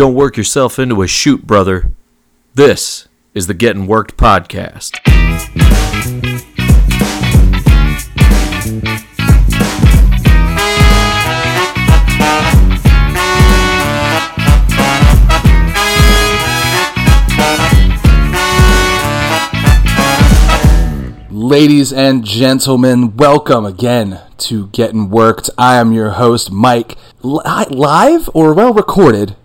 Don't 0.00 0.14
work 0.14 0.38
yourself 0.38 0.78
into 0.78 1.02
a 1.02 1.06
shoot, 1.06 1.46
brother. 1.46 1.92
This 2.54 3.06
is 3.34 3.48
the 3.48 3.52
Getting 3.52 3.86
Worked 3.86 4.16
podcast. 4.16 4.96
Ladies 21.30 21.92
and 21.92 22.24
gentlemen, 22.24 23.18
welcome 23.18 23.66
again 23.66 24.18
to 24.38 24.68
Getting 24.68 25.10
Worked. 25.10 25.50
I 25.58 25.76
am 25.76 25.92
your 25.92 26.12
host, 26.12 26.50
Mike. 26.50 26.96
Li- 27.22 27.66
live 27.68 28.30
or 28.32 28.54
well 28.54 28.72
recorded 28.72 29.36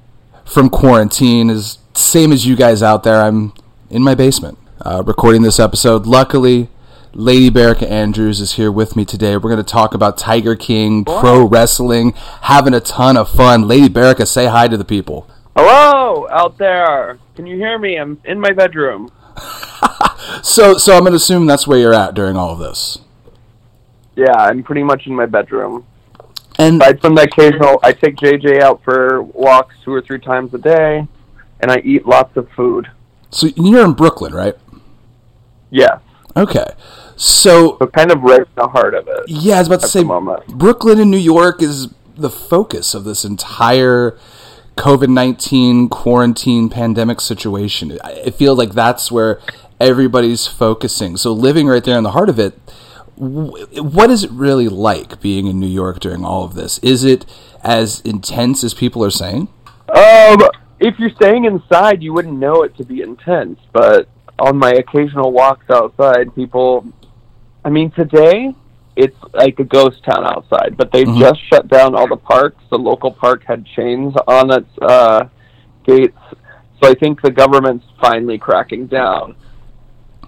from 0.45 0.69
quarantine 0.69 1.49
is 1.49 1.79
same 1.93 2.31
as 2.31 2.45
you 2.45 2.55
guys 2.55 2.81
out 2.81 3.03
there. 3.03 3.21
I'm 3.21 3.53
in 3.89 4.01
my 4.01 4.15
basement 4.15 4.57
uh, 4.81 5.03
recording 5.05 5.41
this 5.41 5.59
episode. 5.59 6.05
Luckily, 6.05 6.69
Lady 7.13 7.49
Berica 7.49 7.89
Andrews 7.89 8.39
is 8.39 8.53
here 8.53 8.71
with 8.71 8.95
me 8.95 9.05
today. 9.05 9.35
We're 9.35 9.49
going 9.49 9.57
to 9.57 9.63
talk 9.63 9.93
about 9.93 10.17
Tiger 10.17 10.55
King, 10.55 11.05
pro 11.05 11.47
wrestling, 11.47 12.13
having 12.41 12.73
a 12.73 12.79
ton 12.79 13.17
of 13.17 13.29
fun. 13.29 13.67
Lady 13.67 13.89
Berica, 13.89 14.27
say 14.27 14.45
hi 14.45 14.67
to 14.67 14.77
the 14.77 14.85
people. 14.85 15.29
Hello, 15.55 16.27
out 16.29 16.57
there. 16.57 17.17
Can 17.35 17.47
you 17.47 17.55
hear 17.55 17.79
me? 17.79 17.97
I'm 17.97 18.19
in 18.25 18.39
my 18.39 18.51
bedroom. 18.51 19.11
So, 20.41 20.77
so 20.77 20.93
I'm 20.93 21.01
going 21.01 21.11
to 21.11 21.17
assume 21.17 21.45
that's 21.45 21.67
where 21.67 21.79
you're 21.79 21.93
at 21.93 22.13
during 22.13 22.37
all 22.37 22.51
of 22.51 22.59
this. 22.59 22.99
Yeah, 24.15 24.33
I'm 24.33 24.63
pretty 24.63 24.83
much 24.83 25.07
in 25.07 25.15
my 25.15 25.25
bedroom. 25.25 25.85
And 26.57 26.81
Aside 26.81 27.01
from 27.01 27.15
the 27.15 27.23
occasional, 27.23 27.79
I 27.83 27.91
take 27.91 28.15
JJ 28.15 28.61
out 28.61 28.81
for 28.83 29.21
walks 29.21 29.75
two 29.83 29.93
or 29.93 30.01
three 30.01 30.19
times 30.19 30.53
a 30.53 30.57
day, 30.57 31.07
and 31.59 31.71
I 31.71 31.79
eat 31.79 32.05
lots 32.05 32.35
of 32.37 32.49
food. 32.55 32.87
so 33.29 33.47
you're 33.55 33.83
in 33.83 33.93
Brooklyn, 33.93 34.33
right? 34.33 34.55
Yes, 35.69 35.99
Okay. 36.37 36.65
So 37.17 37.77
so 37.79 37.87
kind 37.87 38.11
of 38.11 38.21
right 38.21 38.41
in 38.41 38.45
the 38.55 38.67
heart 38.67 38.93
of 38.93 39.07
it. 39.07 39.23
Yeah, 39.27 39.55
I 39.55 39.59
was 39.59 39.67
about 39.67 39.81
to 39.81 39.87
say. 39.87 40.03
Brooklyn 40.49 40.99
and 40.99 41.09
New 41.09 41.17
York 41.17 41.61
is 41.61 41.93
the 42.17 42.29
focus 42.29 42.93
of 42.93 43.05
this 43.05 43.23
entire 43.23 44.17
COVID 44.77 45.07
nineteen 45.07 45.87
quarantine 45.87 46.69
pandemic 46.69 47.21
situation. 47.21 47.97
I 48.03 48.23
I 48.25 48.29
feel 48.31 48.55
like 48.55 48.73
that's 48.73 49.11
where 49.11 49.39
everybody's 49.79 50.45
focusing. 50.45 51.15
So 51.15 51.31
living 51.31 51.67
right 51.67 51.83
there 51.83 51.97
in 51.97 52.03
the 52.03 52.11
heart 52.11 52.27
of 52.29 52.37
it, 52.37 52.59
what 53.17 54.09
is 54.09 54.23
it 54.23 54.31
really 54.31 54.67
like 54.67 55.21
being 55.21 55.47
in 55.47 55.59
New 55.59 55.67
York 55.67 55.99
during 55.99 56.25
all 56.25 56.43
of 56.43 56.53
this? 56.53 56.79
Is 56.79 57.03
it 57.03 57.25
as 57.63 58.01
intense 58.01 58.63
as 58.63 58.73
people 58.73 59.03
are 59.03 59.09
saying? 59.09 59.47
Um, 59.89 60.41
if 60.79 60.99
you're 60.99 61.11
staying 61.11 61.45
inside, 61.45 62.03
you 62.03 62.13
wouldn't 62.13 62.37
know 62.37 62.63
it 62.63 62.75
to 62.77 62.83
be 62.83 63.01
intense, 63.01 63.59
but 63.71 64.07
on 64.39 64.57
my 64.57 64.71
occasional 64.71 65.31
walks 65.31 65.69
outside, 65.69 66.35
people. 66.35 66.85
I 67.63 67.69
mean, 67.69 67.91
today 67.91 68.53
it's 68.95 69.15
like 69.33 69.59
a 69.59 69.63
ghost 69.63 70.03
town 70.03 70.25
outside, 70.25 70.75
but 70.77 70.91
they've 70.91 71.07
Mhm. 71.07 71.19
just 71.19 71.39
shut 71.49 71.67
down 71.67 71.95
all 71.95 72.07
the 72.07 72.17
parks. 72.17 72.63
The 72.69 72.77
local 72.77 73.11
park 73.11 73.43
had 73.45 73.65
chains 73.65 74.13
on 74.27 74.51
its 74.51 74.69
uh, 74.81 75.25
gates, 75.85 76.17
so 76.81 76.89
I 76.89 76.93
think 76.95 77.21
the 77.21 77.31
government's 77.31 77.85
finally 78.01 78.37
cracking 78.37 78.87
down. 78.87 79.35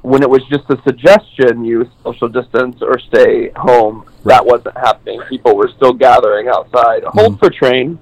When 0.02 0.24
it 0.24 0.30
was 0.30 0.44
just 0.46 0.70
a 0.70 0.82
suggestion, 0.84 1.66
use 1.66 1.88
social 2.04 2.30
distance 2.30 2.82
or 2.82 3.00
stay 3.00 3.50
home, 3.56 4.06
that 4.26 4.46
wasn't 4.46 4.78
happening. 4.78 5.22
People 5.30 5.56
were 5.56 5.70
still 5.76 5.94
gathering 5.94 6.48
outside. 6.48 7.04
Mm-hmm. 7.04 7.20
Hold 7.20 7.40
for 7.40 7.50
train. 7.50 8.00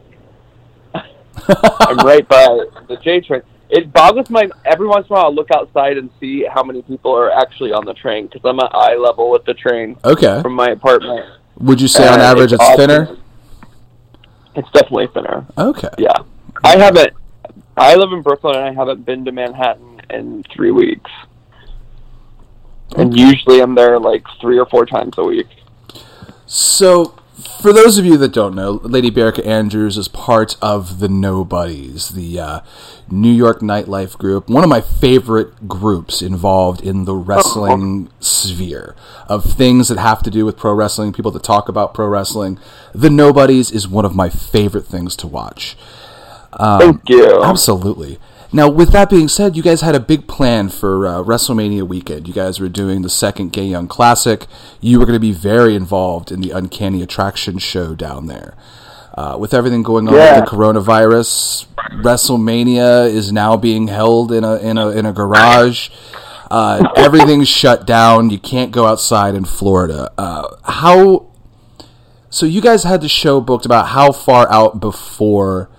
I'm 1.79 1.97
right 1.97 2.27
by 2.27 2.45
the 2.87 2.97
J 3.03 3.21
train. 3.21 3.41
It 3.69 3.91
boggles 3.91 4.29
my 4.29 4.49
every 4.63 4.87
once 4.87 5.07
in 5.07 5.13
a 5.13 5.15
while. 5.15 5.25
I'll 5.25 5.35
look 5.35 5.49
outside 5.51 5.97
and 5.97 6.09
see 6.19 6.45
how 6.45 6.63
many 6.63 6.81
people 6.83 7.11
are 7.15 7.31
actually 7.31 7.71
on 7.71 7.85
the 7.85 7.93
train 7.93 8.27
because 8.27 8.41
I'm 8.45 8.59
at 8.59 8.73
eye 8.73 8.95
level 8.95 9.31
with 9.31 9.43
the 9.45 9.53
train 9.53 9.97
Okay. 10.05 10.41
from 10.41 10.53
my 10.53 10.69
apartment. 10.69 11.25
Would 11.59 11.81
you 11.81 11.87
say 11.87 12.07
on 12.07 12.19
average 12.19 12.53
it's, 12.53 12.61
awesome. 12.61 12.77
thinner? 12.77 13.17
It's 14.55 14.69
definitely 14.71 15.07
thinner. 15.07 15.45
Okay. 15.57 15.89
Yeah, 15.97 16.17
I 16.63 16.77
haven't. 16.77 17.13
I 17.77 17.95
live 17.95 18.11
in 18.13 18.21
Brooklyn 18.21 18.55
and 18.55 18.65
I 18.65 18.73
haven't 18.73 19.05
been 19.05 19.25
to 19.25 19.31
Manhattan 19.31 20.01
in 20.09 20.43
three 20.53 20.71
weeks. 20.71 21.11
And 22.97 23.17
usually 23.17 23.61
I'm 23.61 23.75
there 23.75 23.99
like 23.99 24.25
three 24.39 24.57
or 24.57 24.65
four 24.65 24.85
times 24.85 25.15
a 25.17 25.23
week. 25.23 25.47
So, 26.45 27.17
for 27.61 27.73
those 27.73 27.97
of 27.97 28.05
you 28.05 28.17
that 28.17 28.31
don't 28.31 28.55
know, 28.55 28.73
Lady 28.83 29.11
Berica 29.11 29.45
Andrews 29.45 29.97
is 29.97 30.07
part 30.07 30.55
of 30.61 30.99
the 30.99 31.09
Nobodies, 31.09 32.09
the 32.09 32.39
uh, 32.39 32.59
New 33.09 33.31
York 33.31 33.59
nightlife 33.59 34.17
group, 34.17 34.49
one 34.49 34.63
of 34.63 34.69
my 34.69 34.81
favorite 34.81 35.67
groups 35.67 36.21
involved 36.21 36.81
in 36.81 37.05
the 37.05 37.15
wrestling 37.15 38.09
sphere 38.19 38.95
of 39.27 39.43
things 39.43 39.89
that 39.89 39.97
have 39.97 40.23
to 40.23 40.29
do 40.29 40.45
with 40.45 40.57
pro 40.57 40.73
wrestling, 40.73 41.11
people 41.11 41.31
that 41.31 41.43
talk 41.43 41.67
about 41.67 41.93
pro 41.93 42.07
wrestling. 42.07 42.59
The 42.93 43.09
Nobodies 43.09 43.71
is 43.71 43.87
one 43.87 44.05
of 44.05 44.15
my 44.15 44.29
favorite 44.29 44.85
things 44.85 45.15
to 45.17 45.27
watch. 45.27 45.75
Thank 46.57 47.09
you. 47.09 47.43
Absolutely. 47.43 48.19
Now, 48.55 48.69
with 48.69 48.91
that 48.91 49.09
being 49.09 49.27
said, 49.27 49.57
you 49.57 49.61
guys 49.61 49.81
had 49.81 49.95
a 49.95 49.99
big 49.99 50.29
plan 50.29 50.69
for 50.69 51.05
uh, 51.05 51.21
WrestleMania 51.21 51.85
weekend. 51.85 52.25
You 52.25 52.33
guys 52.33 52.57
were 52.57 52.69
doing 52.69 53.01
the 53.01 53.09
second 53.09 53.51
Gay 53.51 53.65
Young 53.65 53.89
Classic. 53.89 54.45
You 54.79 54.97
were 54.97 55.05
going 55.05 55.17
to 55.17 55.19
be 55.19 55.33
very 55.33 55.75
involved 55.75 56.31
in 56.31 56.39
the 56.39 56.51
Uncanny 56.51 57.01
Attraction 57.01 57.57
show 57.57 57.95
down 57.95 58.27
there. 58.27 58.55
Uh, 59.13 59.35
with 59.37 59.53
everything 59.53 59.83
going 59.83 60.07
on 60.07 60.13
Yeah. 60.13 60.39
with 60.39 60.49
the 60.49 60.55
coronavirus, 60.55 61.65
WrestleMania 62.01 63.09
is 63.09 63.29
now 63.33 63.57
being 63.57 63.89
held 63.89 64.31
in 64.31 64.45
a 64.45 64.55
in 64.55 64.77
a 64.77 64.87
in 64.89 65.05
a 65.05 65.11
garage. 65.11 65.89
Uh, 66.49 66.87
everything's 66.95 67.49
shut 67.49 67.85
down. 67.85 68.29
You 68.29 68.39
can't 68.39 68.71
go 68.71 68.85
outside 68.85 69.35
in 69.35 69.43
Florida. 69.43 70.13
Uh, 70.17 70.55
how? 70.63 71.27
So 72.29 72.45
you 72.45 72.61
guys 72.61 72.83
had 72.83 73.01
the 73.01 73.09
show 73.09 73.41
booked 73.41 73.65
about 73.65 73.87
how 73.89 74.13
far 74.13 74.49
out 74.49 74.79
before 74.79 75.69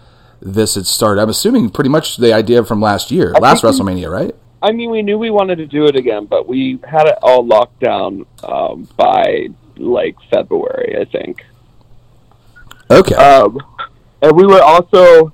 this 0.54 0.74
had 0.74 0.86
started? 0.86 1.20
I'm 1.20 1.28
assuming 1.28 1.70
pretty 1.70 1.90
much 1.90 2.16
the 2.16 2.32
idea 2.32 2.64
from 2.64 2.80
last 2.80 3.10
year, 3.10 3.32
last 3.32 3.62
WrestleMania, 3.62 4.10
right? 4.10 4.34
I 4.62 4.72
mean, 4.72 4.90
we 4.90 5.02
knew 5.02 5.18
we 5.18 5.30
wanted 5.30 5.56
to 5.56 5.66
do 5.66 5.86
it 5.86 5.96
again, 5.96 6.26
but 6.26 6.48
we 6.48 6.78
had 6.88 7.06
it 7.06 7.18
all 7.22 7.46
locked 7.46 7.80
down 7.80 8.26
um, 8.42 8.88
by 8.96 9.48
like 9.76 10.16
February, 10.30 10.96
I 10.98 11.04
think. 11.04 11.44
Okay. 12.90 13.14
Um, 13.14 13.58
and 14.22 14.32
we 14.36 14.46
were 14.46 14.62
also 14.62 15.32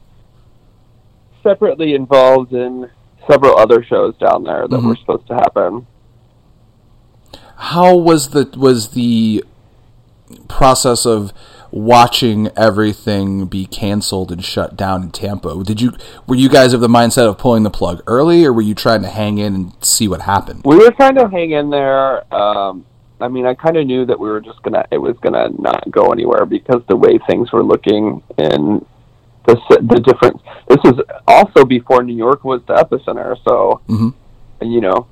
separately 1.43 1.94
involved 1.94 2.53
in 2.53 2.91
several 3.31 3.56
other 3.56 3.84
shows 3.84 4.17
down 4.17 4.44
there 4.44 4.67
that 4.67 4.81
were 4.83 4.97
supposed 4.97 5.27
to 5.29 5.34
happen. 5.34 5.87
how 7.56 7.97
was 7.97 8.31
the 8.31 8.53
was 8.56 8.89
the 8.89 9.44
process 10.49 11.06
of 11.06 11.33
watching 11.72 12.49
everything 12.56 13.47
be 13.47 13.65
canceled 13.66 14.31
and 14.31 14.44
shut 14.44 14.77
down 14.77 15.03
in 15.03 15.10
Tampa? 15.10 15.65
Did 15.65 15.81
you 15.81 15.93
were 16.27 16.37
you 16.37 16.49
guys 16.49 16.72
of 16.75 16.81
the 16.81 16.88
mindset 16.88 17.27
of 17.28 17.38
pulling 17.38 17.62
the 17.65 17.71
plug 17.71 18.03
early, 18.06 18.44
or 18.44 18.53
were 18.53 18.62
you 18.62 18.75
trying 18.75 19.03
to 19.03 19.09
hang 19.09 19.38
in 19.38 19.55
and 19.55 19.72
see 19.84 20.06
what 20.06 20.21
happened? 20.22 20.62
We 20.65 20.77
were 20.77 20.91
trying 20.93 21.16
to 21.16 21.28
hang 21.28 21.50
in 21.53 21.71
there. 21.71 22.32
Um, 22.32 22.84
I 23.21 23.28
mean, 23.28 23.47
I 23.47 23.55
kind 23.55 23.77
of 23.77 23.87
knew 23.87 24.05
that 24.06 24.19
we 24.21 24.28
were 24.28 24.41
just 24.41 24.62
gonna 24.62 24.84
it 24.91 24.99
was 24.99 25.16
gonna 25.22 25.49
not 25.59 25.91
go 25.91 26.12
anywhere 26.12 26.44
because 26.44 26.82
the 26.88 26.97
way 26.97 27.19
things 27.27 27.50
were 27.53 27.65
looking 27.65 28.22
and 28.37 28.84
the 29.47 29.56
the 29.81 30.00
difference. 30.00 30.43
This 30.69 30.78
was 30.84 31.00
also 31.27 31.65
before 31.65 32.03
New 32.03 32.16
York 32.16 32.44
was 32.44 32.61
the 32.66 32.75
epicenter, 32.75 33.37
so 33.44 33.81
Mhm. 33.88 34.12
you 34.61 34.81
know, 34.81 35.06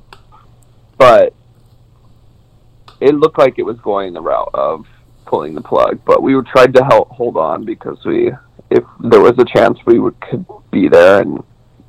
but 0.98 1.32
it 3.00 3.14
looked 3.14 3.38
like 3.38 3.58
it 3.58 3.62
was 3.64 3.78
going 3.78 4.12
the 4.12 4.20
route 4.20 4.50
of 4.52 4.86
pulling 5.30 5.54
the 5.54 5.62
plug. 5.62 6.00
But 6.04 6.22
we 6.22 6.34
tried 6.42 6.74
to 6.74 6.84
help 6.84 7.08
hold 7.10 7.36
on 7.36 7.64
because 7.64 8.04
we, 8.04 8.32
if 8.68 8.84
there 8.98 9.20
was 9.20 9.38
a 9.38 9.44
chance 9.44 9.78
we 9.86 9.98
would, 9.98 10.20
could 10.20 10.44
be 10.70 10.88
there 10.88 11.20
and 11.22 11.42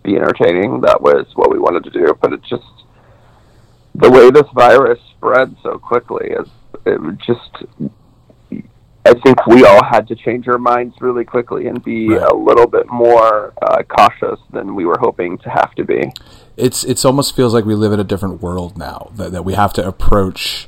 be 0.03 0.15
entertaining, 0.15 0.81
that 0.81 1.01
was 1.01 1.25
what 1.35 1.51
we 1.51 1.59
wanted 1.59 1.83
to 1.85 1.89
do. 1.89 2.17
But 2.21 2.33
it 2.33 2.41
just 2.43 2.63
the 3.95 4.09
way 4.09 4.29
this 4.31 4.47
virus 4.55 4.99
spread 5.17 5.55
so 5.63 5.77
quickly 5.77 6.27
is 6.29 6.47
it 6.85 6.99
just. 7.17 7.51
I 9.03 9.15
think 9.15 9.47
we 9.47 9.65
all 9.65 9.83
had 9.83 10.07
to 10.09 10.15
change 10.15 10.47
our 10.47 10.59
minds 10.59 10.93
really 11.01 11.25
quickly 11.25 11.65
and 11.65 11.83
be 11.83 12.07
Right. 12.09 12.21
a 12.21 12.35
little 12.35 12.67
bit 12.67 12.85
more 12.87 13.51
uh, 13.59 13.81
cautious 13.81 14.39
than 14.53 14.75
we 14.75 14.85
were 14.85 14.99
hoping 14.99 15.39
to 15.39 15.49
have 15.49 15.73
to 15.75 15.83
be. 15.83 16.13
It's 16.55 16.83
it's 16.83 17.03
almost 17.03 17.35
feels 17.35 17.51
like 17.55 17.65
we 17.65 17.73
live 17.73 17.93
in 17.93 17.99
a 17.99 18.03
different 18.03 18.43
world 18.43 18.77
now 18.77 19.09
that 19.15 19.31
that 19.31 19.43
we 19.43 19.55
have 19.55 19.73
to 19.73 19.87
approach 19.87 20.67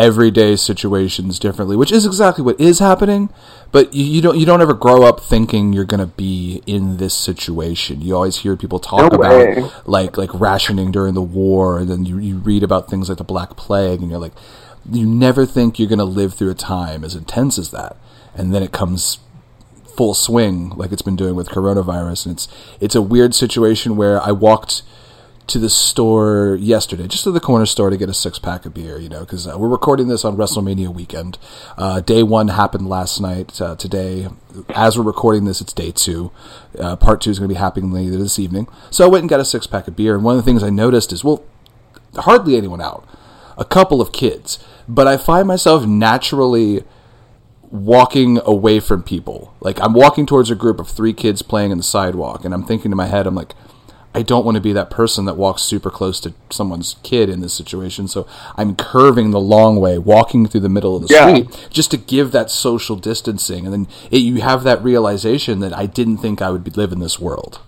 everyday 0.00 0.56
situations 0.56 1.38
differently, 1.38 1.76
which 1.76 1.92
is 1.92 2.06
exactly 2.06 2.42
what 2.42 2.58
is 2.58 2.78
happening. 2.78 3.28
But 3.70 3.94
you, 3.94 4.04
you 4.04 4.22
don't 4.22 4.38
you 4.38 4.46
don't 4.46 4.62
ever 4.62 4.74
grow 4.74 5.02
up 5.02 5.20
thinking 5.20 5.72
you're 5.72 5.84
gonna 5.84 6.06
be 6.06 6.62
in 6.66 6.96
this 6.96 7.14
situation. 7.14 8.00
You 8.00 8.16
always 8.16 8.38
hear 8.38 8.56
people 8.56 8.80
talk 8.80 9.12
No 9.12 9.18
about 9.18 9.86
like 9.86 10.16
like 10.16 10.30
rationing 10.32 10.90
during 10.90 11.14
the 11.14 11.22
war, 11.22 11.78
and 11.78 11.88
then 11.88 12.04
you 12.06 12.18
you 12.18 12.38
read 12.38 12.62
about 12.62 12.90
things 12.90 13.08
like 13.08 13.18
the 13.18 13.24
Black 13.24 13.56
Plague, 13.56 14.00
and 14.00 14.10
you're 14.10 14.18
like, 14.18 14.32
you 14.90 15.06
never 15.06 15.44
think 15.46 15.78
you're 15.78 15.88
gonna 15.88 16.04
live 16.04 16.34
through 16.34 16.50
a 16.50 16.54
time 16.54 17.04
as 17.04 17.14
intense 17.14 17.58
as 17.58 17.70
that, 17.70 17.96
and 18.34 18.54
then 18.54 18.62
it 18.62 18.72
comes 18.72 19.18
full 19.96 20.14
swing 20.14 20.70
like 20.70 20.92
it's 20.92 21.02
been 21.02 21.16
doing 21.16 21.34
with 21.34 21.50
coronavirus, 21.50 22.26
and 22.26 22.34
it's 22.34 22.48
it's 22.80 22.94
a 22.94 23.02
weird 23.02 23.34
situation 23.34 23.96
where 23.96 24.20
I 24.20 24.32
walked 24.32 24.82
to 25.50 25.58
the 25.58 25.70
store 25.70 26.56
yesterday, 26.60 27.08
just 27.08 27.24
to 27.24 27.30
the 27.30 27.40
corner 27.40 27.66
store 27.66 27.90
to 27.90 27.96
get 27.96 28.08
a 28.08 28.14
six 28.14 28.38
pack 28.38 28.64
of 28.64 28.72
beer, 28.72 28.98
you 28.98 29.08
know, 29.08 29.20
because 29.20 29.46
uh, 29.46 29.58
we're 29.58 29.68
recording 29.68 30.08
this 30.08 30.24
on 30.24 30.36
WrestleMania 30.36 30.88
weekend. 30.88 31.38
Uh, 31.76 32.00
day 32.00 32.22
one 32.22 32.48
happened 32.48 32.88
last 32.88 33.20
night. 33.20 33.60
Uh, 33.60 33.74
today, 33.74 34.28
as 34.70 34.96
we're 34.96 35.04
recording 35.04 35.44
this, 35.44 35.60
it's 35.60 35.72
day 35.72 35.90
two. 35.90 36.30
Uh, 36.78 36.94
part 36.96 37.20
two 37.20 37.30
is 37.30 37.38
going 37.38 37.48
to 37.48 37.54
be 37.54 37.58
happening 37.58 37.90
later 37.90 38.16
this 38.16 38.38
evening. 38.38 38.68
So 38.90 39.04
I 39.04 39.08
went 39.08 39.22
and 39.22 39.30
got 39.30 39.40
a 39.40 39.44
six 39.44 39.66
pack 39.66 39.88
of 39.88 39.96
beer, 39.96 40.14
and 40.14 40.24
one 40.24 40.36
of 40.36 40.44
the 40.44 40.48
things 40.48 40.62
I 40.62 40.70
noticed 40.70 41.12
is, 41.12 41.24
well, 41.24 41.44
hardly 42.14 42.56
anyone 42.56 42.80
out. 42.80 43.06
A 43.58 43.64
couple 43.64 44.00
of 44.00 44.12
kids. 44.12 44.64
But 44.88 45.06
I 45.06 45.16
find 45.16 45.46
myself 45.48 45.84
naturally 45.84 46.84
walking 47.70 48.40
away 48.44 48.80
from 48.80 49.02
people. 49.02 49.54
Like 49.60 49.80
I'm 49.80 49.92
walking 49.92 50.26
towards 50.26 50.50
a 50.50 50.54
group 50.54 50.80
of 50.80 50.88
three 50.88 51.12
kids 51.12 51.42
playing 51.42 51.70
in 51.70 51.78
the 51.78 51.84
sidewalk, 51.84 52.44
and 52.44 52.54
I'm 52.54 52.64
thinking 52.64 52.90
to 52.90 52.96
my 52.96 53.06
head, 53.06 53.26
I'm 53.26 53.34
like, 53.34 53.54
I 54.12 54.22
don't 54.22 54.44
want 54.44 54.56
to 54.56 54.60
be 54.60 54.72
that 54.72 54.90
person 54.90 55.24
that 55.26 55.36
walks 55.36 55.62
super 55.62 55.90
close 55.90 56.18
to 56.20 56.34
someone's 56.50 56.96
kid 57.04 57.28
in 57.28 57.40
this 57.40 57.54
situation. 57.54 58.08
So 58.08 58.26
I'm 58.56 58.74
curving 58.74 59.30
the 59.30 59.40
long 59.40 59.78
way, 59.78 59.98
walking 59.98 60.46
through 60.46 60.62
the 60.62 60.68
middle 60.68 60.96
of 60.96 61.06
the 61.06 61.14
Yeah. 61.14 61.28
street, 61.28 61.68
just 61.70 61.92
to 61.92 61.96
give 61.96 62.32
that 62.32 62.50
social 62.50 62.96
distancing. 62.96 63.66
And 63.66 63.72
then 63.72 63.88
it, 64.10 64.18
you 64.18 64.40
have 64.40 64.64
that 64.64 64.82
realization 64.82 65.60
that 65.60 65.76
I 65.76 65.86
didn't 65.86 66.18
think 66.18 66.42
I 66.42 66.50
would 66.50 66.64
be, 66.64 66.72
live 66.72 66.90
in 66.90 66.98
this 66.98 67.20
world. 67.20 67.60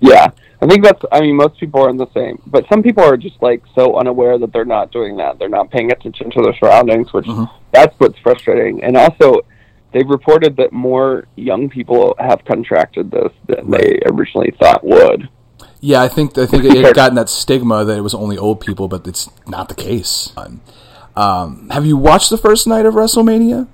Yeah, 0.00 0.28
I 0.62 0.66
think 0.66 0.84
that's. 0.84 1.02
I 1.10 1.20
mean, 1.20 1.34
most 1.34 1.58
people 1.58 1.82
are 1.84 1.90
in 1.90 1.96
the 1.96 2.06
same, 2.14 2.40
but 2.46 2.64
some 2.68 2.84
people 2.84 3.02
are 3.02 3.16
just 3.16 3.42
like 3.42 3.62
so 3.74 3.98
unaware 3.98 4.38
that 4.38 4.52
they're 4.52 4.64
not 4.64 4.92
doing 4.92 5.16
that. 5.16 5.40
They're 5.40 5.48
not 5.48 5.70
paying 5.70 5.90
attention 5.90 6.30
to 6.30 6.42
their 6.42 6.54
surroundings, 6.54 7.12
which 7.12 7.26
mm-hmm. 7.26 7.52
that's 7.72 7.98
what's 7.98 8.18
frustrating. 8.20 8.84
And 8.84 8.96
also, 8.96 9.40
they've 9.92 10.08
reported 10.08 10.56
that 10.56 10.72
more 10.72 11.26
young 11.36 11.68
people 11.68 12.14
have 12.18 12.44
contracted 12.44 13.10
this 13.10 13.32
than 13.46 13.70
they 13.70 14.00
originally 14.06 14.52
thought 14.58 14.84
would. 14.84 15.28
Yeah, 15.80 16.02
I 16.02 16.08
think 16.08 16.36
I 16.36 16.46
think 16.46 16.64
it 16.64 16.84
had 16.84 16.94
gotten 16.94 17.14
that 17.14 17.28
stigma 17.28 17.84
that 17.84 17.96
it 17.96 18.02
was 18.02 18.14
only 18.14 18.36
old 18.36 18.60
people, 18.60 18.88
but 18.88 19.06
it's 19.06 19.30
not 19.46 19.68
the 19.68 19.74
case. 19.74 20.32
Um, 21.16 21.68
have 21.70 21.86
you 21.86 21.96
watched 21.96 22.30
the 22.30 22.38
first 22.38 22.66
night 22.66 22.84
of 22.84 22.94
WrestleMania? 22.94 23.68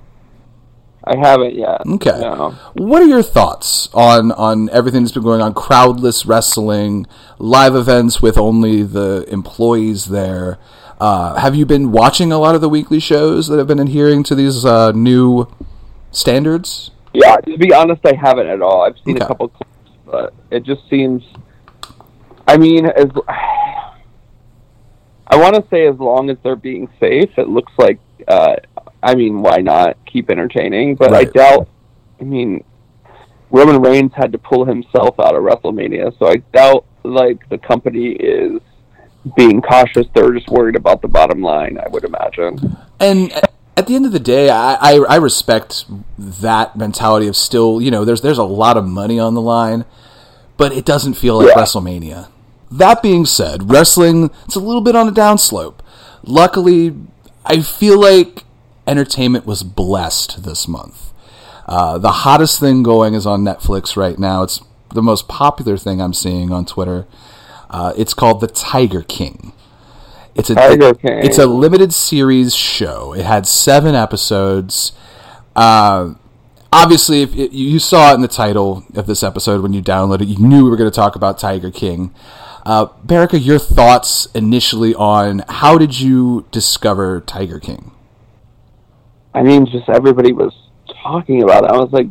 I 1.03 1.17
haven't 1.17 1.55
yet. 1.55 1.81
Okay. 1.85 2.19
No. 2.19 2.51
What 2.73 3.01
are 3.03 3.07
your 3.07 3.21
thoughts 3.21 3.89
on 3.93 4.31
on 4.31 4.69
everything 4.69 5.03
that's 5.03 5.13
been 5.13 5.23
going 5.23 5.41
on? 5.41 5.53
Crowdless 5.53 6.27
wrestling, 6.27 7.05
live 7.37 7.75
events 7.75 8.21
with 8.21 8.37
only 8.37 8.83
the 8.83 9.25
employees 9.27 10.05
there. 10.05 10.57
Uh, 10.99 11.35
have 11.35 11.55
you 11.55 11.65
been 11.65 11.91
watching 11.91 12.31
a 12.31 12.37
lot 12.37 12.55
of 12.55 12.61
the 12.61 12.69
weekly 12.69 12.99
shows 12.99 13.47
that 13.47 13.57
have 13.57 13.67
been 13.67 13.79
adhering 13.79 14.23
to 14.23 14.33
these 14.33 14.63
uh, 14.63 14.91
new 14.93 15.47
standards? 16.15 16.91
Yeah, 17.13 17.37
to 17.37 17.57
be 17.57 17.73
honest, 17.73 18.01
I 18.05 18.13
haven't 18.15 18.47
at 18.47 18.61
all. 18.61 18.81
I've 18.83 18.97
seen 19.05 19.15
Okay. 19.17 19.25
a 19.25 19.27
couple 19.27 19.47
clips, 19.49 19.91
but 20.05 20.33
it 20.51 20.63
just 20.63 20.81
seems. 20.89 21.23
I 22.47 22.57
mean, 22.57 22.85
as 22.85 23.07
I 25.27 25.37
want 25.37 25.55
to 25.55 25.63
say, 25.69 25.87
as 25.87 25.97
long 25.97 26.29
as 26.29 26.37
they're 26.43 26.55
being 26.55 26.87
safe, 26.99 27.31
it 27.37 27.49
looks 27.49 27.73
like. 27.77 27.99
Uh, 28.27 28.55
I 29.01 29.15
mean, 29.15 29.41
why 29.41 29.57
not 29.57 29.97
keep 30.05 30.29
entertaining? 30.29 30.95
But 30.95 31.11
Right. 31.11 31.27
I 31.27 31.31
doubt. 31.31 31.67
I 32.19 32.23
mean, 32.23 32.63
Roman 33.51 33.81
Reigns 33.81 34.11
had 34.15 34.31
to 34.31 34.37
pull 34.37 34.65
himself 34.65 35.19
out 35.19 35.35
of 35.35 35.43
WrestleMania, 35.43 36.17
so 36.17 36.27
I 36.27 36.37
doubt 36.53 36.85
like 37.03 37.47
the 37.49 37.57
company 37.57 38.07
is 38.13 38.61
being 39.35 39.61
cautious. 39.61 40.07
They're 40.13 40.31
just 40.33 40.47
worried 40.49 40.75
about 40.75 41.01
the 41.01 41.07
bottom 41.07 41.41
line. 41.41 41.77
I 41.83 41.87
would 41.89 42.03
imagine. 42.03 42.77
And 42.99 43.31
at 43.77 43.87
the 43.87 43.95
end 43.95 44.05
of 44.05 44.11
the 44.11 44.19
day, 44.19 44.49
I, 44.49 44.75
I, 44.75 44.93
I 45.09 45.15
respect 45.17 45.85
that 46.17 46.75
mentality 46.77 47.27
of 47.27 47.35
still, 47.35 47.81
you 47.81 47.91
know, 47.91 48.05
there's 48.05 48.21
there's 48.21 48.37
a 48.37 48.43
lot 48.43 48.77
of 48.77 48.85
money 48.85 49.19
on 49.19 49.33
the 49.33 49.41
line, 49.41 49.85
but 50.57 50.71
it 50.71 50.85
doesn't 50.85 51.15
feel 51.15 51.37
like 51.39 51.47
Yeah. 51.55 51.61
WrestleMania. 51.61 52.27
That 52.71 53.01
being 53.03 53.25
said, 53.25 53.69
wrestling 53.69 54.31
it's 54.45 54.55
a 54.55 54.59
little 54.59 54.81
bit 54.81 54.95
on 54.95 55.07
a 55.07 55.11
downslope. 55.11 55.79
Luckily, 56.23 56.95
I 57.45 57.61
feel 57.61 57.99
like 57.99 58.43
entertainment 58.87 59.45
was 59.45 59.63
blessed 59.63 60.43
this 60.43 60.67
month. 60.67 61.11
Uh, 61.67 61.97
the 61.97 62.11
hottest 62.11 62.59
thing 62.59 62.83
going 62.83 63.13
is 63.13 63.25
on 63.25 63.43
Netflix 63.43 63.95
right 63.97 64.17
now. 64.19 64.43
It's 64.43 64.61
the 64.93 65.01
most 65.01 65.27
popular 65.27 65.77
thing 65.77 66.01
I'm 66.01 66.13
seeing 66.13 66.51
on 66.51 66.65
Twitter. 66.65 67.05
Uh, 67.69 67.93
it's 67.97 68.13
called 68.13 68.39
The 68.39 68.47
Tiger 68.47 69.01
King. 69.01 69.51
It's 70.35 70.49
a 70.49 70.55
it's 71.25 71.37
a 71.37 71.45
limited 71.45 71.93
series 71.93 72.53
show. 72.53 73.13
It 73.13 73.25
had 73.25 73.47
seven 73.47 73.95
episodes. 73.95 74.91
Uh, 75.55 76.15
obviously, 76.73 77.21
if 77.21 77.33
it, 77.35 77.53
you 77.53 77.79
saw 77.79 78.11
it 78.11 78.15
in 78.15 78.21
the 78.21 78.27
title 78.27 78.83
of 78.95 79.07
this 79.07 79.23
episode 79.23 79.61
when 79.61 79.71
you 79.71 79.81
downloaded 79.81 80.23
it, 80.23 80.27
you 80.27 80.39
knew 80.45 80.65
we 80.65 80.69
were 80.69 80.75
going 80.75 80.91
to 80.91 80.95
talk 80.95 81.15
about 81.15 81.37
Tiger 81.39 81.71
King. 81.71 82.13
Uh, 82.65 82.87
Berica, 83.05 83.43
your 83.43 83.59
thoughts 83.59 84.25
initially 84.35 84.93
on 84.95 85.43
how 85.47 85.77
did 85.77 85.99
you 85.99 86.45
discover 86.51 87.21
Tiger 87.21 87.59
King? 87.59 87.91
I 89.33 89.43
mean, 89.43 89.65
just 89.67 89.87
everybody 89.87 90.33
was 90.33 90.53
talking 91.01 91.43
about 91.43 91.63
it. 91.63 91.69
I 91.71 91.77
was 91.77 91.91
like, 91.93 92.07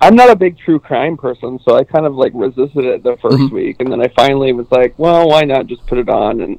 I'm 0.00 0.14
not 0.14 0.30
a 0.30 0.36
big 0.36 0.56
true 0.58 0.78
crime 0.78 1.16
person, 1.16 1.58
so 1.64 1.76
I 1.76 1.84
kind 1.84 2.06
of 2.06 2.14
like 2.14 2.32
resisted 2.34 2.84
it 2.84 3.02
the 3.02 3.16
1st 3.16 3.48
Mhm. 3.48 3.52
week, 3.52 3.76
and 3.80 3.90
then 3.92 4.00
I 4.00 4.08
finally 4.16 4.52
was 4.52 4.66
like, 4.70 4.94
well, 4.98 5.28
why 5.28 5.42
not 5.42 5.66
just 5.66 5.84
put 5.86 5.98
it 5.98 6.08
on? 6.08 6.40
And 6.40 6.58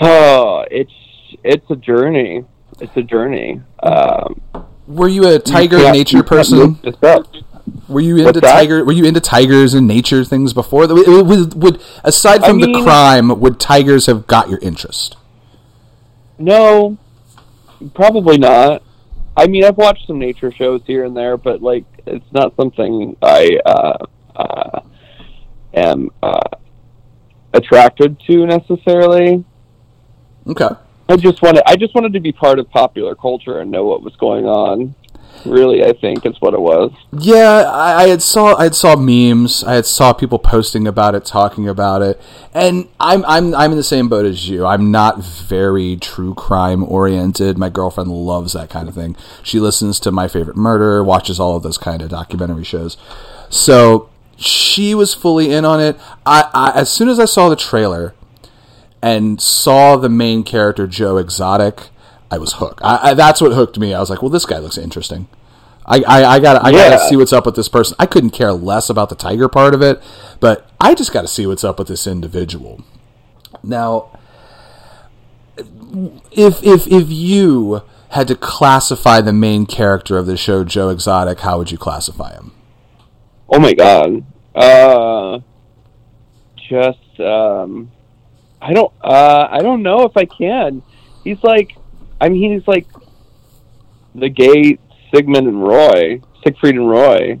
oh, 0.00 0.64
it's 0.70 0.92
it's 1.42 1.70
a 1.70 1.76
journey. 1.76 2.44
It's 2.80 2.96
a 2.96 3.02
journey. 3.02 3.60
Um, 3.82 4.40
Were 4.86 5.08
you 5.08 5.26
a 5.28 5.38
tiger 5.38 5.78
nature 5.92 6.22
person? 6.22 6.58
look 6.58 6.82
this 6.82 7.02
up. 7.02 7.26
Were 7.88 8.00
you 8.00 8.26
into 8.26 8.40
tiger? 8.40 8.84
Were 8.84 8.92
you 8.92 9.04
into 9.04 9.20
tigers 9.20 9.74
and 9.74 9.86
nature 9.86 10.24
things 10.24 10.52
before? 10.52 10.86
Would, 10.86 11.06
would, 11.26 11.54
would 11.62 11.82
aside 12.02 12.42
I 12.42 12.48
from 12.48 12.60
the 12.60 12.66
mean- 12.66 12.84
crime, 12.84 13.40
would 13.40 13.60
tigers 13.60 14.06
have 14.06 14.26
got 14.26 14.48
your 14.48 14.58
interest? 14.60 15.16
No, 16.38 16.98
probably 17.94 18.38
not. 18.38 18.82
I 19.36 19.46
mean, 19.46 19.64
I've 19.64 19.76
watched 19.76 20.06
some 20.06 20.18
nature 20.18 20.52
shows 20.52 20.82
here 20.86 21.04
and 21.04 21.16
there, 21.16 21.36
but 21.36 21.62
like, 21.62 21.84
it's 22.06 22.32
not 22.32 22.54
something 22.56 23.16
I 23.22 23.58
uh, 23.64 24.06
uh, 24.36 24.80
am 25.74 26.10
uh, 26.22 26.40
attracted 27.52 28.20
to 28.28 28.46
necessarily. 28.46 29.44
Okay. 30.46 30.68
I 31.08 31.16
just 31.16 31.42
wanted, 31.42 31.62
I 31.66 31.76
just 31.76 31.94
wanted 31.94 32.12
to 32.14 32.20
be 32.20 32.32
part 32.32 32.58
of 32.58 32.70
popular 32.70 33.14
culture 33.14 33.60
and 33.60 33.70
know 33.70 33.84
what 33.84 34.02
was 34.02 34.16
going 34.16 34.46
on. 34.46 34.94
Really, 35.44 35.84
I 35.84 35.92
think 35.92 36.24
is 36.24 36.40
what 36.40 36.54
it 36.54 36.60
was. 36.60 36.90
Yeah, 37.12 37.70
I, 37.70 38.04
I 38.04 38.08
had 38.08 38.22
saw 38.22 38.54
I 38.56 38.64
had 38.64 38.74
saw 38.74 38.96
memes. 38.96 39.62
I 39.64 39.74
had 39.74 39.84
saw 39.84 40.14
people 40.14 40.38
posting 40.38 40.86
about 40.86 41.14
it, 41.14 41.26
talking 41.26 41.68
about 41.68 42.00
it, 42.00 42.18
and 42.54 42.88
I'm 42.98 43.24
I'm 43.26 43.54
I'm 43.54 43.72
in 43.72 43.76
the 43.76 43.82
same 43.82 44.08
boat 44.08 44.24
as 44.24 44.48
you. 44.48 44.64
I'm 44.64 44.90
not 44.90 45.22
very 45.22 45.96
true 45.96 46.34
crime 46.34 46.82
oriented. 46.84 47.58
My 47.58 47.68
girlfriend 47.68 48.10
loves 48.10 48.54
that 48.54 48.70
kind 48.70 48.88
of 48.88 48.94
thing. 48.94 49.16
She 49.42 49.60
listens 49.60 50.00
to 50.00 50.12
My 50.12 50.28
Favorite 50.28 50.56
Murder, 50.56 51.04
watches 51.04 51.38
all 51.38 51.56
of 51.56 51.62
those 51.62 51.78
kind 51.78 52.00
of 52.00 52.08
documentary 52.08 52.64
shows. 52.64 52.96
So 53.50 54.08
she 54.36 54.94
was 54.94 55.12
fully 55.12 55.52
in 55.52 55.66
on 55.66 55.80
it. 55.80 55.98
I, 56.24 56.48
I 56.54 56.80
as 56.80 56.90
soon 56.90 57.08
as 57.08 57.18
I 57.18 57.26
saw 57.26 57.50
the 57.50 57.56
trailer 57.56 58.14
and 59.04 59.38
saw 59.38 59.96
the 59.96 60.08
main 60.08 60.42
character 60.44 60.86
Joe 60.86 61.18
Exotic, 61.18 61.90
I 62.30 62.38
was 62.38 62.54
hooked. 62.54 62.80
I, 62.82 63.10
I, 63.10 63.14
that's 63.14 63.42
what 63.42 63.52
hooked 63.52 63.78
me. 63.78 63.92
I 63.92 64.00
was 64.00 64.08
like, 64.08 64.22
well, 64.22 64.30
this 64.30 64.46
guy 64.46 64.56
looks 64.58 64.78
interesting. 64.78 65.28
I, 65.84 66.02
I, 66.08 66.24
I 66.24 66.40
gotta 66.40 66.64
I 66.64 66.72
gotta 66.72 66.98
see 67.10 67.14
what's 67.14 67.34
up 67.34 67.44
with 67.44 67.54
this 67.54 67.68
person. 67.68 67.94
I 67.98 68.06
couldn't 68.06 68.30
care 68.30 68.54
less 68.54 68.88
about 68.88 69.10
the 69.10 69.14
tiger 69.14 69.50
part 69.50 69.74
of 69.74 69.82
it, 69.82 70.02
but 70.40 70.66
I 70.80 70.94
just 70.94 71.12
gotta 71.12 71.28
see 71.28 71.46
what's 71.46 71.62
up 71.62 71.78
with 71.78 71.88
this 71.88 72.06
individual. 72.06 72.82
Now 73.62 74.18
if 76.32 76.62
if 76.62 76.86
if 76.86 77.10
you 77.10 77.82
had 78.08 78.28
to 78.28 78.34
classify 78.34 79.20
the 79.20 79.34
main 79.34 79.66
character 79.66 80.16
of 80.16 80.24
the 80.24 80.38
show, 80.38 80.64
Joe 80.64 80.88
Exotic, 80.88 81.40
how 81.40 81.58
would 81.58 81.70
you 81.70 81.76
classify 81.76 82.32
him? 82.32 82.52
Oh 83.50 83.58
my 83.58 83.74
god. 83.74 84.24
Uh, 84.54 85.40
just 86.56 87.20
um, 87.20 87.90
I 88.64 88.72
don't. 88.72 88.92
Uh, 89.02 89.46
I 89.50 89.60
don't 89.60 89.82
know 89.82 90.04
if 90.04 90.16
I 90.16 90.24
can. 90.24 90.82
He's 91.22 91.42
like, 91.42 91.76
I 92.18 92.30
mean, 92.30 92.54
he's 92.54 92.66
like 92.66 92.86
the 94.14 94.30
gay 94.30 94.78
Sigmund 95.14 95.46
and 95.46 95.62
Roy, 95.62 96.22
Siegfried 96.42 96.74
and 96.76 96.88
Roy. 96.88 97.40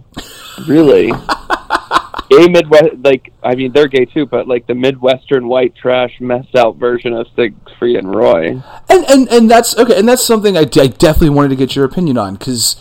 Really, 0.68 1.06
gay 2.28 2.48
Midwest. 2.48 2.96
Like, 3.02 3.32
I 3.42 3.54
mean, 3.54 3.72
they're 3.72 3.88
gay 3.88 4.04
too, 4.04 4.26
but 4.26 4.46
like 4.46 4.66
the 4.66 4.74
Midwestern 4.74 5.48
white 5.48 5.74
trash, 5.74 6.20
messed 6.20 6.54
out 6.56 6.76
version 6.76 7.14
of 7.14 7.26
Siegfried 7.34 7.96
and 7.96 8.14
Roy. 8.14 8.62
and 8.90 9.04
and 9.08 9.26
and 9.30 9.50
that's 9.50 9.76
okay 9.78 9.98
and 9.98 10.06
that's 10.06 10.24
something 10.24 10.58
I, 10.58 10.64
d- 10.64 10.82
I 10.82 10.86
definitely 10.88 11.30
wanted 11.30 11.48
to 11.48 11.56
get 11.56 11.74
your 11.74 11.86
opinion 11.86 12.18
on 12.18 12.34
because 12.34 12.76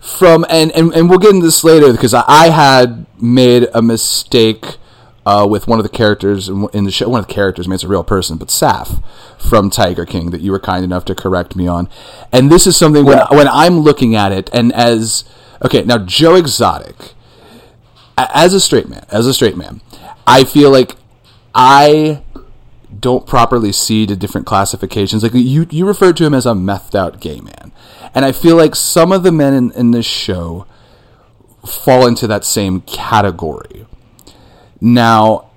from 0.00 0.44
and, 0.48 0.72
and 0.72 0.92
and 0.92 1.08
we'll 1.08 1.20
get 1.20 1.30
into 1.30 1.46
this 1.46 1.62
later 1.62 1.92
because 1.92 2.14
I, 2.14 2.24
I 2.26 2.48
had 2.50 3.06
made 3.22 3.68
a 3.72 3.80
mistake 3.80 4.76
uh, 5.26 5.44
with 5.44 5.66
one 5.66 5.80
of 5.80 5.82
the 5.82 5.90
characters 5.90 6.48
in, 6.48 6.84
the 6.84 6.90
show. 6.92 7.08
One 7.08 7.20
of 7.20 7.26
the 7.26 7.34
characters, 7.34 7.66
I 7.66 7.68
mean, 7.68 7.74
it's 7.74 7.84
a 7.84 7.88
real 7.88 8.04
person, 8.04 8.38
but 8.38 8.48
Saff 8.48 9.02
from 9.38 9.70
Tiger 9.70 10.06
King 10.06 10.30
that 10.30 10.40
you 10.40 10.52
were 10.52 10.60
kind 10.60 10.84
enough 10.84 11.04
to 11.06 11.16
correct 11.16 11.56
me 11.56 11.66
on. 11.66 11.88
And 12.32 12.50
this 12.50 12.66
is 12.66 12.76
something 12.76 13.04
when 13.04 13.18
when 13.30 13.48
I'm 13.48 13.80
looking 13.80 14.14
at 14.14 14.30
it, 14.30 14.48
and 14.52 14.72
as 14.72 15.24
okay, 15.62 15.82
now 15.82 15.98
Joe 15.98 16.36
Exotic, 16.36 17.14
as 18.16 18.54
a 18.54 18.60
straight 18.60 18.88
man, 18.88 19.04
as 19.10 19.26
a 19.26 19.34
straight 19.34 19.56
man, 19.56 19.80
I 20.28 20.44
feel 20.44 20.70
like 20.70 20.94
I 21.52 22.22
don't 23.00 23.26
properly 23.26 23.72
see 23.72 24.06
the 24.06 24.14
different 24.14 24.46
classifications. 24.46 25.24
Like 25.24 25.34
you, 25.34 25.66
you 25.70 25.86
referred 25.86 26.16
to 26.18 26.24
him 26.24 26.34
as 26.34 26.46
a 26.46 26.52
methed 26.52 26.94
out 26.94 27.20
gay 27.20 27.40
man, 27.40 27.72
and 28.14 28.24
I 28.24 28.30
feel 28.30 28.54
like 28.54 28.76
some 28.76 29.10
of 29.10 29.24
the 29.24 29.32
men 29.32 29.54
in, 29.54 29.72
in 29.72 29.90
this 29.90 30.06
show 30.06 30.66
fall 31.66 32.06
into 32.06 32.28
that 32.28 32.44
same 32.44 32.82
category. 32.82 33.86
Now, 34.80 35.50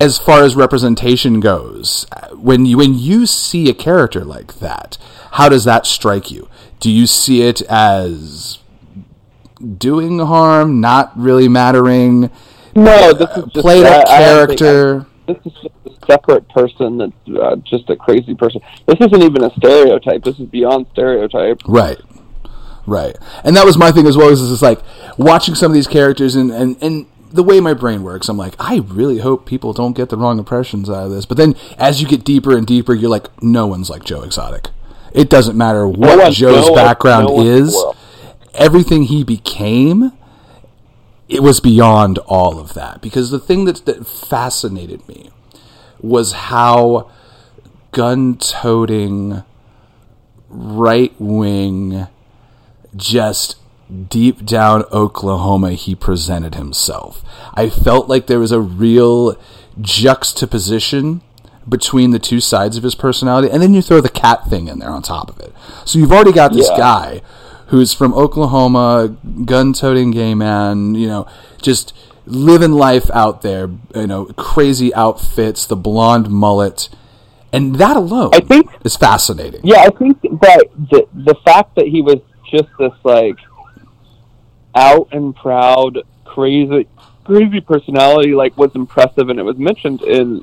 as 0.00 0.18
far 0.18 0.42
as 0.42 0.54
representation 0.56 1.40
goes, 1.40 2.06
when 2.34 2.66
you 2.66 2.76
when 2.78 2.94
you 2.98 3.26
see 3.26 3.68
a 3.68 3.74
character 3.74 4.24
like 4.24 4.58
that, 4.58 4.98
how 5.32 5.48
does 5.48 5.64
that 5.64 5.86
strike 5.86 6.30
you? 6.30 6.48
Do 6.80 6.90
you 6.90 7.06
see 7.06 7.42
it 7.42 7.62
as 7.62 8.58
doing 9.78 10.18
harm, 10.18 10.80
not 10.80 11.16
really 11.18 11.48
mattering, 11.48 12.30
No, 12.74 13.12
this 13.12 13.30
is 13.36 13.44
just 13.44 13.54
played 13.64 13.84
I- 13.86 14.00
a 14.00 14.08
I 14.08 14.20
don't 14.20 14.46
think- 14.48 14.58
character? 14.58 15.06
this 15.28 15.36
is 15.46 15.52
a 15.86 16.06
separate 16.06 16.48
person 16.48 16.98
that's 16.98 17.38
uh, 17.40 17.54
just 17.64 17.88
a 17.88 17.96
crazy 17.96 18.34
person. 18.34 18.60
This 18.86 18.96
isn't 19.00 19.22
even 19.22 19.44
a 19.44 19.50
stereotype. 19.54 20.24
This 20.24 20.38
is 20.40 20.46
beyond 20.48 20.86
stereotype. 20.92 21.60
Right. 21.66 22.00
Right. 22.86 23.16
And 23.44 23.56
that 23.56 23.64
was 23.64 23.78
my 23.78 23.92
thing 23.92 24.08
as 24.08 24.16
well, 24.16 24.28
is 24.30 24.50
it's 24.50 24.60
like 24.62 24.80
watching 25.16 25.54
some 25.54 25.70
of 25.70 25.74
these 25.74 25.86
characters 25.86 26.34
and, 26.34 26.50
and, 26.50 26.76
and 26.82 27.06
the 27.32 27.42
way 27.42 27.60
my 27.60 27.74
brain 27.74 28.02
works, 28.02 28.28
I'm 28.28 28.36
like, 28.36 28.54
I 28.58 28.76
really 28.86 29.18
hope 29.18 29.46
people 29.46 29.72
don't 29.72 29.94
get 29.96 30.08
the 30.08 30.16
wrong 30.16 30.38
impressions 30.38 30.88
out 30.88 31.06
of 31.06 31.10
this. 31.10 31.26
But 31.26 31.36
then 31.36 31.54
as 31.78 32.00
you 32.00 32.08
get 32.08 32.24
deeper 32.24 32.56
and 32.56 32.66
deeper, 32.66 32.94
you're 32.94 33.10
like, 33.10 33.42
no 33.42 33.66
one's 33.66 33.90
like 33.90 34.04
Joe 34.04 34.22
Exotic. 34.22 34.68
It 35.12 35.28
doesn't 35.28 35.56
matter 35.56 35.86
what 35.86 36.18
one- 36.18 36.32
Joe's 36.32 36.68
no 36.68 36.74
background 36.74 37.28
one 37.30 37.46
the 37.46 37.52
is, 37.52 37.84
everything 38.54 39.04
he 39.04 39.24
became, 39.24 40.12
it 41.28 41.42
was 41.42 41.60
beyond 41.60 42.18
all 42.18 42.58
of 42.58 42.74
that. 42.74 43.00
Because 43.00 43.30
the 43.30 43.38
thing 43.38 43.64
that, 43.64 43.84
that 43.86 44.06
fascinated 44.06 45.06
me 45.08 45.30
was 46.00 46.32
how 46.32 47.10
gun 47.92 48.36
toting, 48.36 49.42
right 50.48 51.14
wing, 51.18 52.06
just 52.96 53.56
deep 54.08 54.44
down 54.44 54.84
Oklahoma 54.92 55.72
he 55.72 55.94
presented 55.94 56.54
himself. 56.54 57.22
I 57.54 57.68
felt 57.68 58.08
like 58.08 58.26
there 58.26 58.38
was 58.38 58.52
a 58.52 58.60
real 58.60 59.36
juxtaposition 59.80 61.20
between 61.68 62.10
the 62.10 62.18
two 62.18 62.40
sides 62.40 62.76
of 62.76 62.82
his 62.82 62.94
personality, 62.94 63.48
and 63.50 63.62
then 63.62 63.72
you 63.74 63.82
throw 63.82 64.00
the 64.00 64.08
cat 64.08 64.46
thing 64.48 64.68
in 64.68 64.78
there 64.78 64.90
on 64.90 65.02
top 65.02 65.30
of 65.30 65.38
it. 65.40 65.52
So 65.84 65.98
you've 65.98 66.12
already 66.12 66.32
got 66.32 66.52
this 66.52 66.68
Yeah. 66.68 66.76
guy 66.78 67.22
who's 67.66 67.92
from 67.92 68.12
Oklahoma, 68.14 69.14
gun 69.44 69.72
toting 69.72 70.10
gay 70.10 70.34
man, 70.34 70.94
you 70.94 71.06
know, 71.06 71.26
just 71.60 71.92
living 72.26 72.72
life 72.72 73.10
out 73.14 73.42
there, 73.42 73.70
you 73.94 74.06
know, 74.06 74.26
crazy 74.36 74.94
outfits, 74.94 75.66
the 75.66 75.76
blonde 75.76 76.28
mullet. 76.30 76.88
And 77.52 77.76
that 77.76 77.96
alone 77.96 78.30
I 78.32 78.40
think- 78.40 78.68
is 78.84 78.96
fascinating. 78.96 79.60
Yeah, 79.62 79.82
I 79.82 79.90
think 79.90 80.20
that 80.22 80.66
the 80.90 81.06
the 81.14 81.34
fact 81.44 81.74
that 81.76 81.86
he 81.86 82.00
was 82.02 82.16
just 82.50 82.68
this 82.78 82.92
like 83.04 83.36
out 84.74 85.08
and 85.12 85.34
proud, 85.34 85.98
crazy, 86.24 86.88
crazy 87.24 87.60
personality, 87.60 88.34
like 88.34 88.56
was 88.56 88.70
impressive, 88.74 89.28
and 89.28 89.38
it 89.38 89.42
was 89.42 89.56
mentioned 89.56 90.02
in 90.02 90.42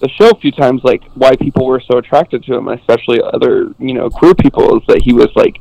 the 0.00 0.08
show 0.08 0.30
a 0.30 0.36
few 0.36 0.50
times, 0.50 0.82
like 0.84 1.02
why 1.14 1.36
people 1.36 1.66
were 1.66 1.80
so 1.80 1.98
attracted 1.98 2.42
to 2.44 2.54
him, 2.54 2.68
especially 2.68 3.20
other 3.22 3.72
you 3.78 3.94
know 3.94 4.10
queer 4.10 4.34
people, 4.34 4.78
is 4.78 4.86
that 4.88 5.02
he 5.02 5.12
was 5.12 5.30
like 5.36 5.60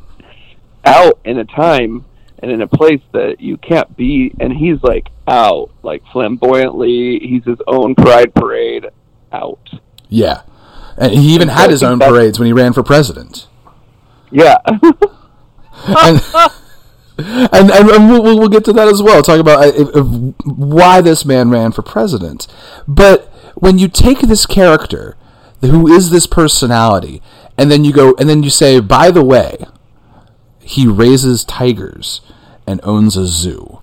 out 0.84 1.20
in 1.25 1.38
a 1.38 1.46
time 1.46 2.05
and 2.39 2.51
in 2.51 2.62
a 2.62 2.67
place 2.67 3.01
that 3.12 3.39
you 3.39 3.58
can't 3.58 3.96
be, 3.96 4.34
and 4.39 4.51
he's 4.51 4.81
like 4.81 5.10
out, 5.27 5.72
like 5.84 6.03
flamboyantly. 6.12 7.20
He's 7.20 7.43
his 7.46 7.60
own 7.67 7.93
pride 7.93 8.34
parade 8.34 8.88
out. 9.31 9.70
Yeah. 10.10 10.41
And 10.98 11.13
he 11.13 11.34
even 11.36 11.48
had 11.48 11.70
I 11.70 11.72
his 11.72 11.84
own 11.84 12.00
parades 12.00 12.39
when 12.39 12.48
he 12.48 12.53
ran 12.53 12.74
for 12.74 12.84
president. 12.84 13.48
Yeah. 14.31 14.58
and, 14.65 16.22
and, 17.23 17.71
and, 17.71 17.89
and 17.89 18.09
we'll, 18.09 18.23
we'll 18.37 18.49
get 18.49 18.65
to 18.65 18.73
that 18.73 18.87
as 18.87 19.01
well. 19.01 19.21
Talk 19.21 19.39
about 19.39 19.63
uh, 19.63 19.71
if- 19.75 19.95
if 19.95 20.05
why 20.45 21.01
this 21.01 21.25
man 21.25 21.49
ran 21.49 21.71
for 21.71 21.81
president. 21.81 22.47
But 22.87 23.25
when 23.55 23.77
you 23.77 23.87
take 23.87 24.19
this 24.21 24.45
character, 24.45 25.15
who 25.61 25.87
is 25.87 26.09
this 26.09 26.25
personality, 26.27 27.21
and 27.57 27.69
then 27.71 27.83
you 27.83 27.93
go, 27.93 28.15
and 28.17 28.27
then 28.29 28.43
you 28.43 28.49
say, 28.49 28.79
by 28.79 29.11
the 29.11 29.23
way, 29.23 29.57
he 30.59 30.87
raises 30.87 31.43
tigers 31.45 32.21
and 32.67 32.79
owns 32.83 33.17
a 33.17 33.25
zoo. 33.27 33.79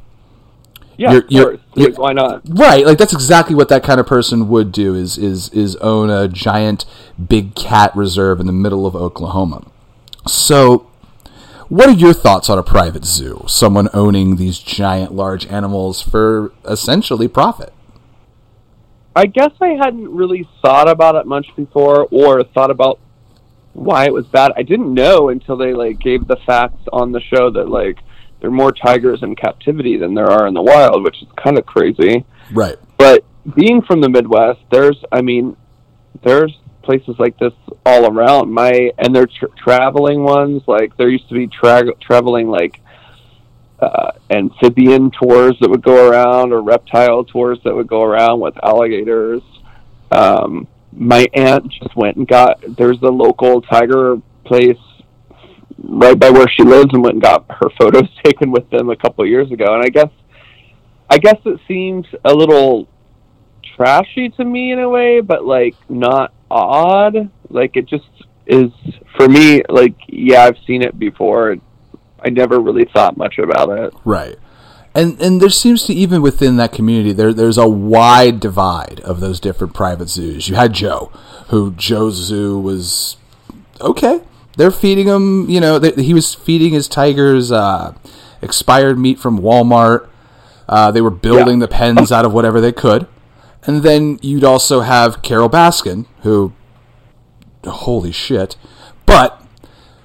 Yeah, 0.97 1.13
You're- 1.13 1.25
of 1.27 1.31
you're- 1.33 1.45
course. 1.59 1.61
you're- 1.77 1.93
Why 1.95 2.13
not? 2.13 2.43
Right, 2.49 2.85
like 2.85 2.99
that's 2.99 3.13
exactly 3.13 3.55
what 3.55 3.69
that 3.69 3.85
kind 3.85 4.01
of 4.01 4.07
person 4.07 4.49
would 4.49 4.73
do 4.73 4.95
is 4.97 5.17
is 5.17 5.49
is 5.51 5.77
own 5.77 6.11
a 6.11 6.27
giant 6.27 6.85
big 7.29 7.55
cat 7.55 7.95
reserve 7.95 8.41
in 8.41 8.47
the 8.47 8.53
middle 8.53 8.85
of 8.87 8.97
Oklahoma. 8.97 9.65
So 10.27 10.87
what 11.69 11.89
are 11.89 11.93
your 11.93 12.15
thoughts 12.15 12.49
on 12.49 12.59
a 12.59 12.63
private 12.63 13.05
zoo? 13.05 13.45
Someone 13.47 13.89
owning 13.93 14.37
these 14.37 14.59
giant 14.59 15.13
large 15.13 15.47
animals 15.47 16.01
for 16.01 16.53
essentially 16.65 17.29
profit. 17.29 17.73
I 19.15 19.27
guess 19.27 19.51
I 19.61 19.71
hadn't 19.71 20.15
really 20.15 20.49
thought 20.63 20.89
about 20.89 21.17
it 21.17 21.27
much 21.27 21.49
before, 21.57 22.07
or 22.11 22.45
thought 22.45 22.71
about 22.71 23.01
why 23.73 24.05
it 24.05 24.13
was 24.13 24.27
bad. 24.27 24.53
I 24.57 24.63
didn't 24.63 24.93
know 24.93 25.29
until 25.29 25.57
they 25.57 25.75
like 25.75 25.99
gave 25.99 26.27
the 26.27 26.37
facts 26.47 26.83
on 26.93 27.13
the 27.13 27.21
show 27.21 27.51
that 27.51 27.69
like 27.69 27.99
there 28.41 28.49
are 28.49 28.53
more 28.53 28.73
tigers 28.73 29.23
in 29.23 29.35
captivity 29.35 29.97
than 29.97 30.15
there 30.15 30.31
are 30.31 30.47
in 30.47 30.55
the 30.55 30.63
wild, 30.63 31.03
which 31.03 31.21
is 31.23 31.29
kind 31.37 31.59
of 31.59 31.67
crazy. 31.67 32.25
Right. 32.53 32.77
But 32.97 33.25
being 33.57 33.83
from 33.83 34.01
the 34.01 34.09
Midwest, 34.09 34.61
there's, 34.71 35.03
I 35.11 35.23
mean, 35.23 35.57
there's 36.23 36.57
places 36.89 37.17
like 37.19 37.39
this 37.39 37.53
all 37.85 38.11
around. 38.11 38.51
My 38.51 38.91
and 38.97 39.15
they're 39.15 39.27
tr 39.27 39.45
traveling 39.63 40.25
ones. 40.25 40.63
Like 40.67 40.97
there 40.97 41.11
used 41.11 41.29
to 41.29 41.35
be 41.35 41.47
tra- 41.47 41.95
traveling 42.01 42.49
like 42.49 42.81
uh, 43.79 44.13
amphibian 44.31 45.11
tours 45.11 45.55
that 45.61 45.69
would 45.69 45.83
go 45.83 46.09
around, 46.09 46.55
or 46.55 46.63
reptile 46.63 47.25
tours 47.25 47.59
that 47.65 47.75
would 47.75 47.89
go 47.89 48.03
around 48.03 48.41
with 48.41 48.55
alligators. 48.65 49.43
Um, 50.11 50.67
my 50.91 51.27
aunt 51.35 51.71
just 51.71 51.95
went 51.95 52.17
and 52.17 52.27
got. 52.27 52.65
There's 52.79 53.03
a 53.03 53.13
local 53.25 53.61
tiger 53.61 54.17
place 54.47 54.79
right 55.77 56.19
by 56.19 56.31
where 56.31 56.49
she 56.49 56.63
lives, 56.63 56.95
and 56.95 57.03
went 57.03 57.17
and 57.17 57.23
got 57.23 57.45
her 57.51 57.69
photos 57.79 58.09
taken 58.25 58.51
with 58.51 58.69
them 58.71 58.89
a 58.89 58.97
couple 58.97 59.25
of 59.25 59.29
years 59.29 59.53
ago. 59.53 59.75
And 59.75 59.85
I 59.85 59.91
guess, 59.91 60.11
I 61.11 61.19
guess 61.19 61.37
it 61.45 61.61
seems 61.69 62.07
a 62.25 62.33
little 62.33 62.89
trashy 63.79 64.29
to 64.31 64.45
me 64.45 64.73
in 64.73 64.79
a 64.81 64.89
way, 64.89 65.21
but 65.21 65.47
like 65.47 65.75
not 65.89 66.35
odd. 66.51 67.31
Like 67.49 67.77
it 67.77 67.87
just 67.87 68.05
is 68.47 68.71
for 69.17 69.27
me. 69.29 69.63
Like 69.69 69.95
yeah, 70.09 70.43
I've 70.45 70.59
seen 70.67 70.83
it 70.83 70.99
before. 70.99 71.57
I 72.21 72.29
never 72.31 72.59
really 72.61 72.85
thought 72.93 73.17
much 73.17 73.39
about 73.39 73.71
it. 73.71 73.95
Right. 74.05 74.37
And 74.95 75.21
and 75.23 75.41
there 75.41 75.49
seems 75.51 75.85
to 75.85 75.95
even 75.95 76.21
within 76.23 76.57
that 76.57 76.73
community 76.73 77.13
there 77.13 77.33
there's 77.33 77.59
a 77.59 77.69
wide 77.69 78.41
divide 78.41 79.01
of 79.01 79.21
those 79.21 79.39
different 79.41 79.73
private 79.73 80.09
zoos. 80.09 80.49
You 80.49 80.57
had 80.57 80.73
Joe, 80.73 81.13
who 81.49 81.73
Joe's 81.75 82.17
zoo 82.17 82.59
was 82.59 83.17
okay. 83.81 84.21
They're 84.57 84.73
feeding 84.73 85.07
him, 85.07 85.49
you 85.49 85.61
know, 85.61 85.79
they, 85.79 85.93
he 86.03 86.13
was 86.13 86.35
feeding 86.35 86.73
his 86.73 86.89
tigers 86.89 87.53
uh, 87.53 87.95
expired 88.43 88.99
meat 88.99 89.21
from 89.21 89.39
Walmart. 89.39 90.09
Uh, 90.69 90.91
they 90.91 91.01
were 91.01 91.11
building 91.11 91.61
Yeah. 91.61 91.67
the 91.67 91.69
pens 91.69 92.11
out 92.11 92.25
of 92.25 92.33
whatever 92.33 92.61
they 92.61 92.73
could. 92.73 93.07
And 93.65 93.83
then 93.83 94.19
you'd 94.23 94.45
also 94.45 94.81
have 94.81 95.23
Carole 95.23 95.51
Baskin, 95.51 96.07
who, 96.23 96.53
holy 97.65 98.13
shit, 98.13 98.57
but 99.05 99.43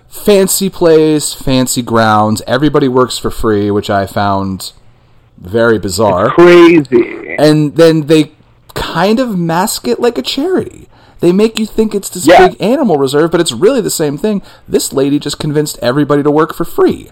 fancy 0.08 0.70
place, 0.70 1.34
fancy 1.34 1.82
grounds. 1.82 2.42
Everybody 2.48 2.88
works 2.88 3.18
for 3.18 3.30
free, 3.32 3.72
which 3.72 3.90
I 3.90 4.06
found 4.06 4.74
very 5.38 5.80
bizarre. 5.80 6.32
Crazy. 6.32 7.36
And 7.38 7.76
then 7.76 8.08
they 8.08 8.32
kind 8.74 9.20
of 9.20 9.38
mask 9.38 9.88
it 9.88 10.00
like 10.00 10.18
a 10.18 10.22
charity. 10.22 10.88
They 11.20 11.32
make 11.32 11.58
you 11.58 11.66
think 11.66 11.96
it's 11.96 12.10
this 12.10 12.28
Yeah. 12.28 12.50
big 12.50 12.62
animal 12.62 12.98
reserve, 12.98 13.32
but 13.32 13.40
it's 13.40 13.54
really 13.54 13.82
the 13.82 13.90
same 13.90 14.18
thing. 14.18 14.42
This 14.68 14.92
lady 14.92 15.20
just 15.20 15.40
convinced 15.40 15.80
everybody 15.82 16.22
to 16.22 16.32
work 16.32 16.54
for 16.54 16.66
free. 16.66 17.12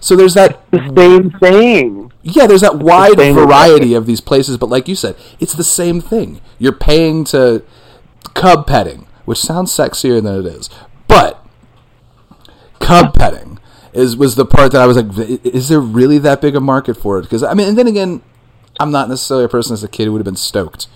So 0.00 0.16
there's 0.16 0.34
that 0.34 0.60
The 0.70 0.90
same 0.96 1.30
thing. 1.30 2.12
yeah, 2.22 2.46
there's 2.46 2.60
that 2.62 2.78
wide 2.78 3.18
same 3.18 3.34
variety 3.34 3.94
of 3.94 4.06
these 4.06 4.20
places, 4.20 4.56
but 4.58 4.68
like 4.68 4.88
you 4.88 4.94
said, 4.94 5.16
it's 5.40 5.54
the 5.54 5.64
same 5.64 6.00
thing. 6.00 6.40
You're 6.58 6.72
paying 6.72 7.24
to 7.26 7.62
cub 8.34 8.66
petting, 8.66 9.06
which 9.24 9.38
sounds 9.38 9.72
sexier 9.72 10.22
than 10.22 10.40
it 10.40 10.46
is, 10.46 10.68
but 11.08 11.44
cub 12.80 13.14
petting 13.14 13.58
is 13.92 14.16
was 14.16 14.34
the 14.34 14.44
part 14.44 14.72
that 14.72 14.82
I 14.82 14.86
was 14.86 14.96
like, 14.96 15.40
is 15.44 15.68
there 15.68 15.80
really 15.80 16.18
that 16.18 16.40
big 16.40 16.54
a 16.54 16.60
market 16.60 16.94
for 16.96 17.18
it? 17.18 17.22
Because 17.22 17.42
I 17.42 17.54
mean, 17.54 17.68
and 17.68 17.78
then 17.78 17.86
again, 17.86 18.22
I'm 18.78 18.90
not 18.90 19.08
necessarily 19.08 19.44
a 19.46 19.48
person 19.48 19.72
as 19.72 19.82
a 19.82 19.88
kid 19.88 20.04
who 20.04 20.12
would 20.12 20.18
have 20.18 20.26
been 20.26 20.36
stoked 20.36 20.86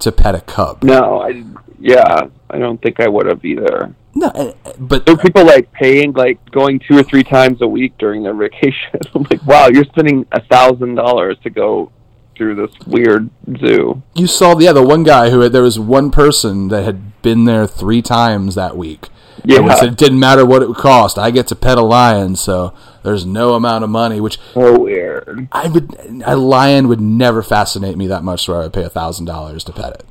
to 0.00 0.10
pet 0.10 0.34
a 0.34 0.40
cub. 0.40 0.82
No, 0.82 1.20
I 1.22 1.44
yeah, 1.78 2.28
I 2.50 2.58
don't 2.58 2.80
think 2.82 3.00
I 3.00 3.08
would 3.08 3.26
have 3.26 3.44
either. 3.44 3.94
No, 4.14 4.28
eh, 4.34 4.52
but 4.78 5.06
There 5.06 5.14
were 5.14 5.22
people 5.22 5.44
like 5.44 5.70
paying 5.72 6.12
like 6.12 6.38
going 6.50 6.80
two 6.80 6.98
or 6.98 7.02
three 7.02 7.22
times 7.22 7.62
a 7.62 7.66
week 7.66 7.96
during 7.98 8.22
their 8.22 8.34
vacation. 8.46 9.00
I'm 9.14 9.26
like, 9.30 9.44
wow, 9.46 9.68
you're 9.68 9.84
spending 9.84 10.26
a 10.32 10.42
thousand 10.42 10.96
dollars 10.96 11.38
to 11.44 11.50
go 11.50 11.92
through 12.36 12.54
this 12.54 12.74
weird 12.86 13.28
zoo. 13.58 14.02
you 14.14 14.26
saw 14.26 14.54
the 14.54 14.66
other 14.66 14.82
one 14.82 15.02
guy 15.02 15.28
who 15.28 15.40
had, 15.40 15.52
there 15.52 15.62
was 15.62 15.78
one 15.78 16.10
person 16.10 16.68
that 16.68 16.84
had 16.84 17.20
been 17.20 17.44
there 17.44 17.66
three 17.66 18.00
times 18.00 18.54
that 18.54 18.78
week. 18.78 19.08
Yeah. 19.44 19.58
And 19.58 19.72
said 19.72 19.88
it 19.92 19.96
didn't 19.98 20.18
matter 20.18 20.44
what 20.46 20.62
it 20.62 20.68
would 20.68 20.76
cost. 20.78 21.18
I 21.18 21.30
get 21.30 21.46
to 21.48 21.54
pet 21.54 21.78
a 21.78 21.82
lion, 21.82 22.36
so 22.36 22.74
there's 23.02 23.24
no 23.24 23.54
amount 23.54 23.84
of 23.84 23.90
money. 23.90 24.20
Which 24.20 24.38
So 24.54 24.78
weird. 24.78 25.48
I 25.52 25.68
would, 25.68 25.94
a 26.24 26.36
lion 26.36 26.88
would 26.88 27.00
never 27.00 27.42
fascinate 27.42 27.96
me 27.96 28.06
that 28.06 28.24
much, 28.24 28.48
where 28.48 28.58
I 28.58 28.62
would 28.64 28.72
pay 28.72 28.84
a 28.84 28.90
thousand 28.90 29.26
dollars 29.26 29.64
to 29.64 29.72
pet 29.72 29.94
it. 29.94 30.04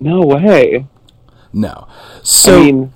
No 0.00 0.20
way. 0.20 0.86
No. 1.52 1.88
So 2.22 2.58
I 2.58 2.64
mean, 2.64 2.92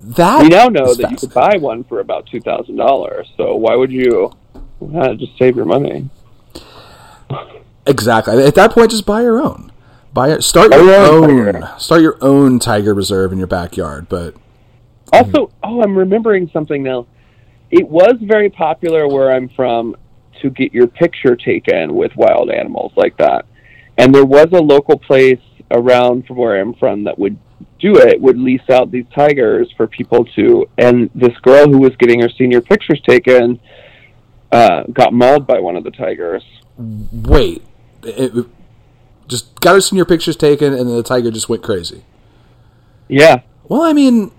that 0.00 0.42
we 0.42 0.48
now 0.48 0.66
know 0.68 0.94
that 0.94 1.10
you 1.10 1.16
could 1.16 1.34
buy 1.34 1.56
one 1.58 1.84
for 1.84 2.00
about 2.00 2.26
two 2.26 2.40
thousand 2.40 2.76
dollars. 2.76 3.28
So 3.36 3.56
why 3.56 3.74
would 3.74 3.90
you 3.92 4.32
uh, 4.96 5.14
just 5.14 5.36
save 5.38 5.56
your 5.56 5.64
money? 5.66 6.08
Exactly. 7.86 8.42
At 8.44 8.54
that 8.54 8.72
point, 8.72 8.90
just 8.90 9.06
buy 9.06 9.22
your 9.22 9.40
own. 9.40 9.72
Buy 10.12 10.28
your, 10.28 10.40
start 10.40 10.72
your 10.72 10.80
Buy 10.84 10.92
your 10.92 10.96
own 11.06 11.30
own. 11.30 11.52
tiger. 11.52 11.74
Start 11.78 12.02
your 12.02 12.18
own 12.20 12.58
tiger 12.58 12.94
reserve 12.94 13.32
in 13.32 13.38
your 13.38 13.46
backyard. 13.46 14.08
But 14.08 14.34
Also, 15.12 15.50
oh, 15.62 15.82
I'm 15.82 15.96
remembering 15.96 16.50
something 16.52 16.82
now. 16.82 17.06
It 17.70 17.88
was 17.88 18.16
very 18.22 18.48
popular 18.50 19.06
where 19.08 19.30
I'm 19.32 19.48
from 19.50 19.96
to 20.40 20.50
get 20.50 20.72
your 20.72 20.86
picture 20.86 21.36
taken 21.36 21.94
with 21.94 22.14
wild 22.16 22.50
animals 22.50 22.92
like 22.96 23.16
that. 23.18 23.44
And 23.98 24.14
there 24.14 24.24
was 24.24 24.46
a 24.52 24.60
local 24.62 24.98
place 24.98 25.40
around 25.70 26.26
from 26.26 26.36
where 26.36 26.58
I'm 26.60 26.74
from 26.74 27.04
that 27.04 27.18
would 27.18 27.36
do 27.78 27.96
it, 27.96 28.20
would 28.20 28.38
lease 28.38 28.68
out 28.70 28.90
these 28.90 29.06
tigers 29.14 29.72
for 29.76 29.86
people 29.86 30.24
to. 30.36 30.68
And 30.78 31.10
this 31.14 31.36
girl 31.42 31.66
who 31.68 31.78
was 31.78 31.94
getting 31.96 32.20
her 32.20 32.28
senior 32.30 32.60
pictures 32.60 33.00
taken 33.08 33.60
uh, 34.52 34.84
got 34.92 35.12
mauled 35.12 35.46
by 35.46 35.60
one 35.60 35.76
of 35.76 35.84
the 35.84 35.90
tigers. 35.90 36.42
wait, 36.76 37.62
it, 38.02 38.46
just 39.28 39.60
got 39.60 39.74
her 39.74 39.80
senior 39.80 40.04
pictures 40.04 40.36
taken, 40.36 40.72
and 40.72 40.88
then 40.88 40.96
the 40.96 41.02
tiger 41.02 41.30
just 41.30 41.48
went 41.48 41.62
crazy. 41.62 42.04
Yeah. 43.08 43.42
Well, 43.68 43.82
I 43.82 43.92
mean, 43.92 44.30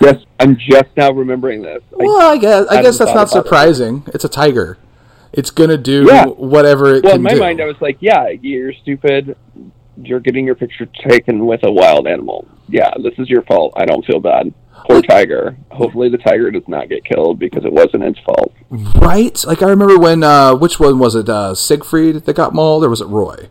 Yes, 0.00 0.22
I'm 0.38 0.56
just 0.58 0.94
now 0.96 1.10
remembering 1.10 1.62
this. 1.62 1.82
Well, 1.90 2.30
I 2.30 2.36
guess 2.36 2.66
I 2.68 2.82
guess 2.82 2.98
that's 2.98 3.08
not 3.14 3.28
about 3.28 3.28
it. 3.28 3.30
surprising. 3.30 4.04
It's 4.08 4.24
a 4.24 4.28
tiger. 4.28 4.76
It's 5.32 5.50
gonna 5.50 5.78
do 5.78 6.06
Yeah. 6.06 6.26
whatever 6.26 6.94
it 6.94 7.04
well, 7.04 7.14
in 7.16 7.22
my 7.22 7.34
do. 7.34 7.40
mind, 7.40 7.60
I 7.62 7.64
was 7.64 7.80
like, 7.80 7.96
yeah, 8.00 8.28
you're 8.28 8.74
stupid. 8.74 9.36
You're 10.02 10.20
getting 10.20 10.44
your 10.44 10.54
picture 10.54 10.86
taken 11.08 11.46
with 11.46 11.60
a 11.64 11.70
wild 11.72 12.06
animal. 12.06 12.46
Yeah, 12.68 12.90
this 13.02 13.14
is 13.18 13.28
your 13.28 13.42
fault. 13.42 13.72
I 13.76 13.84
don't 13.86 14.04
feel 14.04 14.20
bad. 14.20 14.52
Poor 14.88 15.02
tiger. 15.02 15.56
Hopefully, 15.70 16.08
the 16.08 16.18
tiger 16.18 16.50
does 16.50 16.66
not 16.68 16.88
get 16.88 17.04
killed 17.04 17.38
because 17.38 17.64
it 17.64 17.72
wasn't 17.72 18.04
its 18.04 18.18
fault. 18.20 18.52
Right? 18.70 19.42
Like 19.44 19.62
I 19.62 19.68
remember 19.70 19.98
when 19.98 20.22
uh 20.22 20.54
which 20.54 20.78
one 20.78 20.98
was 20.98 21.14
it? 21.14 21.28
Uh 21.28 21.54
Siegfried 21.54 22.24
that 22.26 22.36
got 22.36 22.54
mauled 22.54 22.84
or 22.84 22.90
was 22.90 23.00
it 23.00 23.06
Roy 23.06 23.48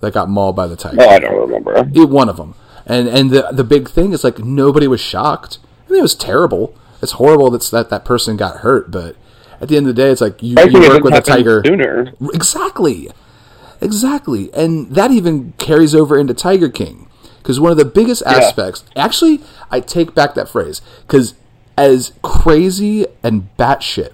that 0.00 0.14
got 0.14 0.28
mauled 0.28 0.56
by 0.56 0.66
the 0.66 0.76
tiger? 0.76 0.96
Oh, 1.00 1.08
I 1.08 1.18
don't 1.18 1.38
remember. 1.38 1.76
It- 1.92 2.08
one 2.08 2.28
of 2.28 2.36
them. 2.36 2.54
And 2.86 3.08
and 3.08 3.30
the 3.30 3.48
the 3.52 3.64
big 3.64 3.88
thing 3.90 4.12
is 4.12 4.24
like 4.24 4.38
nobody 4.38 4.86
was 4.86 5.00
shocked. 5.00 5.58
I 5.86 5.92
mean 5.92 5.98
it 6.00 6.02
was 6.02 6.14
terrible. 6.14 6.74
It's 7.02 7.12
horrible 7.12 7.50
that's 7.50 7.70
that 7.70 7.90
that 7.90 8.04
person 8.04 8.36
got 8.36 8.58
hurt, 8.58 8.90
but 8.90 9.16
at 9.60 9.68
the 9.68 9.76
end 9.76 9.86
of 9.88 9.94
the 9.94 10.02
day 10.02 10.10
it's 10.10 10.20
like 10.20 10.42
you, 10.42 10.56
you 10.58 10.80
work 10.88 11.02
with 11.04 11.14
a 11.14 11.20
tiger 11.20 11.62
sooner. 11.64 12.12
Exactly. 12.32 13.10
Exactly. 13.80 14.52
And 14.54 14.94
that 14.94 15.10
even 15.10 15.52
carries 15.58 15.94
over 15.94 16.18
into 16.18 16.34
Tiger 16.34 16.68
King. 16.68 17.08
Because 17.38 17.58
one 17.58 17.72
of 17.72 17.78
the 17.78 17.84
biggest 17.86 18.22
aspects, 18.26 18.84
actually, 18.94 19.40
I 19.70 19.80
take 19.80 20.14
back 20.14 20.34
that 20.34 20.48
phrase. 20.48 20.82
Because 21.06 21.34
as 21.78 22.12
crazy 22.22 23.06
and 23.22 23.48
batshit 23.56 24.10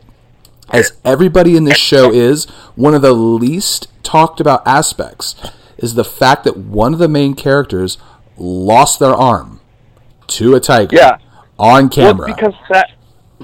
as 0.71 0.93
everybody 1.05 1.57
in 1.57 1.65
this 1.65 1.77
show 1.79 2.13
is, 2.13 2.45
one 2.77 2.95
of 2.95 3.03
the 3.03 3.13
least 3.13 3.89
talked 4.03 4.41
about 4.41 4.67
aspects 4.67 5.35
is 5.79 5.95
the 5.95 6.05
fact 6.05 6.45
that 6.45 6.57
one 6.57 6.93
of 6.93 6.99
the 6.99 7.09
main 7.09 7.35
characters 7.35 7.99
lost 8.37 8.99
their 8.99 9.15
arm 9.15 9.61
to 10.29 10.55
a 10.55 10.61
tiger 10.61 10.97
Yeah. 10.97 11.19
on 11.59 11.83
Well, 11.85 11.89
camera. 11.89 12.27
because 12.35 12.55
Sa- 12.73 12.83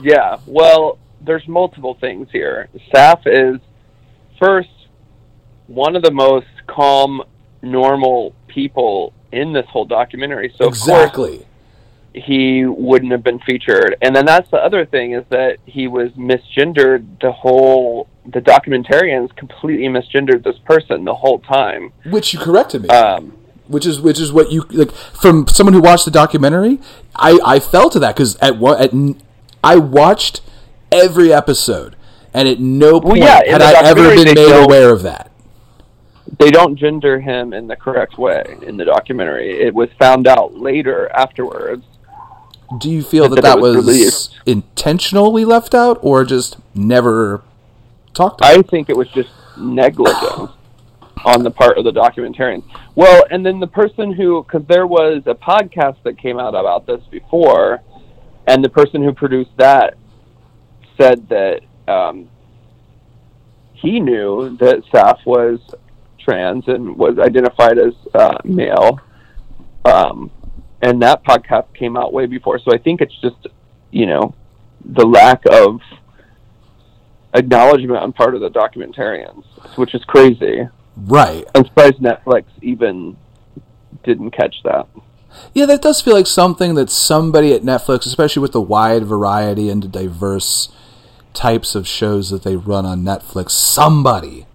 yeah. 0.01 0.39
Well, 0.47 0.99
there's 1.21 1.47
multiple 1.47 1.95
things 2.01 2.29
here. 2.33 2.69
Saff 2.95 3.21
is 3.27 3.61
first 4.41 4.69
one 5.75 5.97
of 5.97 6.03
the 6.03 6.11
most 6.11 6.47
calm, 6.67 7.23
normal 7.63 8.35
people 8.47 9.13
in 9.33 9.53
this 9.53 9.67
whole 9.67 9.85
documentary. 9.85 10.55
So 10.57 10.69
exactly. 10.69 11.47
he 12.15 12.65
wouldn't 12.67 13.13
have 13.13 13.25
been 13.25 13.41
featured. 13.41 13.97
And 14.03 14.15
then 14.15 14.27
that's 14.27 14.51
the 14.51 14.59
other 14.59 14.85
thing 14.85 15.13
is 15.13 15.25
that 15.31 15.59
he 15.65 15.89
was 15.89 16.11
misgendered 16.13 17.21
the 17.21 17.33
whole 17.33 18.09
the 18.25 18.41
documentarians 18.41 19.35
completely 19.35 19.89
misgendered 19.89 20.45
this 20.45 20.59
person 20.65 21.05
the 21.05 21.15
whole 21.15 21.41
time. 21.41 21.93
Which 22.05 22.33
you 22.33 22.39
corrected 22.39 22.83
me. 22.83 22.89
Um 22.89 23.39
which 23.69 23.87
is 23.87 24.01
which 24.01 24.21
is 24.21 24.33
what 24.33 24.53
you 24.53 24.63
like 24.71 24.93
from 24.93 25.49
someone 25.49 25.73
who 25.73 25.81
watched 25.81 26.05
the 26.05 26.11
documentary. 26.11 26.79
I 27.17 27.41
I 27.45 27.59
fell 27.59 27.89
to 27.91 27.99
that 28.01 28.15
because 28.15 28.37
at 28.37 28.59
one 28.59 28.81
at 28.81 28.93
I 29.65 29.77
watched 29.77 30.43
every 30.91 31.33
episode, 31.33 31.97
and 32.35 32.49
at 32.49 32.61
no 32.61 33.01
point 33.01 33.19
yeah, 33.19 33.41
had 33.47 33.63
I 33.63 33.89
ever 33.89 34.15
been 34.15 34.35
made 34.35 34.65
aware 34.65 34.93
of 34.93 35.03
that. 35.03 35.32
They 36.39 36.51
don't 36.51 36.77
gender 36.77 37.21
him 37.21 37.53
in 37.53 37.67
the 37.67 37.77
correct 37.77 38.17
way 38.19 38.57
in 38.63 38.77
the 38.77 38.85
documentary. 38.85 39.61
It 39.61 39.75
was 39.75 39.89
found 39.99 40.27
out 40.27 40.55
later 40.55 41.11
afterwards. 41.13 41.85
Do 42.79 42.91
you 42.91 43.03
feel 43.03 43.29
that 43.29 43.37
That 43.37 43.43
that 43.43 43.61
was 43.61 43.85
was 43.85 44.31
intentionally 44.47 45.45
left 45.45 45.75
out, 45.75 45.99
or 46.01 46.25
just 46.25 46.57
never 46.75 47.43
talked 48.15 48.41
about? 48.41 48.51
I 48.51 48.63
think 48.63 48.89
it 48.89 48.97
was 48.97 49.09
just 49.09 49.31
negligence 49.59 50.51
on 51.25 51.43
the 51.43 51.51
part 51.51 51.79
of 51.79 51.85
the 51.85 51.93
documentarians. 51.93 52.65
Well, 52.95 53.25
and 53.31 53.45
then 53.45 53.61
the 53.61 53.67
person 53.67 54.13
who, 54.13 54.43
because 54.43 54.67
there 54.69 54.87
was 54.87 55.23
a 55.27 55.35
podcast 55.35 55.97
that 56.05 56.19
came 56.19 56.39
out 56.39 56.55
about 56.55 56.87
this 56.87 57.03
before, 57.11 57.83
and 58.47 58.65
the 58.65 58.69
person 58.69 59.03
who 59.03 59.13
produced 59.13 59.57
that 59.59 59.95
said 60.99 61.29
that 61.29 61.61
um, 61.89 62.29
he 63.73 64.01
knew 64.01 64.57
that 64.59 64.83
Saff 64.93 65.25
was 65.27 65.61
trans 66.25 66.67
and 66.69 66.97
was 66.97 67.19
identified 67.19 67.79
as 67.79 67.95
uh, 68.15 68.39
male. 68.45 69.01
Um, 69.85 70.31
and 70.81 71.03
that 71.03 71.25
podcast 71.25 71.75
came 71.75 71.97
out 71.97 72.13
way 72.13 72.27
before. 72.27 72.59
So 72.59 72.73
I 72.73 72.79
think 72.79 73.01
it's 73.01 73.19
just, 73.21 73.47
you 73.91 74.07
know, 74.07 74.35
the 74.85 75.07
lack 75.07 75.43
of 75.51 75.81
acknowledgement 77.35 78.03
on 78.03 78.13
part 78.13 78.35
of 78.35 78.41
the 78.41 78.51
documentarians, 78.51 79.45
which 79.77 79.95
is 79.95 80.05
crazy. 80.05 80.69
right. 80.97 81.45
I'm 81.55 81.65
surprised 81.65 81.99
Netflix 81.99 82.45
even 82.61 83.17
didn't 84.05 84.33
catch 84.33 84.57
that. 84.65 84.87
Yeah, 85.55 85.67
that 85.67 85.83
does 85.83 86.03
feel 86.03 86.15
like 86.15 86.27
something 86.27 86.75
that 86.75 86.91
somebody 86.91 87.55
at 87.55 87.63
Netflix, 87.63 88.07
especially 88.07 88.43
with 88.43 88.53
the 88.53 88.61
wide 88.61 89.05
variety 89.05 89.71
and 89.71 89.91
diverse 89.91 90.71
types 91.33 91.75
of 91.75 91.89
shows 91.89 92.29
that 92.31 92.43
they 92.43 92.57
run 92.57 92.85
on 92.85 93.03
Netflix, 93.03 93.51
somebody 93.51 94.47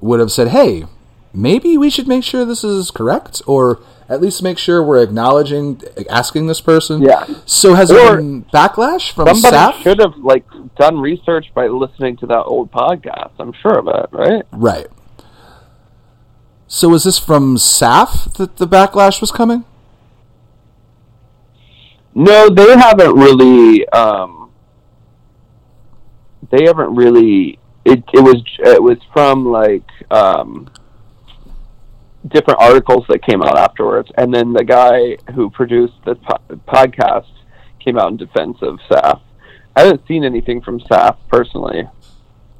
would 0.00 0.20
have 0.20 0.30
said, 0.32 0.48
"Hey, 0.48 0.84
maybe 1.32 1.76
we 1.78 1.90
should 1.90 2.06
make 2.08 2.24
sure 2.24 2.44
this 2.44 2.64
is 2.64 2.90
correct, 2.90 3.42
or 3.46 3.80
at 4.08 4.20
least 4.20 4.42
make 4.42 4.58
sure 4.58 4.82
we're 4.82 5.02
acknowledging 5.02 5.80
asking 6.10 6.46
this 6.46 6.60
person." 6.60 7.02
Yeah. 7.02 7.24
So 7.46 7.74
has 7.74 7.90
Or 7.90 7.94
there 7.94 8.16
been 8.16 8.44
backlash 8.52 9.10
from 9.12 9.26
Somebody 9.28 9.48
staff? 9.56 9.76
should 9.82 9.98
have 10.00 10.16
like 10.18 10.44
done 10.76 10.98
research 11.00 11.46
by 11.54 11.66
listening 11.68 12.16
to 12.18 12.26
that 12.26 12.42
old 12.44 12.70
podcast. 12.72 13.30
I'm 13.38 13.52
sure 13.62 13.78
of 13.78 13.88
it, 13.88 14.06
right? 14.12 14.42
Right. 14.52 14.86
So 16.66 16.92
is 16.94 17.04
this 17.04 17.18
from 17.18 17.56
Saff 17.56 18.34
that 18.34 18.56
the 18.56 18.66
backlash 18.66 19.20
was 19.20 19.30
coming? 19.30 19.64
No, 22.14 22.48
they 22.48 22.76
haven't 22.76 23.14
really. 23.16 23.88
Um, 23.88 24.50
they 26.50 26.64
haven't 26.64 26.94
really. 26.94 27.58
It 27.84 28.02
it 28.12 28.20
was 28.20 28.42
it 28.58 28.82
was 28.82 28.98
from 29.12 29.46
like 29.46 29.88
um, 30.10 30.70
different 32.28 32.60
articles 32.60 33.04
that 33.08 33.22
came 33.22 33.42
out 33.42 33.58
afterwards, 33.58 34.10
and 34.16 34.32
then 34.32 34.52
the 34.52 34.64
guy 34.64 35.16
who 35.34 35.50
produced 35.50 35.94
the 36.04 36.14
po- 36.14 36.56
podcast 36.66 37.30
came 37.80 37.98
out 37.98 38.10
in 38.10 38.16
defense 38.16 38.58
of 38.62 38.78
Saff. 38.90 39.20
I 39.76 39.82
haven't 39.82 40.06
seen 40.06 40.24
anything 40.24 40.62
from 40.62 40.80
Saff 40.80 41.16
personally. 41.28 41.88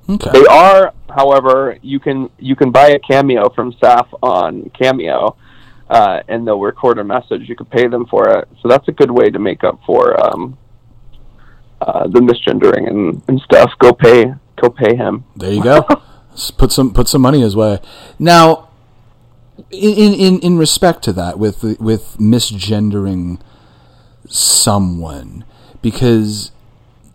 Okay. 0.09 0.31
They 0.33 0.45
are, 0.47 0.93
however, 1.09 1.79
you 1.81 1.99
can 1.99 2.29
you 2.39 2.57
can 2.57 2.71
buy 2.71 2.89
a 2.89 2.99
cameo 2.99 3.49
from 3.51 3.73
Saff 3.75 4.07
on 4.23 4.71
Cameo, 4.79 5.37
uh, 5.89 6.21
and 6.29 6.47
they'll 6.47 6.61
record 6.61 6.99
a 6.99 7.05
message. 7.05 7.49
You 7.49 7.57
can 7.57 7.67
pay 7.67 7.87
them 7.87 8.05
for 8.07 8.29
it, 8.29 8.49
so 8.61 8.69
that's 8.69 8.87
a 8.89 8.93
good 8.93 9.11
way 9.11 9.31
to 9.31 9.39
make 9.39 9.65
up 9.65 9.81
for 9.87 10.23
um, 10.27 10.59
uh, 11.81 12.07
the 12.09 12.21
misgendering 12.21 12.89
and, 12.89 13.23
and 13.29 13.41
stuff. 13.41 13.71
Go 13.79 13.93
pay, 13.95 14.35
go 14.57 14.71
pay 14.71 14.97
him. 14.97 15.25
There 15.37 15.53
you 15.53 15.63
go. 15.63 15.83
Put 16.59 16.73
some 16.73 16.93
put 16.93 17.07
some 17.07 17.23
money 17.23 17.43
his 17.43 17.55
way. 17.55 17.79
Now, 18.19 18.71
in 19.71 20.13
in 20.15 20.41
in 20.41 20.59
respect 20.59 21.05
to 21.05 21.13
that, 21.13 21.39
with 21.39 21.63
with 21.79 22.17
misgendering 22.19 23.41
someone, 24.29 25.45
because 25.81 26.51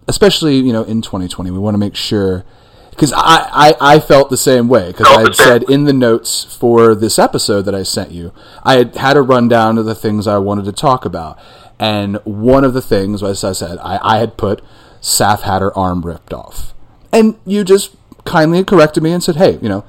especially 0.08 0.56
you 0.56 0.72
know 0.72 0.84
in 0.84 1.02
2020, 1.02 1.52
we 1.52 1.60
want 1.60 1.74
to 1.74 1.80
make 1.80 1.96
sure. 1.96 2.46
Because 2.92 3.14
I, 3.14 3.50
I, 3.54 3.76
I 3.96 4.00
felt 4.02 4.30
the 4.30 4.38
same 4.38 4.68
way 4.68 4.88
because 4.88 5.08
I 5.08 5.20
had 5.20 5.30
oh, 5.30 5.32
said 5.32 5.64
in 5.64 5.86
the 5.86 5.94
notes 5.94 6.44
for 6.44 6.94
this 6.94 7.18
episode 7.18 7.62
that 7.62 7.74
I 7.74 7.84
sent 7.84 8.12
you, 8.12 8.34
I 8.64 8.74
had 8.76 8.96
had 8.96 9.16
a 9.16 9.22
rundown 9.22 9.78
of 9.78 9.86
the 9.86 9.96
things 9.96 10.28
I 10.28 10.38
wanted 10.38 10.66
to 10.66 10.74
talk 10.74 11.06
about, 11.06 11.40
and 11.80 12.18
one 12.26 12.66
of 12.66 12.74
the 12.74 12.82
things, 12.82 13.24
as 13.24 13.44
I 13.44 13.54
said, 13.54 13.78
I, 13.80 14.00
I 14.02 14.18
had 14.18 14.36
put 14.36 14.62
Saff 15.02 15.42
had 15.42 15.62
her 15.62 15.76
arm 15.78 16.02
ripped 16.02 16.34
off, 16.34 16.74
and 17.12 17.36
you 17.46 17.64
just 17.64 17.96
kindly 18.26 18.64
corrected 18.64 19.04
me 19.04 19.12
and 19.12 19.24
said, 19.24 19.36
hey, 19.38 19.58
you 19.62 19.70
know, 19.70 19.86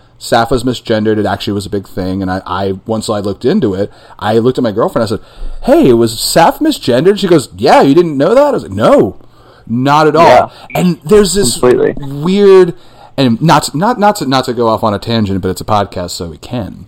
was 0.51 0.65
misgendered. 0.65 1.19
It 1.19 1.27
actually 1.27 1.55
was 1.55 1.67
a 1.67 1.71
big 1.71 1.89
thing, 1.89 2.23
and 2.23 2.31
I, 2.31 2.43
I 2.47 2.73
once 2.87 3.09
I 3.09 3.21
looked 3.21 3.45
into 3.45 3.75
it, 3.75 3.91
I 4.19 4.39
looked 4.39 4.59
at 4.59 4.65
my 4.65 4.73
girlfriend. 4.73 5.05
I 5.05 5.17
said, 5.17 5.25
hey, 5.65 5.89
it 5.89 5.95
was 5.95 6.15
Saff 6.15 6.59
misgendered? 6.59 7.19
She 7.19 7.29
goes, 7.29 7.49
yeah, 7.57 7.83
you 7.83 7.95
didn't 7.95 8.17
know 8.17 8.35
that? 8.35 8.49
I 8.49 8.51
was 8.51 8.63
like, 8.65 8.73
no, 8.73 9.21
not 9.67 10.07
at 10.07 10.17
all. 10.17 10.27
Yeah. 10.27 10.67
And 10.75 11.01
there's 11.03 11.35
this 11.35 11.59
Completely. 11.59 11.95
weird 12.23 12.77
and 13.17 13.41
not 13.43 13.75
not 13.75 13.99
not 13.99 14.17
to 14.17 14.27
not 14.27 14.45
to 14.47 14.55
go 14.55 14.69
off 14.69 14.83
on 14.83 14.95
a 14.95 14.99
tangent, 14.99 15.43
but 15.43 15.49
it's 15.51 15.61
a 15.61 15.65
podcast, 15.65 16.11
so 16.11 16.31
we 16.31 16.39
can. 16.39 16.87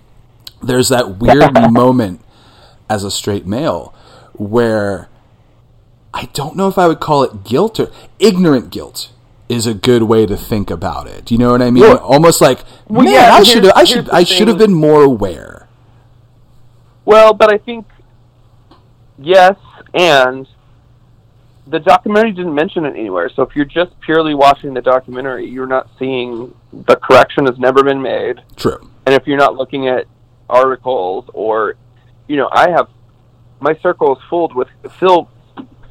There's 0.63 0.89
that 0.89 1.19
weird 1.19 1.53
moment 1.73 2.21
as 2.89 3.05
a 3.05 3.11
straight 3.11 3.47
male 3.47 3.95
where 4.35 5.09
I 6.15 6.29
don't 6.33 6.57
know 6.57 6.69
if 6.69 6.79
I 6.79 6.89
would 6.89 7.01
call 7.01 7.23
it 7.23 7.45
guilt 7.45 7.79
or 7.79 7.91
ignorant 8.19 8.71
guilt 8.71 9.11
is 9.49 9.67
a 9.67 9.75
good 9.75 10.05
way 10.05 10.25
to 10.27 10.37
think 10.37 10.71
about 10.71 11.07
it. 11.07 11.31
You 11.31 11.39
know 11.39 11.51
what 11.53 11.63
I 11.63 11.71
mean? 11.71 11.83
Well- 11.83 11.99
Almost 11.99 12.41
like, 12.41 12.61
Well, 12.89 13.05
man, 13.05 13.15
yeah, 13.15 13.35
I 13.35 13.43
should 13.43 13.65
have 13.65 13.73
I 13.77 13.85
should 13.85 14.11
I 14.11 14.25
should 14.25 14.49
have 14.49 14.59
been 14.59 14.75
more 14.75 15.03
aware. 15.03 15.69
Well, 17.05 17.35
but 17.35 17.53
I 17.53 17.59
think 17.59 17.87
yes, 19.19 19.57
and 19.93 20.47
the 21.67 21.79
documentary 21.79 22.33
didn't 22.33 22.55
mention 22.55 22.85
it 22.85 22.97
anywhere. 22.97 23.31
So 23.35 23.43
if 23.43 23.55
you're 23.55 23.65
just 23.65 23.99
purely 24.01 24.35
watching 24.35 24.75
the 24.75 24.83
documentary, 24.83 25.49
you're 25.49 25.67
not 25.67 25.89
seeing 25.99 26.55
the 26.73 26.97
correction 26.97 27.47
has 27.47 27.59
never 27.59 27.83
been 27.83 28.03
made. 28.03 28.43
True. 28.57 28.91
And 29.07 29.15
if 29.15 29.27
you're 29.27 29.39
not 29.39 29.57
looking 29.57 29.89
at 29.89 30.07
articles 30.49 31.25
or, 31.33 31.77
you 32.29 32.37
know, 32.37 32.49
I 32.53 32.71
have 32.71 32.89
my 33.61 33.75
circle 33.83 34.17
is 34.17 34.23
filled 34.29 34.55
with 34.55 34.69
full 34.99 35.31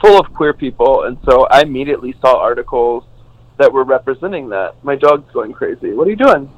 full 0.01 0.19
of 0.19 0.33
queer 0.33 0.53
people, 0.53 1.03
and 1.03 1.17
so 1.25 1.45
I 1.45 1.61
immediately 1.61 2.15
saw 2.21 2.37
articles 2.39 3.03
that 3.61 3.71
were 3.71 3.83
representing 3.83 4.49
that. 4.49 4.75
My 4.83 4.95
dog's 4.95 5.31
going 5.31 5.53
crazy. 5.53 5.93
What 5.93 6.07
are 6.07 6.09
you 6.09 6.15
doing? 6.15 6.51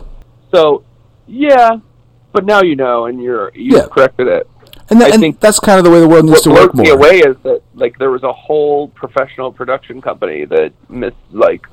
So, 0.53 0.83
yeah, 1.27 1.71
but 2.31 2.45
now 2.45 2.61
you 2.61 2.75
know, 2.75 3.05
and 3.07 3.21
you're 3.21 3.51
you 3.53 3.77
Yeah. 3.77 3.87
corrected 3.91 4.27
it. 4.27 4.47
And, 4.89 4.99
that, 5.01 5.11
I 5.11 5.13
and 5.13 5.21
think 5.21 5.39
that's 5.39 5.59
kind 5.59 5.77
of 5.79 5.85
the 5.85 5.91
way 5.91 5.99
the 5.99 6.07
world 6.07 6.25
needs 6.25 6.41
to 6.41 6.49
work 6.51 6.73
more. 6.75 6.91
away 6.91 7.19
is 7.19 7.35
that 7.43 7.61
like 7.73 7.97
there 7.99 8.11
was 8.11 8.23
a 8.23 8.31
whole 8.33 8.87
professional 8.89 9.51
production 9.51 10.01
company 10.01 10.45
that 10.45 10.71
mis 10.89 11.13
like 11.31 11.65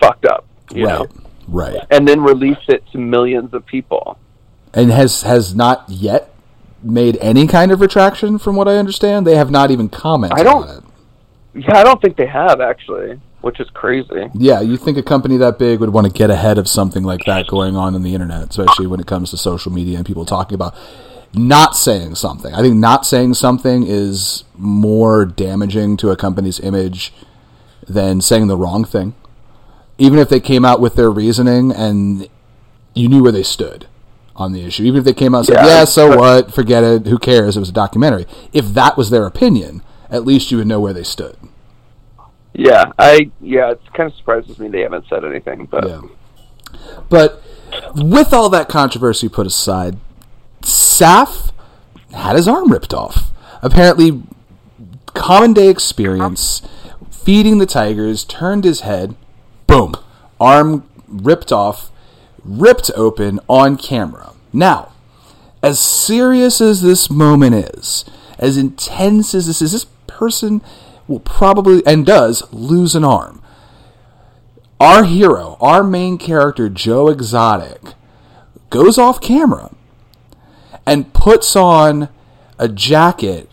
fucked 0.00 0.24
up, 0.26 0.44
you 0.72 0.86
right. 0.86 0.98
know, 1.00 1.06
Right. 1.48 1.76
and 1.90 2.06
then 2.06 2.20
released 2.22 2.68
it 2.68 2.84
to 2.92 2.98
millions 2.98 3.52
of 3.54 3.64
people. 3.66 4.18
And 4.74 4.90
has 4.90 5.22
has 5.22 5.54
not 5.54 5.84
yet 5.88 6.32
made 6.82 7.16
any 7.20 7.46
kind 7.46 7.72
of 7.72 7.80
retraction 7.80 8.38
from 8.38 8.56
what 8.56 8.68
I 8.68 8.76
understand. 8.76 9.26
They 9.26 9.36
have 9.36 9.50
not 9.50 9.70
even 9.70 9.88
commented 9.88 10.38
I 10.38 10.42
don't- 10.42 10.68
on 10.68 10.76
it. 10.78 10.82
Yeah, 11.54 11.78
I 11.78 11.84
don't 11.84 12.00
think 12.02 12.16
they 12.18 12.26
have 12.26 12.60
actually, 12.60 13.18
which 13.46 13.60
is 13.60 13.70
crazy. 13.70 14.28
Yeah, 14.34 14.60
you 14.60 14.76
think 14.76 14.98
a 14.98 15.04
company 15.04 15.36
that 15.36 15.56
big 15.56 15.78
would 15.78 15.90
want 15.90 16.08
to 16.08 16.12
get 16.12 16.30
ahead 16.30 16.58
of 16.58 16.66
something 16.66 17.04
like 17.04 17.24
that 17.26 17.46
going 17.46 17.76
on 17.76 17.94
in 17.94 18.02
the 18.02 18.12
internet, 18.12 18.50
especially 18.50 18.88
when 18.88 18.98
it 18.98 19.06
comes 19.06 19.30
to 19.30 19.36
social 19.36 19.70
media 19.70 19.98
and 19.98 20.04
people 20.04 20.24
talking 20.24 20.56
about 20.56 20.74
not 21.32 21.76
saying 21.76 22.16
something. 22.16 22.52
I 22.52 22.60
think 22.60 22.74
not 22.74 23.06
saying 23.06 23.34
something 23.34 23.84
is 23.86 24.42
more 24.56 25.24
damaging 25.24 25.96
to 25.98 26.10
a 26.10 26.16
company's 26.16 26.58
image 26.58 27.12
than 27.86 28.20
saying 28.20 28.48
the 28.48 28.56
wrong 28.56 28.84
thing. 28.84 29.14
Even 29.96 30.18
if 30.18 30.28
they 30.28 30.40
came 30.40 30.64
out 30.64 30.80
with 30.80 30.96
their 30.96 31.10
reasoning 31.10 31.70
and 31.70 32.28
you 32.94 33.08
knew 33.08 33.22
where 33.22 33.30
they 33.30 33.44
stood 33.44 33.86
on 34.34 34.54
the 34.54 34.64
issue. 34.64 34.82
Even 34.82 34.98
if 34.98 35.04
they 35.04 35.14
came 35.14 35.36
out 35.36 35.38
and 35.38 35.46
said, 35.46 35.54
Yeah, 35.54 35.66
yeah, 35.66 35.84
so 35.84 36.16
what? 36.16 36.52
Forget 36.52 36.82
it. 36.82 37.06
Who 37.06 37.16
cares? 37.16 37.56
It 37.56 37.60
was 37.60 37.68
a 37.68 37.72
documentary. 37.72 38.26
If 38.52 38.66
that 38.74 38.96
was 38.96 39.10
their 39.10 39.24
opinion, 39.24 39.82
at 40.10 40.24
least 40.24 40.50
you 40.50 40.58
would 40.58 40.66
know 40.66 40.80
where 40.80 40.92
they 40.92 41.04
stood. 41.04 41.36
Yeah, 42.58 42.92
I 42.98 43.30
yeah, 43.40 43.72
it 43.72 43.80
kind 43.94 44.10
of 44.10 44.16
surprises 44.16 44.58
me 44.58 44.68
they 44.68 44.80
haven't 44.80 45.06
said 45.08 45.24
anything, 45.24 45.66
but 45.66 45.86
Yeah. 45.86 46.00
But 47.08 47.42
with 47.94 48.32
all 48.32 48.48
that 48.48 48.68
controversy 48.68 49.28
put 49.28 49.46
aside, 49.46 49.98
Saff 50.62 51.52
had 52.12 52.36
his 52.36 52.48
arm 52.48 52.72
ripped 52.72 52.94
off. 52.94 53.30
Apparently, 53.62 54.22
common 55.14 55.52
day 55.52 55.68
experience, 55.68 56.62
feeding 57.10 57.58
the 57.58 57.66
tigers, 57.66 58.24
turned 58.24 58.64
his 58.64 58.80
head, 58.80 59.14
boom, 59.66 59.94
arm 60.40 60.88
ripped 61.06 61.52
off, 61.52 61.90
ripped 62.42 62.90
open 62.96 63.38
on 63.48 63.76
camera. 63.76 64.32
Now, 64.52 64.92
as 65.62 65.78
serious 65.78 66.60
as 66.60 66.80
this 66.80 67.10
moment 67.10 67.54
is, 67.54 68.04
as 68.38 68.56
intense 68.56 69.34
as 69.34 69.46
this 69.46 69.60
is, 69.60 69.72
this 69.72 69.86
person 70.06 70.62
will 71.08 71.20
probably 71.20 71.84
and 71.86 72.04
does 72.04 72.42
lose 72.52 72.94
an 72.94 73.04
arm 73.04 73.42
our 74.78 75.04
hero, 75.04 75.56
our 75.60 75.82
main 75.82 76.18
character, 76.18 76.68
Joe 76.68 77.08
Exotic, 77.08 77.94
goes 78.70 78.98
off 78.98 79.20
camera 79.20 79.70
and 80.84 81.12
puts 81.12 81.56
on 81.56 82.08
a 82.58 82.68
jacket 82.68 83.50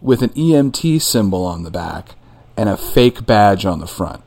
with 0.00 0.22
an 0.22 0.30
EMT 0.30 1.00
symbol 1.00 1.44
on 1.44 1.62
the 1.62 1.70
back 1.70 2.14
and 2.56 2.68
a 2.68 2.76
fake 2.76 3.26
badge 3.26 3.64
on 3.66 3.80
the 3.80 3.86
front. 3.86 4.22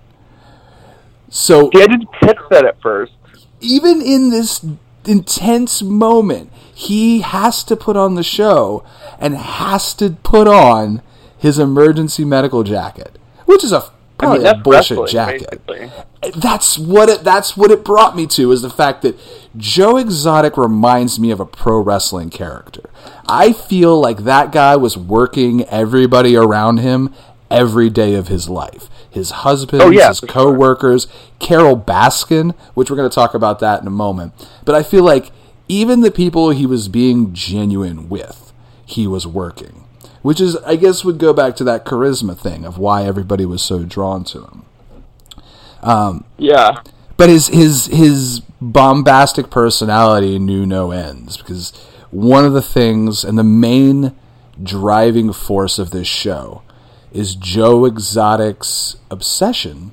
So 1.30 1.70
see, 1.74 1.82
I 1.82 1.88
didn't 1.88 2.10
catch 2.20 2.38
that 2.50 2.66
at 2.66 2.82
first. 2.82 3.14
even 3.62 4.02
in 4.02 4.30
this 4.30 4.66
intense 5.06 5.82
moment, 5.82 6.52
he 6.74 7.22
has 7.22 7.64
to 7.64 7.76
put 7.78 7.96
on 7.96 8.16
the 8.16 8.24
show 8.24 8.84
and 9.20 9.36
has 9.36 9.94
to 9.96 10.12
put 10.12 10.48
on 10.48 11.02
his 11.38 11.60
emergency 11.60 12.26
medical 12.26 12.64
jacket, 12.64 13.18
which 13.46 13.64
is 13.64 13.72
a 13.72 13.78
I 13.80 13.90
probably 14.18 14.40
mean, 14.46 14.48
a 14.48 14.58
bullshit 14.58 15.08
jacket 15.10 15.62
basically. 15.68 15.92
that's 16.42 16.78
what 16.78 17.08
it 17.08 17.24
that's 17.24 17.56
what 17.56 17.70
it 17.70 17.86
brought 17.86 18.16
me 18.16 18.26
to 18.28 18.52
is 18.52 18.64
the 18.64 18.70
fact 18.70 19.04
that 19.04 19.16
Joe 19.56 19.98
Exotic 19.98 20.58
reminds 20.58 21.20
me 21.20 21.30
of 21.30 21.40
a 21.40 21.46
pro 21.46 21.80
wrestling 21.80 22.32
character. 22.32 22.90
I 23.28 23.54
feel 23.54 24.00
like 24.00 24.20
that 24.24 24.52
guy 24.52 24.76
was 24.76 24.98
working 24.98 25.66
everybody 25.66 26.36
around 26.36 26.78
him 26.78 27.14
every 27.52 27.90
day 27.92 28.16
of 28.16 28.28
his 28.28 28.50
life. 28.50 28.90
His 29.10 29.32
husband, 29.32 29.82
Oh, 29.84 29.90
yeah, 29.90 30.10
his 30.10 30.20
for 30.20 30.28
sure. 30.28 30.34
co-workers, 30.34 31.08
Carole 31.40 31.78
Baskin, 31.80 32.56
which 32.74 32.90
we're 32.90 32.98
going 32.98 33.10
to 33.10 33.14
talk 33.16 33.34
about 33.34 33.60
that 33.60 33.82
in 33.82 33.88
a 33.88 33.92
moment. 33.92 34.34
But 34.66 34.76
I 34.76 34.84
feel 34.84 35.04
like 35.04 35.32
even 35.68 36.02
the 36.02 36.12
people 36.12 36.50
he 36.52 36.66
was 36.66 36.88
being 36.88 37.34
genuine 37.34 38.10
with, 38.10 38.52
he 38.86 39.08
was 39.08 39.26
working. 39.26 39.86
Which 40.28 40.42
is 40.42 40.58
I 40.58 40.76
guess 40.76 41.06
would 41.06 41.20
go 41.20 41.32
back 41.32 41.56
to 41.56 41.64
that 41.64 41.86
charisma 41.86 42.38
thing 42.38 42.66
of 42.66 42.78
why 42.78 43.06
everybody 43.06 43.46
was 43.46 43.62
so 43.62 43.84
drawn 43.84 44.26
to 44.26 44.44
him. 44.44 44.66
Um, 45.82 46.26
yeah, 46.38 46.82
But 47.16 47.30
his 47.30 47.48
his 47.48 47.86
his 47.86 48.42
bombastic 48.60 49.50
personality 49.50 50.38
knew 50.38 50.66
no 50.66 50.92
ends 50.92 51.38
because 51.38 51.72
one 52.12 52.44
of 52.44 52.52
the 52.52 52.62
things 52.62 53.24
and 53.24 53.38
the 53.38 53.44
main 53.46 54.14
driving 54.62 55.32
force 55.32 55.80
of 55.80 55.92
this 55.92 56.10
show 56.10 56.62
is 57.14 57.34
Joe 57.34 57.86
Exotic's 57.86 58.98
obsession 59.10 59.92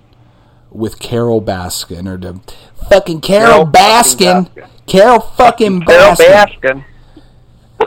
with 0.68 0.98
Carole 0.98 1.42
Baskin 1.42 2.08
or 2.08 2.16
the 2.16 2.40
fucking 2.88 3.20
Carole, 3.20 3.66
Carole 3.66 3.66
Baskin. 3.66 4.48
Baskin. 4.48 4.68
Carole 4.88 5.20
fucking 5.20 5.82
Carole 5.82 6.16
Baskin. 6.16 6.84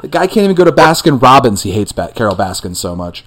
The 0.02 0.08
guy 0.08 0.28
can't 0.28 0.44
even 0.46 0.56
go 0.56 0.64
to 0.66 0.72
Baskin 0.72 1.22
Robbins. 1.22 1.64
He 1.64 1.72
hates 1.72 1.92
ba- 1.92 2.12
Carole 2.16 2.36
Baskin 2.36 2.76
so 2.76 2.96
much. 2.96 3.24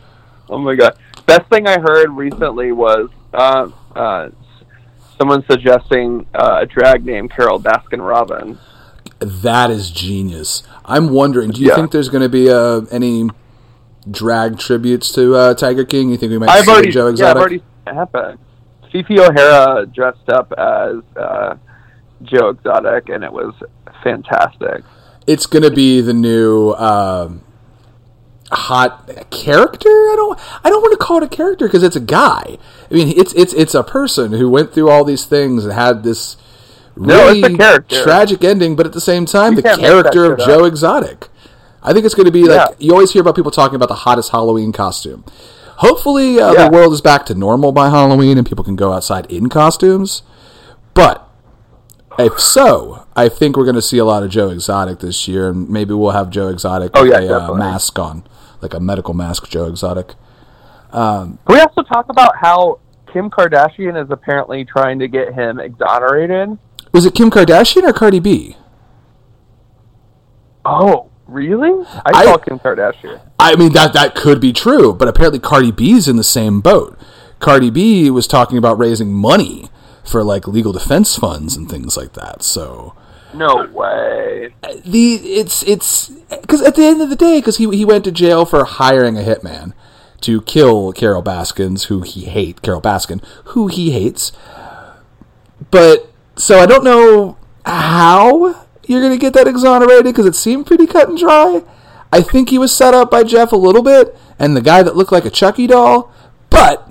Oh 0.48 0.58
my 0.58 0.74
god! 0.74 0.96
Best 1.26 1.48
thing 1.50 1.66
I 1.66 1.78
heard 1.78 2.10
recently 2.10 2.72
was 2.72 3.08
uh, 3.32 3.68
uh, 3.94 4.30
someone 5.18 5.44
suggesting 5.48 6.26
uh, 6.34 6.58
a 6.62 6.66
drag 6.66 7.04
named 7.04 7.30
Carole 7.30 7.60
Baskin 7.60 8.06
Robbins. 8.06 8.58
That 9.20 9.70
is 9.70 9.90
genius. 9.90 10.62
I'm 10.84 11.10
wondering, 11.10 11.50
do 11.50 11.60
you 11.60 11.68
Yeah. 11.68 11.76
think 11.76 11.90
there's 11.92 12.08
going 12.08 12.22
to 12.22 12.28
be 12.28 12.50
uh, 12.50 12.80
any 12.90 13.28
drag 14.10 14.58
tributes 14.58 15.12
to 15.12 15.34
uh, 15.36 15.54
Tiger 15.54 15.84
King? 15.84 16.10
You 16.10 16.16
think 16.16 16.30
we 16.30 16.38
might 16.38 16.48
I've 16.48 16.64
see 16.64 16.70
already, 16.70 16.90
Joe 16.90 17.08
yeah, 17.10 17.30
I've 17.30 17.36
already 17.36 17.62
happened. 17.86 18.38
Fifi 18.90 19.20
O'Hara 19.20 19.86
dressed 19.86 20.28
up 20.30 20.52
as 20.56 20.96
uh, 21.16 21.56
Joe 22.22 22.48
Exotic, 22.48 23.08
and 23.10 23.22
it 23.22 23.32
was 23.32 23.54
fantastic. 24.02 24.82
It's 25.32 25.46
going 25.46 25.62
to 25.62 25.70
be 25.70 26.00
the 26.00 26.12
new 26.14 26.72
um 26.74 27.42
hot 28.52 29.08
character. 29.30 29.88
I 29.88 30.14
don't. 30.16 30.38
I 30.64 30.70
don't 30.70 30.82
want 30.82 30.92
to 30.98 31.04
call 31.04 31.18
it 31.18 31.22
a 31.22 31.28
character 31.28 31.66
because 31.66 31.82
it's 31.82 31.96
a 31.96 32.00
guy. 32.00 32.58
I 32.90 32.94
mean, 32.94 33.08
it's 33.16 33.32
it's 33.34 33.52
it's 33.54 33.74
a 33.74 33.82
person 33.82 34.32
who 34.32 34.48
went 34.50 34.72
through 34.74 34.90
all 34.90 35.04
these 35.04 35.24
things 35.24 35.64
and 35.64 35.72
had 35.72 36.02
this 36.02 36.36
really 36.96 37.42
character. 37.56 38.02
tragic 38.02 38.42
ending, 38.44 38.76
but 38.76 38.86
at 38.86 38.92
the 38.92 39.00
same 39.00 39.24
time, 39.26 39.54
You 39.54 39.62
the 39.62 39.76
character 39.76 40.32
of 40.32 40.38
Joe 40.40 40.60
up. 40.64 40.66
Exotic. 40.66 41.28
I 41.82 41.92
think 41.92 42.04
it's 42.04 42.14
going 42.14 42.26
to 42.26 42.32
be 42.32 42.44
like 42.44 42.70
Yeah. 42.70 42.74
you 42.78 42.92
always 42.92 43.12
hear 43.12 43.22
about 43.22 43.36
people 43.36 43.50
talking 43.52 43.76
about 43.76 43.88
the 43.88 43.94
hottest 43.94 44.32
Halloween 44.32 44.72
costume. 44.72 45.24
Hopefully, 45.76 46.38
uh, 46.38 46.52
Yeah. 46.52 46.64
the 46.68 46.70
world 46.76 46.92
is 46.92 47.00
back 47.00 47.24
to 47.26 47.34
normal 47.34 47.72
by 47.72 47.88
Halloween 47.88 48.36
and 48.36 48.46
people 48.46 48.64
can 48.64 48.76
go 48.76 48.92
outside 48.92 49.24
in 49.32 49.48
costumes. 49.48 50.22
But 50.92 51.26
if 52.18 52.38
so, 52.38 52.99
I 53.16 53.28
think 53.28 53.56
we're 53.56 53.64
going 53.64 53.74
to 53.76 53.82
see 53.82 53.98
a 53.98 54.04
lot 54.04 54.22
of 54.22 54.30
Joe 54.30 54.50
Exotic 54.50 55.00
this 55.00 55.26
year, 55.28 55.48
and 55.50 55.68
maybe 55.68 55.92
we'll 55.94 56.12
have 56.12 56.30
Joe 56.30 56.48
Exotic 56.48 56.92
Oh, 56.94 57.02
with 57.02 57.12
yeah, 57.12 57.20
a 57.20 57.52
uh, 57.52 57.54
mask 57.54 57.98
on, 57.98 58.24
like 58.60 58.72
a 58.72 58.80
medical 58.80 59.14
mask. 59.14 59.48
Joe 59.48 59.66
Exotic. 59.66 60.14
Can 60.92 61.38
we 61.48 61.58
also 61.60 61.82
talk 61.82 62.08
about 62.08 62.36
how 62.36 62.80
Kim 63.12 63.30
Kardashian 63.30 64.02
is 64.02 64.10
apparently 64.10 64.64
trying 64.64 64.98
to 65.00 65.08
get 65.08 65.34
him 65.34 65.58
exonerated? 65.60 66.56
Was 66.92 67.04
it 67.06 67.14
Kim 67.14 67.30
Kardashian 67.30 67.82
or 67.82 67.92
Cardi 67.92 68.20
B? 68.20 68.56
Oh, 70.64 71.10
really? 71.26 71.84
I, 71.88 72.10
I- 72.14 72.24
saw 72.24 72.38
Kim 72.38 72.58
Kardashian. 72.58 73.20
I 73.38 73.56
mean 73.56 73.72
that 73.72 73.92
that 73.94 74.14
could 74.14 74.40
be 74.40 74.52
true, 74.52 74.92
but 74.92 75.08
apparently 75.08 75.38
Cardi 75.38 75.70
B's 75.72 76.06
in 76.08 76.16
the 76.16 76.24
same 76.24 76.60
boat. 76.60 76.98
Cardi 77.38 77.70
B 77.70 78.10
was 78.10 78.26
talking 78.26 78.58
about 78.58 78.78
raising 78.78 79.12
money 79.12 79.68
for 80.04 80.22
like 80.22 80.46
legal 80.46 80.72
defense 80.72 81.16
funds 81.16 81.56
and 81.56 81.68
things 81.68 81.96
like 81.96 82.12
that. 82.12 82.42
So 82.42 82.94
No 83.34 83.66
way. 83.72 84.54
the 84.84 85.14
it's 85.14 85.62
it's 85.62 86.08
because 86.08 86.62
at 86.62 86.74
the 86.74 86.84
end 86.84 87.00
of 87.00 87.10
the 87.10 87.16
day, 87.16 87.38
because 87.38 87.58
he 87.58 87.68
he 87.70 87.84
went 87.84 88.04
to 88.04 88.12
jail 88.12 88.44
for 88.44 88.64
hiring 88.64 89.16
a 89.16 89.22
hitman 89.22 89.72
to 90.22 90.42
kill 90.42 90.92
Carole 90.92 91.22
Baskins, 91.22 91.84
who 91.84 92.02
he 92.02 92.24
hate 92.24 92.62
Carole 92.62 92.80
Baskin, 92.80 93.22
who 93.46 93.68
he 93.68 93.92
hates. 93.92 94.32
But 95.70 96.10
so 96.36 96.58
I 96.58 96.66
don't 96.66 96.84
know 96.84 97.36
how 97.64 98.66
you're 98.86 99.02
gonna 99.02 99.18
get 99.18 99.34
that 99.34 99.46
exonerated 99.48 100.04
because 100.04 100.26
it 100.26 100.34
seemed 100.34 100.66
pretty 100.66 100.86
cut 100.86 101.08
and 101.08 101.18
dry. 101.18 101.62
I 102.12 102.22
think 102.22 102.50
he 102.50 102.58
was 102.58 102.74
set 102.74 102.92
up 102.92 103.10
by 103.10 103.22
Jeff 103.22 103.52
a 103.52 103.56
little 103.56 103.82
bit, 103.82 104.16
and 104.38 104.56
the 104.56 104.60
guy 104.60 104.82
that 104.82 104.96
looked 104.96 105.12
like 105.12 105.24
a 105.24 105.30
Chucky 105.30 105.66
doll. 105.68 106.12
But 106.50 106.90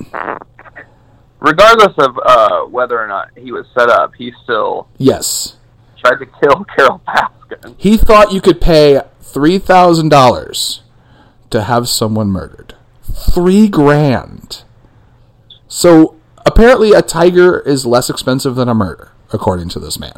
Regardless 1.40 1.94
of 1.98 2.18
uh, 2.26 2.62
whether 2.66 3.00
or 3.00 3.08
not 3.08 3.30
he 3.38 3.52
was 3.52 3.66
set 3.74 3.90
up, 3.90 4.14
he 4.16 4.34
still 4.44 4.90
yes, 4.98 5.56
tried 6.04 6.18
to 6.20 6.26
kill 6.26 6.64
Carole 6.76 7.02
Baskin. 7.08 7.76
he 7.78 7.98
thought 7.98 8.32
you 8.32 8.42
could 8.42 8.60
pay 8.62 9.02
three 9.22 9.58
thousand 9.60 10.10
dollars 10.10 10.82
to 11.50 11.64
have 11.64 11.88
someone 11.90 12.28
murdered. 12.30 12.76
Three 13.04 13.68
grand. 13.68 14.64
So 15.68 16.16
apparently, 16.46 16.94
a 16.94 17.02
tiger 17.02 17.60
is 17.62 17.86
less 17.86 18.10
expensive 18.10 18.56
than 18.56 18.70
a 18.70 18.74
murder, 18.76 19.12
according 19.32 19.70
to 19.70 19.80
this 19.80 20.00
man. 20.00 20.18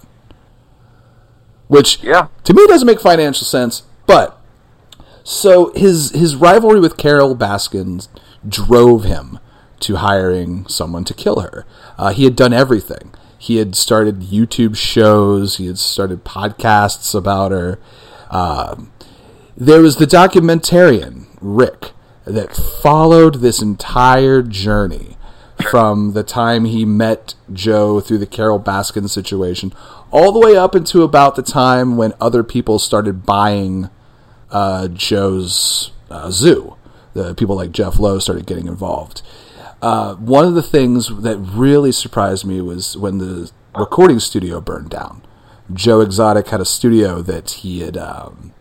Which, 1.67 2.04
Yeah. 2.04 2.28
to 2.44 2.54
me, 2.54 2.65
doesn't 2.67 2.86
make 2.86 3.00
financial 3.00 3.46
sense. 3.46 3.84
But 4.06 4.38
so 5.24 5.72
his 5.74 6.12
his 6.12 6.36
rivalry 6.36 6.80
with 6.80 6.98
Carole 6.98 7.36
Baskin 7.36 8.08
drove 8.48 9.04
him 9.06 9.39
to 9.82 9.96
hiring 9.98 10.67
someone 10.67 11.04
to 11.06 11.13
kill 11.13 11.39
her. 11.41 11.65
Uh, 11.98 12.12
he 12.12 12.26
had 12.26 12.36
done 12.36 12.52
everything. 12.54 13.13
He 13.41 13.56
had 13.58 13.75
started 13.75 14.19
YouTube 14.19 14.77
shows. 14.77 15.58
He 15.58 15.65
had 15.65 15.80
started 15.80 16.23
podcasts 16.23 17.15
about 17.15 17.51
her. 17.51 17.80
Um, 18.30 18.91
there 19.58 19.82
was 19.82 19.95
the 19.95 20.06
documentarian 20.06 21.25
Rick 21.41 21.89
that 22.23 22.56
followed 22.56 23.41
this 23.41 23.60
entire 23.60 24.43
journey 24.43 25.17
from 25.71 26.13
the 26.13 26.21
time 26.21 26.65
he 26.65 26.86
met 26.86 27.34
Joe 27.51 27.99
through 27.99 28.19
the 28.19 28.27
Carole 28.27 28.60
Baskin 28.60 29.10
situation 29.10 29.73
all 30.12 30.32
the 30.32 30.39
way 30.39 30.56
up 30.56 30.75
into 30.75 31.01
about 31.01 31.36
the 31.36 31.41
time 31.41 31.97
when 31.97 32.13
other 32.21 32.43
people 32.43 32.77
started 32.77 33.25
buying 33.25 33.89
uh, 34.51 34.88
Joe's 34.88 35.89
uh, 36.12 36.30
zoo. 36.30 36.75
The 37.13 37.34
people 37.34 37.56
like 37.56 37.71
Jeff 37.71 37.97
Lowe 37.97 38.19
started 38.19 38.45
getting 38.45 38.67
involved. 38.67 39.23
Uh, 39.82 40.15
one 40.15 40.46
of 40.46 40.54
the 40.54 40.62
things 40.62 41.08
that 41.22 41.38
really 41.38 41.91
surprised 41.91 42.46
me 42.46 42.62
was 42.62 42.96
when 42.96 43.17
the 43.17 43.52
recording 43.76 44.20
studio 44.20 44.62
burned 44.62 44.89
down. 44.89 45.24
Joe 45.74 46.02
Exotic 46.02 46.50
had 46.50 46.62
a 46.62 46.65
studio 46.65 47.22
that 47.22 47.52
he 47.52 47.80
had 47.80 47.98
um, 47.98 48.54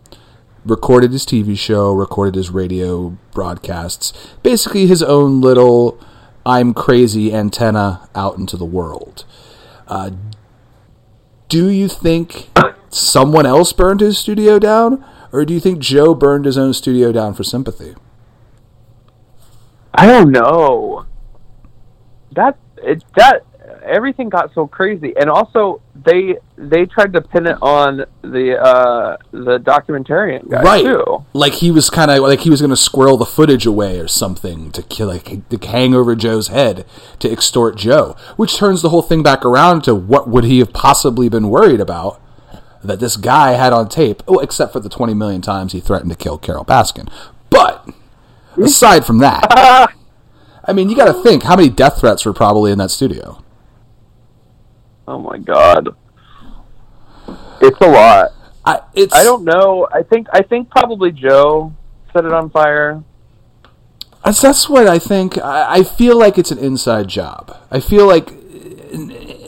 recorded 0.64 1.12
his 1.12 1.26
TV 1.26 1.58
show, 1.58 1.92
recorded 1.92 2.36
his 2.36 2.50
radio 2.50 3.18
broadcasts, 3.32 4.12
basically 4.42 4.86
his 4.86 5.02
own 5.02 5.40
little 5.40 6.00
I'm 6.46 6.72
crazy 6.72 7.34
antenna 7.34 8.08
out 8.14 8.38
into 8.38 8.56
the 8.56 8.64
world. 8.64 9.24
Uh, 9.86 10.12
do 11.48 11.68
you 11.68 11.88
think 11.88 12.48
someone 12.88 13.44
else 13.44 13.72
burned 13.72 14.00
his 14.00 14.18
studio 14.18 14.58
down, 14.58 15.04
or 15.32 15.44
do 15.44 15.52
you 15.52 15.60
think 15.60 15.80
Joe 15.80 16.14
burned 16.14 16.44
his 16.44 16.56
own 16.56 16.72
studio 16.72 17.12
down 17.12 17.34
for 17.34 17.44
sympathy? 17.44 17.94
I 19.92 20.06
don't 20.06 20.30
know. 20.30 21.06
That 22.32 22.58
it 22.78 23.04
that 23.16 23.44
everything 23.84 24.28
got 24.28 24.52
so 24.54 24.66
crazy, 24.66 25.14
and 25.16 25.28
also 25.30 25.80
they 26.04 26.36
they 26.56 26.86
tried 26.86 27.12
to 27.12 27.20
pin 27.20 27.46
it 27.46 27.58
on 27.60 28.04
the 28.22 28.58
uh 28.58 29.16
the 29.32 29.58
documentarian 29.58 30.48
guy 30.48 30.62
right. 30.62 30.84
too. 30.84 31.24
like 31.32 31.54
he 31.54 31.70
was 31.70 31.90
kind 31.90 32.10
of 32.10 32.20
like 32.20 32.40
he 32.40 32.50
was 32.50 32.60
going 32.60 32.70
to 32.70 32.76
squirrel 32.76 33.16
the 33.16 33.26
footage 33.26 33.66
away 33.66 33.98
or 33.98 34.08
something 34.08 34.70
to 34.70 34.82
kill 34.82 35.08
like 35.08 35.48
to 35.48 35.68
hang 35.68 35.94
over 35.94 36.14
joe's 36.14 36.48
head 36.48 36.86
to 37.18 37.30
extort 37.30 37.76
joe 37.76 38.16
which 38.36 38.56
turns 38.56 38.82
the 38.82 38.90
whole 38.90 39.02
thing 39.02 39.22
back 39.22 39.44
around 39.44 39.82
to 39.82 39.94
what 39.94 40.28
would 40.28 40.44
he 40.44 40.58
have 40.58 40.72
possibly 40.72 41.28
been 41.28 41.48
worried 41.48 41.80
about 41.80 42.20
that 42.82 43.00
this 43.00 43.16
guy 43.16 43.52
had 43.52 43.72
on 43.72 43.88
tape 43.88 44.22
oh 44.26 44.38
except 44.38 44.72
for 44.72 44.80
the 44.80 44.88
20 44.88 45.12
million 45.14 45.42
times 45.42 45.72
he 45.72 45.80
threatened 45.80 46.10
to 46.10 46.16
kill 46.16 46.38
carole 46.38 46.64
baskin. 46.64 47.10
But 47.50 47.88
aside 48.56 49.04
from 49.04 49.18
that 49.18 49.92
i 50.64 50.72
mean 50.72 50.88
you 50.88 50.96
got 50.96 51.06
to 51.06 51.14
oh. 51.14 51.22
think 51.22 51.42
how 51.44 51.56
many 51.56 51.68
death 51.68 52.00
threats 52.00 52.24
were 52.24 52.32
probably 52.32 52.72
in 52.72 52.78
that 52.78 52.90
studio 52.90 53.42
Oh 55.10 55.18
my 55.18 55.38
god, 55.38 55.88
it's 57.60 57.80
a 57.80 57.88
lot. 57.88 58.30
I, 58.64 58.80
it's, 58.94 59.12
I 59.12 59.24
don't 59.24 59.42
know. 59.42 59.88
I 59.92 60.04
think 60.04 60.28
I 60.32 60.40
think 60.40 60.70
probably 60.70 61.10
Joe 61.10 61.74
set 62.12 62.24
it 62.24 62.32
on 62.32 62.48
fire. 62.48 63.02
That's, 64.24 64.40
that's 64.40 64.68
what 64.68 64.86
I 64.86 65.00
think. 65.00 65.36
I, 65.36 65.78
I 65.78 65.82
feel 65.82 66.16
like 66.16 66.38
it's 66.38 66.52
an 66.52 66.58
inside 66.58 67.08
job. 67.08 67.56
I 67.72 67.80
feel 67.80 68.06
like 68.06 68.28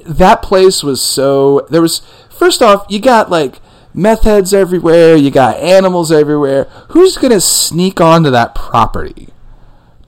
that 0.04 0.40
place 0.42 0.82
was 0.82 1.00
so. 1.00 1.64
There 1.70 1.80
was 1.80 2.00
first 2.28 2.60
off, 2.60 2.84
you 2.88 2.98
got 2.98 3.30
like 3.30 3.60
meth 3.94 4.24
heads 4.24 4.52
everywhere. 4.52 5.14
You 5.14 5.30
got 5.30 5.58
animals 5.58 6.10
everywhere. 6.10 6.64
Who's 6.88 7.16
gonna 7.16 7.40
sneak 7.40 8.00
onto 8.00 8.30
that 8.30 8.56
property 8.56 9.28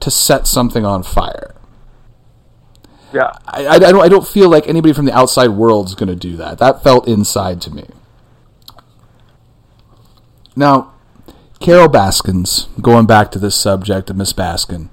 to 0.05 0.11
set 0.11 0.47
something 0.47 0.85
on 0.85 1.03
fire? 1.03 1.53
Yeah, 3.11 3.31
I, 3.47 3.65
I, 3.65 3.73
I 3.73 3.79
don't. 3.79 4.03
I 4.03 4.07
don't 4.07 4.27
feel 4.27 4.49
like 4.49 4.67
anybody 4.67 4.93
from 4.93 5.05
the 5.05 5.13
outside 5.13 5.49
world 5.49 5.87
is 5.87 5.95
gonna 5.95 6.15
do 6.15 6.37
that. 6.37 6.59
That 6.59 6.83
felt 6.83 7.07
inside 7.07 7.61
to 7.61 7.71
me. 7.71 7.87
Now, 10.55 10.93
Carole 11.59 11.89
Baskins, 11.89 12.67
going 12.81 13.05
back 13.05 13.31
to 13.31 13.39
this 13.39 13.55
subject 13.55 14.09
of 14.09 14.15
Miss 14.15 14.31
Baskin, 14.33 14.89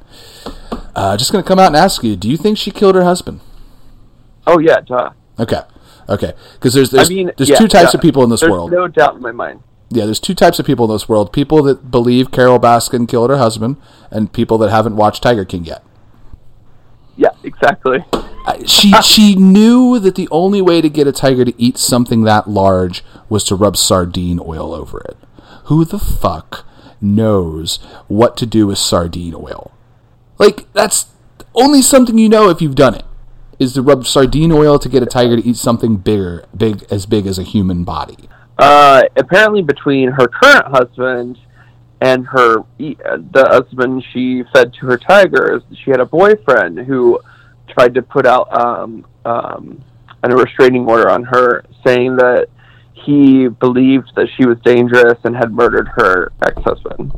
uh, 0.94 1.16
just 1.16 1.30
going 1.30 1.42
to 1.42 1.46
come 1.46 1.58
out 1.58 1.68
and 1.68 1.76
ask 1.76 2.02
you: 2.02 2.16
Do 2.16 2.28
you 2.28 2.36
think 2.36 2.58
she 2.58 2.70
killed 2.70 2.94
her 2.94 3.04
husband? 3.04 3.40
Oh 4.46 4.58
yeah, 4.58 4.80
duh. 4.80 5.10
Okay, 5.38 5.60
okay, 6.08 6.32
because 6.54 6.74
there's 6.74 6.90
there's, 6.90 7.10
I 7.10 7.14
mean, 7.14 7.30
there's 7.36 7.50
yeah, 7.50 7.56
two 7.56 7.68
types 7.68 7.92
yeah. 7.92 7.98
of 7.98 8.02
people 8.02 8.24
in 8.24 8.30
this 8.30 8.40
There's 8.40 8.50
world. 8.50 8.72
No 8.72 8.88
doubt 8.88 9.16
in 9.16 9.22
my 9.22 9.32
mind. 9.32 9.62
Yeah, 9.92 10.06
there's 10.06 10.20
two 10.20 10.34
types 10.34 10.58
of 10.58 10.66
people 10.66 10.86
in 10.86 10.92
this 10.92 11.08
world: 11.08 11.32
people 11.32 11.62
that 11.64 11.90
believe 11.90 12.30
Carole 12.30 12.58
Baskin 12.58 13.08
killed 13.08 13.30
her 13.30 13.36
husband, 13.36 13.76
and 14.10 14.32
people 14.32 14.58
that 14.58 14.70
haven't 14.70 14.96
watched 14.96 15.22
Tiger 15.22 15.44
King 15.44 15.64
yet. 15.64 15.84
Yeah, 17.16 17.30
exactly. 17.42 18.04
She 18.66 18.92
ah. 18.94 19.00
she 19.00 19.36
knew 19.36 19.98
that 19.98 20.14
the 20.14 20.28
only 20.30 20.60
way 20.60 20.80
to 20.80 20.88
get 20.88 21.06
a 21.06 21.12
tiger 21.12 21.44
to 21.44 21.62
eat 21.62 21.78
something 21.78 22.22
that 22.22 22.48
large 22.48 23.04
was 23.28 23.44
to 23.44 23.54
rub 23.54 23.76
sardine 23.76 24.40
oil 24.40 24.74
over 24.74 25.00
it. 25.00 25.16
Who 25.64 25.84
the 25.84 25.98
fuck 25.98 26.66
knows 27.00 27.76
what 28.08 28.36
to 28.38 28.46
do 28.46 28.66
with 28.66 28.78
sardine 28.78 29.34
oil? 29.34 29.72
Like 30.38 30.72
that's 30.72 31.06
only 31.54 31.82
something 31.82 32.18
you 32.18 32.28
know 32.28 32.48
if 32.48 32.60
you've 32.60 32.74
done 32.74 32.94
it. 32.94 33.04
Is 33.58 33.74
to 33.74 33.82
rub 33.82 34.06
sardine 34.06 34.50
oil 34.50 34.78
to 34.80 34.88
get 34.88 35.04
a 35.04 35.06
tiger 35.06 35.36
to 35.36 35.46
eat 35.46 35.56
something 35.56 35.96
bigger, 35.96 36.46
big 36.56 36.84
as 36.90 37.06
big 37.06 37.26
as 37.26 37.38
a 37.38 37.44
human 37.44 37.84
body. 37.84 38.28
Uh, 38.58 39.02
apparently, 39.16 39.62
between 39.62 40.10
her 40.10 40.28
current 40.28 40.66
husband 40.66 41.38
and 42.00 42.26
her 42.26 42.64
the 42.78 43.46
husband 43.48 44.04
she 44.12 44.42
fed 44.52 44.72
to 44.74 44.86
her 44.86 44.98
tigers, 44.98 45.62
she 45.84 45.90
had 45.90 46.00
a 46.00 46.06
boyfriend 46.06 46.78
who 46.78 47.18
tried 47.68 47.94
to 47.94 48.02
put 48.02 48.26
out 48.26 48.52
um, 48.52 49.06
um, 49.24 49.82
a 50.22 50.28
restraining 50.36 50.86
order 50.86 51.08
on 51.08 51.24
her, 51.24 51.64
saying 51.84 52.16
that 52.16 52.48
he 52.92 53.48
believed 53.48 54.12
that 54.14 54.28
she 54.36 54.46
was 54.46 54.58
dangerous 54.64 55.18
and 55.24 55.34
had 55.36 55.52
murdered 55.52 55.88
her 55.96 56.32
ex-husband. 56.44 57.12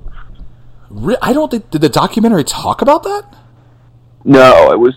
I 1.21 1.33
don't 1.33 1.51
think 1.51 1.71
did 1.71 1.81
the 1.81 1.89
documentary 1.89 2.45
talk 2.45 2.81
about 2.81 3.03
that. 3.03 3.25
No, 4.25 4.71
it 4.71 4.79
was 4.79 4.95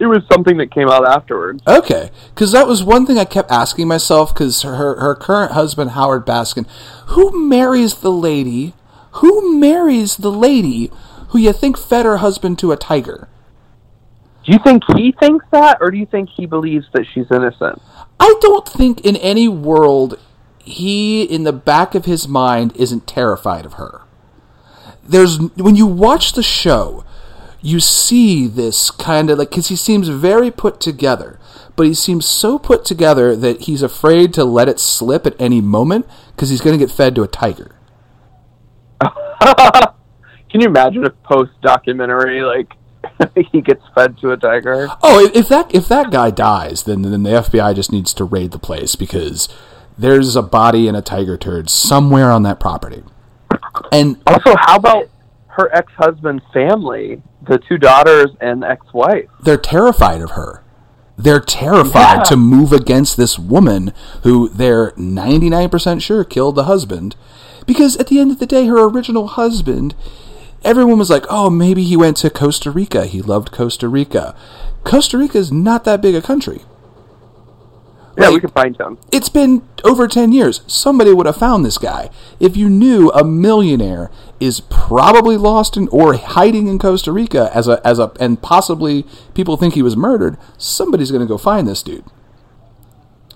it 0.00 0.06
was 0.06 0.22
something 0.32 0.56
that 0.58 0.70
came 0.70 0.88
out 0.88 1.06
afterwards. 1.06 1.62
Okay, 1.66 2.10
because 2.34 2.52
that 2.52 2.66
was 2.66 2.82
one 2.84 3.06
thing 3.06 3.18
I 3.18 3.24
kept 3.24 3.50
asking 3.50 3.88
myself. 3.88 4.32
Because 4.32 4.62
her 4.62 5.00
her 5.00 5.14
current 5.14 5.52
husband 5.52 5.90
Howard 5.90 6.26
Baskin, 6.26 6.66
who 7.06 7.48
marries 7.48 7.96
the 7.96 8.12
lady, 8.12 8.74
who 9.12 9.58
marries 9.58 10.16
the 10.16 10.32
lady 10.32 10.90
who 11.28 11.38
you 11.38 11.52
think 11.52 11.78
fed 11.78 12.06
her 12.06 12.18
husband 12.18 12.58
to 12.58 12.72
a 12.72 12.76
tiger? 12.76 13.28
Do 14.44 14.52
you 14.52 14.58
think 14.64 14.82
he 14.96 15.12
thinks 15.12 15.44
that, 15.50 15.78
or 15.80 15.90
do 15.90 15.98
you 15.98 16.06
think 16.06 16.30
he 16.30 16.46
believes 16.46 16.86
that 16.94 17.04
she's 17.12 17.26
innocent? 17.30 17.82
I 18.18 18.34
don't 18.40 18.66
think 18.66 19.02
in 19.02 19.16
any 19.16 19.46
world 19.46 20.18
he, 20.64 21.22
in 21.22 21.44
the 21.44 21.52
back 21.52 21.94
of 21.94 22.06
his 22.06 22.26
mind, 22.26 22.74
isn't 22.76 23.06
terrified 23.06 23.66
of 23.66 23.74
her. 23.74 24.02
There's 25.02 25.38
when 25.56 25.76
you 25.76 25.86
watch 25.86 26.32
the 26.32 26.42
show, 26.42 27.04
you 27.68 27.80
see 27.80 28.46
this 28.46 28.90
kind 28.90 29.28
of 29.30 29.38
like 29.38 29.50
because 29.50 29.68
he 29.68 29.76
seems 29.76 30.08
very 30.08 30.50
put 30.50 30.80
together, 30.80 31.38
but 31.76 31.86
he 31.86 31.94
seems 31.94 32.24
so 32.26 32.58
put 32.58 32.84
together 32.84 33.36
that 33.36 33.62
he's 33.62 33.82
afraid 33.82 34.32
to 34.34 34.44
let 34.44 34.68
it 34.68 34.80
slip 34.80 35.26
at 35.26 35.38
any 35.38 35.60
moment 35.60 36.06
because 36.34 36.48
he's 36.48 36.60
going 36.62 36.78
to 36.78 36.84
get 36.84 36.94
fed 36.94 37.14
to 37.14 37.22
a 37.22 37.28
tiger. 37.28 37.74
Can 40.50 40.62
you 40.62 40.66
imagine 40.66 41.04
a 41.04 41.10
post 41.10 41.52
documentary 41.60 42.40
like 42.40 42.72
he 43.52 43.60
gets 43.60 43.82
fed 43.94 44.16
to 44.18 44.32
a 44.32 44.36
tiger? 44.36 44.88
Oh, 45.02 45.30
if- 45.34 45.48
that 45.48 45.74
if 45.74 45.88
that 45.88 46.10
guy 46.10 46.30
dies, 46.30 46.84
then 46.84 47.02
then 47.02 47.22
the 47.22 47.30
FBI 47.30 47.74
just 47.74 47.92
needs 47.92 48.14
to 48.14 48.24
raid 48.24 48.52
the 48.52 48.58
place 48.58 48.94
because 48.94 49.48
there's 49.98 50.36
a 50.36 50.42
body 50.42 50.88
and 50.88 50.96
a 50.96 51.02
tiger 51.02 51.36
turd 51.36 51.68
somewhere 51.68 52.30
on 52.30 52.44
that 52.44 52.60
property. 52.60 53.02
And 53.92 54.16
Also, 54.26 54.54
how 54.56 54.76
about 54.76 55.08
her 55.48 55.74
ex 55.74 55.92
husband's 55.96 56.44
family, 56.54 57.20
the 57.42 57.58
two 57.58 57.78
daughters 57.78 58.28
and 58.40 58.64
ex 58.64 58.84
wife? 58.92 59.26
they're 59.42 59.56
terrified 59.56 60.20
of 60.20 60.30
her. 60.32 60.62
They're 61.16 61.40
terrified 61.40 62.18
Yeah. 62.18 62.22
to 62.24 62.36
move 62.36 62.72
against 62.72 63.16
this 63.16 63.38
woman 63.38 63.92
who 64.22 64.48
they're 64.50 64.92
99% 64.96 66.00
sure 66.00 66.22
killed 66.24 66.54
the 66.54 66.64
husband. 66.64 67.16
Because 67.66 67.96
at 67.96 68.06
the 68.06 68.20
end 68.20 68.30
of 68.30 68.38
the 68.38 68.46
day, 68.46 68.66
her 68.66 68.84
original 68.88 69.26
husband, 69.26 69.94
everyone 70.64 70.98
was 70.98 71.10
like, 71.10 71.26
oh, 71.28 71.50
maybe 71.50 71.82
he 71.82 71.96
went 71.96 72.16
to 72.18 72.30
Costa 72.30 72.70
Rica. 72.70 73.06
He 73.06 73.20
loved 73.20 73.50
Costa 73.50 73.88
Rica. 73.88 74.34
Costa 74.84 75.18
Rica 75.18 75.38
is 75.38 75.50
not 75.52 75.82
that 75.84 76.00
big 76.00 76.14
a 76.14 76.22
country. 76.22 76.62
Yeah, 78.18 78.30
we 78.30 78.40
can 78.40 78.50
find 78.50 78.76
some. 78.76 78.98
It's 79.12 79.28
been 79.28 79.62
over 79.84 80.08
10 80.08 80.32
years. 80.32 80.62
Somebody 80.66 81.12
would 81.12 81.26
have 81.26 81.36
found 81.36 81.64
this 81.64 81.78
guy. 81.78 82.10
If 82.40 82.56
you 82.56 82.68
knew 82.68 83.10
a 83.10 83.22
millionaire 83.22 84.10
is 84.40 84.60
probably 84.60 85.36
lost 85.36 85.76
in 85.76 85.86
or 85.88 86.14
hiding 86.14 86.66
in 86.66 86.80
Costa 86.80 87.12
Rica 87.12 87.50
as 87.54 87.68
a 87.68 87.80
as 87.86 87.98
a 88.00 88.12
and 88.18 88.42
possibly 88.42 89.04
people 89.34 89.56
think 89.56 89.74
he 89.74 89.82
was 89.82 89.96
murdered, 89.96 90.36
somebody's 90.56 91.12
going 91.12 91.20
to 91.20 91.28
go 91.28 91.38
find 91.38 91.68
this 91.68 91.82
dude. 91.82 92.04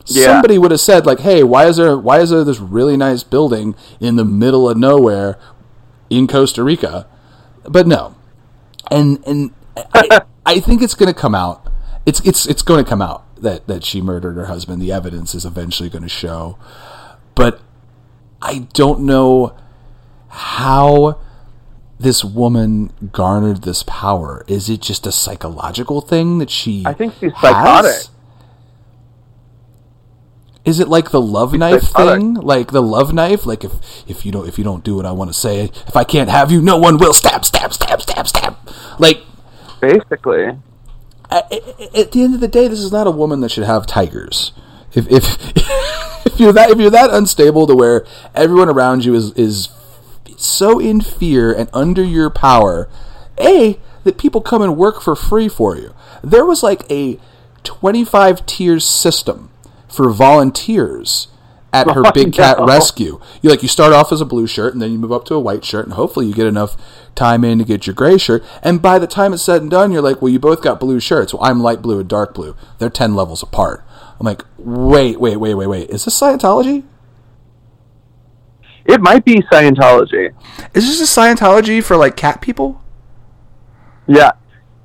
Yeah. 0.06 0.26
Somebody 0.26 0.58
would 0.58 0.72
have 0.72 0.80
said 0.80 1.06
like, 1.06 1.20
"Hey, 1.20 1.44
why 1.44 1.66
is 1.66 1.76
there 1.76 1.96
why 1.96 2.18
is 2.18 2.30
there 2.30 2.42
this 2.42 2.58
really 2.58 2.96
nice 2.96 3.22
building 3.22 3.76
in 4.00 4.16
the 4.16 4.24
middle 4.24 4.68
of 4.68 4.76
nowhere 4.76 5.38
in 6.10 6.26
Costa 6.26 6.64
Rica?" 6.64 7.06
But 7.64 7.86
no. 7.86 8.16
And 8.90 9.22
and 9.26 9.52
I, 9.76 10.22
I 10.46 10.58
think 10.58 10.82
it's 10.82 10.94
going 10.94 11.12
to 11.12 11.18
come 11.18 11.36
out. 11.36 11.72
It's 12.04 12.20
it's 12.26 12.46
it's 12.46 12.62
going 12.62 12.84
to 12.84 12.88
come 12.88 13.00
out 13.00 13.24
that 13.42 13.66
that 13.66 13.84
she 13.84 14.00
murdered 14.00 14.36
her 14.36 14.46
husband. 14.46 14.80
The 14.80 14.92
evidence 14.92 15.34
is 15.34 15.44
eventually 15.44 15.90
going 15.90 16.02
to 16.02 16.08
show. 16.08 16.58
But 17.34 17.60
I 18.40 18.66
don't 18.72 19.00
know 19.00 19.56
how 20.28 21.20
this 21.98 22.24
woman 22.24 22.92
garnered 23.12 23.62
this 23.62 23.82
power. 23.84 24.44
Is 24.48 24.68
it 24.68 24.80
just 24.80 25.06
a 25.06 25.12
psychological 25.12 26.00
thing 26.00 26.38
that 26.38 26.50
she 26.50 26.82
I 26.86 26.92
think 26.94 27.14
she's 27.20 27.32
has? 27.34 27.40
psychotic. 27.40 28.08
Is 30.64 30.78
it 30.78 30.86
like 30.88 31.10
the 31.10 31.20
love 31.20 31.52
knife 31.54 31.82
psychotic. 31.82 32.20
thing? 32.20 32.34
Like 32.34 32.70
the 32.70 32.82
love 32.82 33.12
knife? 33.12 33.46
Like 33.46 33.64
if 33.64 33.72
if 34.08 34.24
you 34.24 34.32
don't 34.32 34.48
if 34.48 34.58
you 34.58 34.64
don't 34.64 34.84
do 34.84 34.96
what 34.96 35.06
I 35.06 35.12
want 35.12 35.28
to 35.30 35.34
say, 35.38 35.64
if 35.64 35.96
I 35.96 36.04
can't 36.04 36.30
have 36.30 36.50
you, 36.52 36.62
no 36.62 36.76
one 36.76 36.98
will. 36.98 37.12
Stab, 37.12 37.44
stab, 37.44 37.72
stab, 37.72 38.00
stab, 38.02 38.28
stab. 38.28 38.56
Like 38.98 39.22
Basically. 39.80 40.56
At, 41.32 42.12
the 42.12 42.22
end 42.22 42.34
of 42.34 42.40
the 42.40 42.48
day, 42.48 42.68
this 42.68 42.80
is 42.80 42.92
not 42.92 43.06
a 43.06 43.10
woman 43.10 43.40
that 43.40 43.50
should 43.50 43.64
have 43.64 43.86
tigers. 43.86 44.52
If 44.94 45.10
if 45.10 45.24
if 46.26 46.40
you're 46.40 46.52
that 46.52 46.70
if 46.70 46.78
you're 46.78 46.90
that 46.90 47.10
unstable 47.10 47.66
to 47.66 47.74
where 47.74 48.06
everyone 48.34 48.68
around 48.68 49.04
you 49.04 49.14
is 49.14 49.32
is 49.32 49.68
so 50.36 50.78
in 50.78 51.00
fear 51.00 51.52
and 51.52 51.70
under 51.72 52.02
your 52.02 52.30
power, 52.30 52.88
a 53.40 53.78
that 54.04 54.18
people 54.18 54.40
come 54.40 54.62
and 54.62 54.76
work 54.76 55.00
for 55.00 55.14
free 55.14 55.48
for 55.48 55.76
you. 55.76 55.94
There 56.22 56.44
was 56.44 56.62
like 56.62 56.90
a 56.90 57.18
25 57.62 58.44
tiers 58.46 58.84
system 58.84 59.50
for 59.88 60.10
volunteers 60.10 61.28
at 61.72 61.90
her 61.90 62.02
Big 62.14 62.32
Cat 62.32 62.58
no. 62.58 62.66
Rescue. 62.66 63.20
You 63.40 63.50
like 63.50 63.62
you 63.62 63.68
start 63.68 63.92
off 63.92 64.12
as 64.12 64.20
a 64.20 64.26
blue 64.26 64.46
shirt 64.46 64.72
and 64.72 64.82
then 64.82 64.92
you 64.92 64.98
move 64.98 65.12
up 65.12 65.24
to 65.26 65.34
a 65.34 65.40
white 65.40 65.64
shirt 65.64 65.84
and 65.84 65.94
hopefully 65.94 66.26
you 66.26 66.34
get 66.34 66.46
enough 66.46 66.76
time 67.14 67.44
in 67.44 67.58
to 67.58 67.64
get 67.64 67.86
your 67.86 67.94
gray 67.94 68.18
shirt. 68.18 68.44
And 68.62 68.82
by 68.82 68.98
the 68.98 69.06
time 69.06 69.32
it's 69.32 69.42
said 69.42 69.62
and 69.62 69.70
done, 69.70 69.92
you're 69.92 70.02
like, 70.02 70.20
well, 70.20 70.30
you 70.30 70.38
both 70.38 70.62
got 70.62 70.80
blue 70.80 71.00
shirts. 71.00 71.32
Well, 71.32 71.44
I'm 71.44 71.60
light 71.60 71.82
blue 71.82 72.00
and 72.00 72.08
dark 72.08 72.34
blue. 72.34 72.54
They're 72.78 72.90
10 72.90 73.14
levels 73.14 73.42
apart. 73.42 73.84
I'm 74.20 74.26
like, 74.26 74.44
wait, 74.58 75.20
wait, 75.20 75.36
wait, 75.36 75.54
wait, 75.54 75.66
wait. 75.66 75.90
Is 75.90 76.04
this 76.04 76.18
Scientology? 76.18 76.84
It 78.84 79.00
might 79.00 79.24
be 79.24 79.42
Scientology. 79.52 80.34
Is 80.74 80.86
this 80.86 81.00
a 81.00 81.20
Scientology 81.20 81.82
for 81.82 81.96
like 81.96 82.16
cat 82.16 82.40
people? 82.40 82.80
Yeah. 84.06 84.32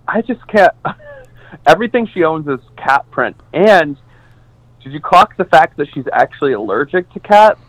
I 0.08 0.22
just 0.22 0.46
can't. 0.48 0.74
Everything 1.68 2.08
she 2.14 2.24
owns 2.24 2.48
is 2.48 2.60
cat 2.78 3.10
print. 3.12 3.36
And 3.54 3.98
did 4.88 4.94
you 4.94 5.02
clock 5.02 5.36
the 5.36 5.44
fact 5.44 5.76
that 5.76 5.90
she's 5.94 6.06
actually 6.14 6.54
allergic 6.54 7.12
to 7.12 7.20
cats? 7.20 7.60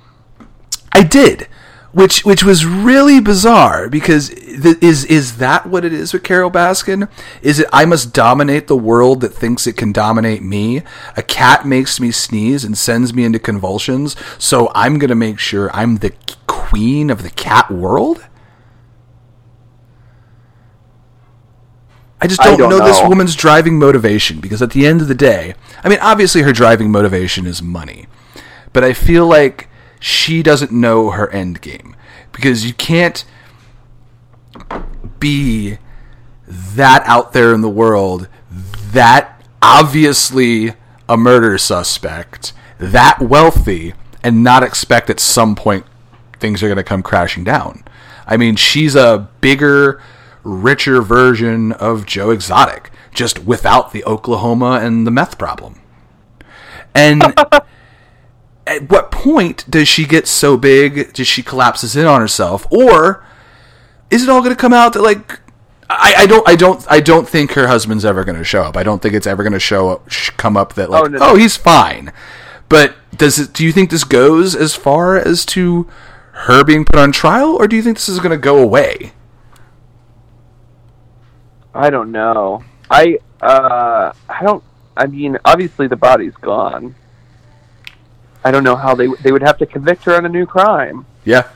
I 0.93 1.03
did, 1.03 1.49
which 1.91 2.25
which 2.25 2.45
was 2.45 2.65
really 2.65 3.21
bizarre 3.21 3.89
because 3.89 4.29
th- 4.29 4.81
is 4.81 5.05
is 5.07 5.39
that 5.39 5.67
what 5.67 5.85
it 5.85 5.93
is 5.93 6.13
with 6.13 6.23
Carole 6.23 6.51
Baskin? 6.51 7.09
Is 7.43 7.59
it 7.59 7.67
I 7.73 7.87
must 7.87 8.15
dominate 8.15 8.69
the 8.69 8.77
world 8.77 9.21
that 9.23 9.31
thinks 9.31 9.67
it 9.67 9.77
can 9.77 9.91
dominate 9.91 10.43
me? 10.43 10.83
A 11.17 11.23
cat 11.23 11.67
makes 11.67 11.99
me 11.99 12.13
sneeze 12.13 12.65
and 12.65 12.79
sends 12.79 13.13
me 13.13 13.25
into 13.25 13.41
convulsions, 13.41 14.15
so 14.39 14.71
I'm 14.77 15.01
to 15.01 15.17
make 15.17 15.41
sure 15.41 15.75
I'm 15.75 15.97
the 15.97 16.13
queen 16.47 17.11
of 17.11 17.25
the 17.25 17.31
cat 17.31 17.69
world? 17.69 18.25
I 22.21 22.27
just 22.27 22.41
don't, 22.41 22.59
don't 22.59 22.71
know, 22.71 22.85
this 22.85 23.01
woman's 23.03 23.37
driving 23.37 23.79
motivation 23.79 24.41
because 24.41 24.61
at 24.61 24.73
the 24.73 24.87
end 24.87 25.01
of 25.01 25.09
the 25.09 25.15
day, 25.15 25.55
I 25.85 25.89
mean, 25.89 25.99
obviously 26.01 26.43
her 26.43 26.53
driving 26.53 26.91
motivation 26.91 27.47
is 27.47 27.63
money, 27.63 28.07
but 28.73 28.83
I 28.83 28.93
feel 28.93 29.27
like 29.27 29.69
she 30.01 30.43
doesn't 30.43 30.73
know 30.73 31.11
her 31.11 31.31
end 31.31 31.61
game 31.61 31.95
because 32.33 32.67
you 32.67 32.75
can't 32.75 33.25
be 35.21 35.79
that 36.49 37.03
out 37.07 37.33
there 37.33 37.53
in 37.53 37.61
the 37.61 37.69
world, 37.69 38.29
that 38.51 39.43
obviously 39.63 40.75
a 41.09 41.17
murder 41.17 41.59
suspect, 41.59 42.53
that 42.79 43.21
wealthy, 43.21 43.95
and 44.23 44.43
not 44.43 44.63
expect 44.63 45.11
at 45.11 45.21
some 45.21 45.55
point 45.55 45.85
things 46.39 46.63
are 46.63 46.67
going 46.69 46.77
to 46.77 46.85
come 46.85 47.03
crashing 47.03 47.45
down. 47.45 47.85
I 48.27 48.37
mean, 48.37 48.57
she's 48.57 48.95
a 48.95 49.29
bigger, 49.41 50.01
richer 50.49 51.03
version 51.03 51.73
of 51.73 52.07
Joe 52.07 52.31
Exotic, 52.31 52.91
just 53.13 53.45
without 53.45 53.93
the 53.93 54.05
Oklahoma 54.05 54.81
and 54.83 55.07
the 55.07 55.11
meth 55.11 55.39
problem. 55.39 55.81
And 56.95 57.23
at 58.67 58.91
what 58.91 59.11
point 59.11 59.65
does 59.69 59.89
she 59.89 60.05
get 60.05 60.27
so 60.27 60.57
big? 60.57 61.13
Does 61.13 61.29
she 61.29 61.43
collapses 61.43 61.97
in 61.97 62.07
on 62.07 62.21
herself, 62.21 62.67
or 62.73 63.25
is 64.11 64.23
it 64.23 64.29
all 64.29 64.41
going 64.41 64.55
to 64.55 64.61
come 64.61 64.73
out 64.73 64.93
that 64.95 65.03
like 65.03 65.41
I, 65.91 66.15
I 66.19 66.27
don't 66.27 66.49
I 66.49 66.57
don't 66.57 66.85
I 66.91 67.01
don't 67.01 67.29
think 67.29 67.53
her 67.53 67.67
husband's 67.69 68.05
ever 68.05 68.25
going 68.25 68.39
to 68.39 68.45
show 68.45 68.63
up. 68.63 68.77
I 68.77 68.83
don't 68.83 69.01
think 69.01 69.15
it's 69.15 69.27
ever 69.27 69.43
going 69.43 69.53
to 69.53 69.61
show 69.61 69.91
up 69.91 70.09
come 70.37 70.57
up 70.57 70.75
that 70.75 70.91
like 70.91 71.05
Oh, 71.05 71.07
no, 71.07 71.19
oh 71.19 71.33
no. 71.33 71.37
he's 71.37 71.57
fine. 71.57 72.13
But 72.69 72.95
does 73.17 73.39
it? 73.39 73.53
Do 73.53 73.65
you 73.65 73.73
think 73.73 73.91
this 73.91 74.05
goes 74.05 74.55
as 74.55 74.75
far 74.75 75.17
as 75.17 75.47
to 75.47 75.89
her 76.33 76.63
being 76.63 76.85
put 76.85 76.99
on 76.99 77.13
trial, 77.13 77.57
or 77.57 77.67
do 77.67 77.77
you 77.77 77.83
think 77.83 77.97
this 77.97 78.09
is 78.09 78.19
going 78.19 78.31
to 78.31 78.37
go 78.37 78.59
away? 78.59 79.13
I 81.79 81.91
don't 81.91 82.11
know. 82.11 82.65
I 82.91 83.19
uh 83.41 84.13
I 84.29 84.43
don't 84.43 84.65
I 84.97 85.07
mean 85.07 85.39
obviously 85.45 85.87
the 85.87 85.97
body's 85.97 86.35
gone. 86.35 86.95
I 88.45 88.51
don't 88.51 88.65
know 88.65 88.77
how 88.77 88.95
they 88.95 89.07
they 89.23 89.31
would 89.31 89.43
have 89.43 89.59
to 89.59 89.67
convict 89.67 90.05
her 90.05 90.17
on 90.17 90.27
a 90.27 90.29
new 90.29 90.45
crime. 90.45 91.07
Yeah, 91.25 91.49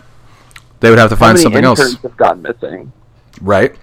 they 0.81 0.91
would 0.91 0.99
have 0.99 1.11
to 1.11 1.17
find 1.17 1.39
something 1.39 1.65
else, 1.65 2.01
have 2.03 2.17
gone 2.17 2.43
missing? 2.43 2.93
right? 3.41 3.75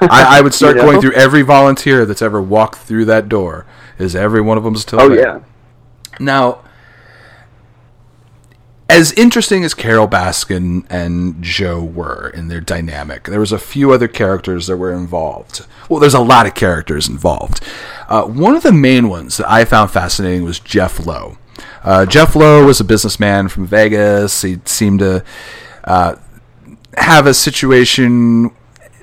I, 0.00 0.38
I 0.38 0.40
would 0.40 0.54
start 0.54 0.76
You 0.76 0.82
know? 0.82 0.90
going 0.90 1.00
through 1.00 1.12
every 1.12 1.42
volunteer 1.42 2.04
that's 2.04 2.22
ever 2.22 2.42
walked 2.42 2.80
through 2.80 3.04
that 3.04 3.28
door. 3.28 3.66
Is 3.98 4.16
every 4.16 4.40
one 4.40 4.58
of 4.58 4.64
them 4.64 4.76
still? 4.76 5.00
Oh 5.00 5.08
there? 5.08 5.20
yeah. 5.20 5.40
Now, 6.18 6.63
as 8.94 9.12
interesting 9.14 9.64
as 9.64 9.74
Carole 9.74 10.06
Baskin 10.06 10.86
and 10.88 11.42
Joe 11.42 11.82
were 11.82 12.30
in 12.30 12.46
their 12.46 12.60
dynamic, 12.60 13.24
there 13.24 13.40
was 13.40 13.50
a 13.50 13.58
few 13.58 13.90
other 13.90 14.06
characters 14.06 14.68
that 14.68 14.76
were 14.76 14.92
involved. 14.92 15.66
Well, 15.88 15.98
there's 15.98 16.14
a 16.14 16.20
lot 16.20 16.46
of 16.46 16.54
characters 16.54 17.08
involved. 17.08 17.60
Uh, 18.08 18.22
one 18.22 18.54
of 18.54 18.62
the 18.62 18.72
main 18.72 19.08
ones 19.08 19.38
that 19.38 19.50
I 19.50 19.64
found 19.64 19.90
fascinating 19.90 20.44
was 20.44 20.60
Jeff 20.60 21.04
Lowe. 21.04 21.38
Uh, 21.82 22.06
Jeff 22.06 22.36
Lowe 22.36 22.64
was 22.64 22.78
a 22.78 22.84
businessman 22.84 23.48
from 23.48 23.66
Vegas. 23.66 24.42
He 24.42 24.60
seemed 24.64 25.00
to 25.00 25.24
uh, 25.82 26.14
have 26.96 27.26
a 27.26 27.34
situation 27.34 28.52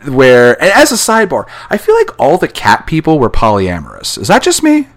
where, 0.07 0.53
and 0.61 0.71
as 0.71 0.93
a 0.93 0.95
sidebar, 0.95 1.49
I 1.69 1.77
feel 1.77 1.95
like 1.95 2.17
all 2.17 2.37
the 2.37 2.47
cat 2.47 2.87
people 2.87 3.19
were 3.19 3.29
polyamorous. 3.29 4.17
Is 4.17 4.29
that 4.29 4.41
just 4.41 4.63
me? 4.63 4.87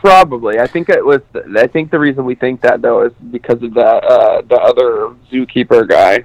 Probably. 0.00 0.58
I 0.58 0.66
think 0.66 0.88
it 0.88 1.04
was. 1.04 1.20
I 1.56 1.66
think 1.66 1.90
the 1.90 1.98
reason 1.98 2.24
we 2.24 2.34
think 2.34 2.62
that 2.62 2.80
though 2.80 3.02
is 3.02 3.12
because 3.30 3.62
of 3.62 3.74
that 3.74 4.02
uh, 4.04 4.40
the 4.42 4.56
other 4.56 5.14
zookeeper 5.30 5.86
guy, 5.86 6.24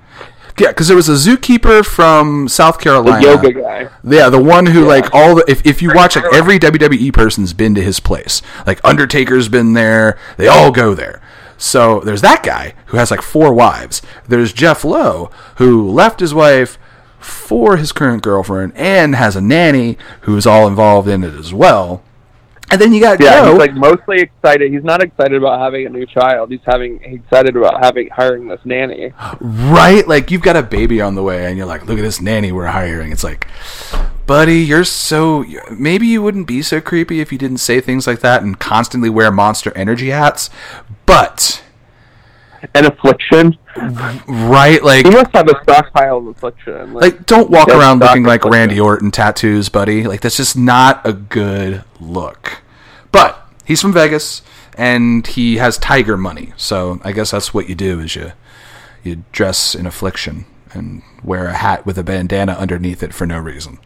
Yeah, 0.58 0.70
because 0.70 0.88
there 0.88 0.96
was 0.96 1.10
a 1.10 1.14
zookeeper 1.14 1.86
from 1.86 2.48
South 2.48 2.80
Carolina. 2.80 3.18
the 3.20 3.24
yoga 3.28 3.52
guy. 3.62 3.90
Yeah, 4.04 4.30
the 4.30 4.42
one 4.42 4.68
who 4.68 4.86
like 4.86 5.14
all 5.14 5.36
the 5.36 5.44
if, 5.50 5.66
if 5.66 5.82
you 5.82 5.94
watch 5.94 6.16
like 6.16 6.34
every 6.34 6.58
WWE 6.58 7.12
person's 7.12 7.52
been 7.52 7.76
to 7.76 7.82
his 7.82 8.00
place. 8.00 8.42
Like 8.66 8.80
Undertaker's 8.86 9.50
been 9.50 9.74
there. 9.74 10.18
They 10.38 10.48
all 10.48 10.72
go 10.72 10.94
there. 10.94 11.22
So 11.58 12.00
there's 12.00 12.22
that 12.22 12.44
guy 12.44 12.76
who 12.88 12.98
has 12.98 13.12
like 13.12 13.22
four 13.22 13.54
wives. 13.54 14.02
There's 14.28 14.54
Jeff 14.54 14.86
Lowe 14.86 15.32
who 15.58 15.90
left 15.90 16.22
his 16.22 16.34
wife 16.34 16.78
for 17.20 17.76
his 17.78 17.92
current 17.92 18.24
girlfriend 18.24 18.72
and 18.76 19.16
has 19.16 19.36
a 19.36 19.42
nanny 19.42 19.98
who's 20.22 20.46
all 20.46 20.66
involved 20.68 21.08
in 21.10 21.24
it 21.26 21.34
as 21.34 21.54
well. 21.54 22.04
And 22.72 22.82
then 22.82 22.94
you 22.94 23.00
got 23.02 23.20
Yeah, 23.22 23.42
Joe. 23.46 23.52
he's 23.52 23.60
like 23.60 23.74
mostly 23.76 24.20
excited. 24.22 24.72
He's 24.72 24.84
not 24.84 25.02
excited 25.04 25.34
about 25.36 25.60
having 25.60 25.86
a 25.86 25.90
new 25.90 26.06
child. 26.06 26.52
He's 26.52 26.60
having 26.66 27.00
he's 27.04 27.20
excited 27.20 27.56
about 27.56 27.84
having 27.84 28.10
hiring 28.10 28.48
this 28.48 28.60
nanny. 28.66 29.14
Right? 29.40 30.08
Like 30.08 30.32
you've 30.32 30.42
got 30.42 30.56
a 30.56 30.64
baby 30.64 31.02
on 31.02 31.16
the 31.16 31.24
way, 31.24 31.46
and 31.46 31.58
you're 31.58 31.66
like, 31.68 31.86
look 31.86 31.98
at 32.00 32.02
this 32.02 32.22
nanny 32.22 32.52
we're 32.52 32.68
hiring. 32.68 33.12
It's 33.12 33.24
like, 33.24 33.48
buddy, 34.26 34.60
you're 34.62 34.84
so. 34.84 35.46
Maybe 35.72 36.08
you 36.08 36.22
wouldn't 36.22 36.48
be 36.48 36.62
so 36.62 36.82
creepy 36.82 37.20
if 37.20 37.32
you 37.32 37.38
didn't 37.38 37.58
say 37.58 37.80
things 37.82 38.08
like 38.08 38.20
that 38.22 38.42
and 38.42 38.58
constantly 38.60 39.10
wear 39.10 39.32
monster 39.32 39.72
energy 39.76 40.10
hats. 40.10 40.50
But, 41.06 41.64
An 42.74 42.86
affliction. 42.86 43.58
right? 44.28 44.82
Like, 44.84 45.06
He 45.06 45.12
must 45.12 45.32
have 45.34 45.48
a 45.50 45.62
stockpile 45.64 46.18
of 46.18 46.28
affliction. 46.28 46.94
like 46.94 47.26
don't 47.26 47.50
walk 47.50 47.68
around 47.68 48.00
looking 48.00 48.24
like 48.24 48.42
Fletcher. 48.42 48.54
Randy 48.54 48.80
Orton 48.80 49.12
tattoos, 49.12 49.70
buddy. 49.70 50.06
Like 50.06 50.22
that's 50.22 50.38
just 50.38 50.58
not 50.58 51.02
a 51.06 51.14
good 51.14 51.84
look. 52.00 52.62
But 53.12 53.46
he's 53.66 53.82
from 53.82 53.94
Vegas 53.94 54.42
and 54.78 55.26
he 55.28 55.58
has 55.58 55.78
tiger 55.78 56.18
money, 56.18 56.54
so 56.58 57.00
I 57.04 57.12
guess 57.12 57.32
that's 57.32 57.54
what 57.54 57.70
you 57.70 57.76
do 57.76 58.00
is 58.00 58.16
you 58.16 58.32
you 59.04 59.24
dress 59.32 59.76
in 59.76 59.86
affliction 59.86 60.46
and 60.74 61.02
wear 61.24 61.46
a 61.48 61.54
hat 61.54 61.86
with 61.86 61.98
a 61.98 62.04
bandana 62.04 62.54
underneath 62.54 63.04
it 63.04 63.14
for 63.14 63.26
no 63.26 63.38
reason. 63.40 63.80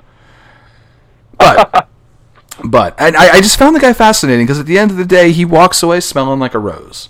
But 1.38 1.88
but 2.64 2.96
and 3.00 3.16
I, 3.16 3.36
I 3.38 3.42
just 3.42 3.58
found 3.60 3.76
the 3.76 3.80
guy 3.80 3.94
fascinating 3.94 4.46
because 4.46 4.60
at 4.60 4.66
the 4.66 4.78
end 4.80 4.92
of 4.92 4.98
the 4.98 5.06
day 5.06 5.32
he 5.32 5.46
walks 5.46 5.84
away 5.84 6.00
smelling 6.00 6.40
like 6.40 6.54
a 6.54 6.60
rose. 6.60 7.10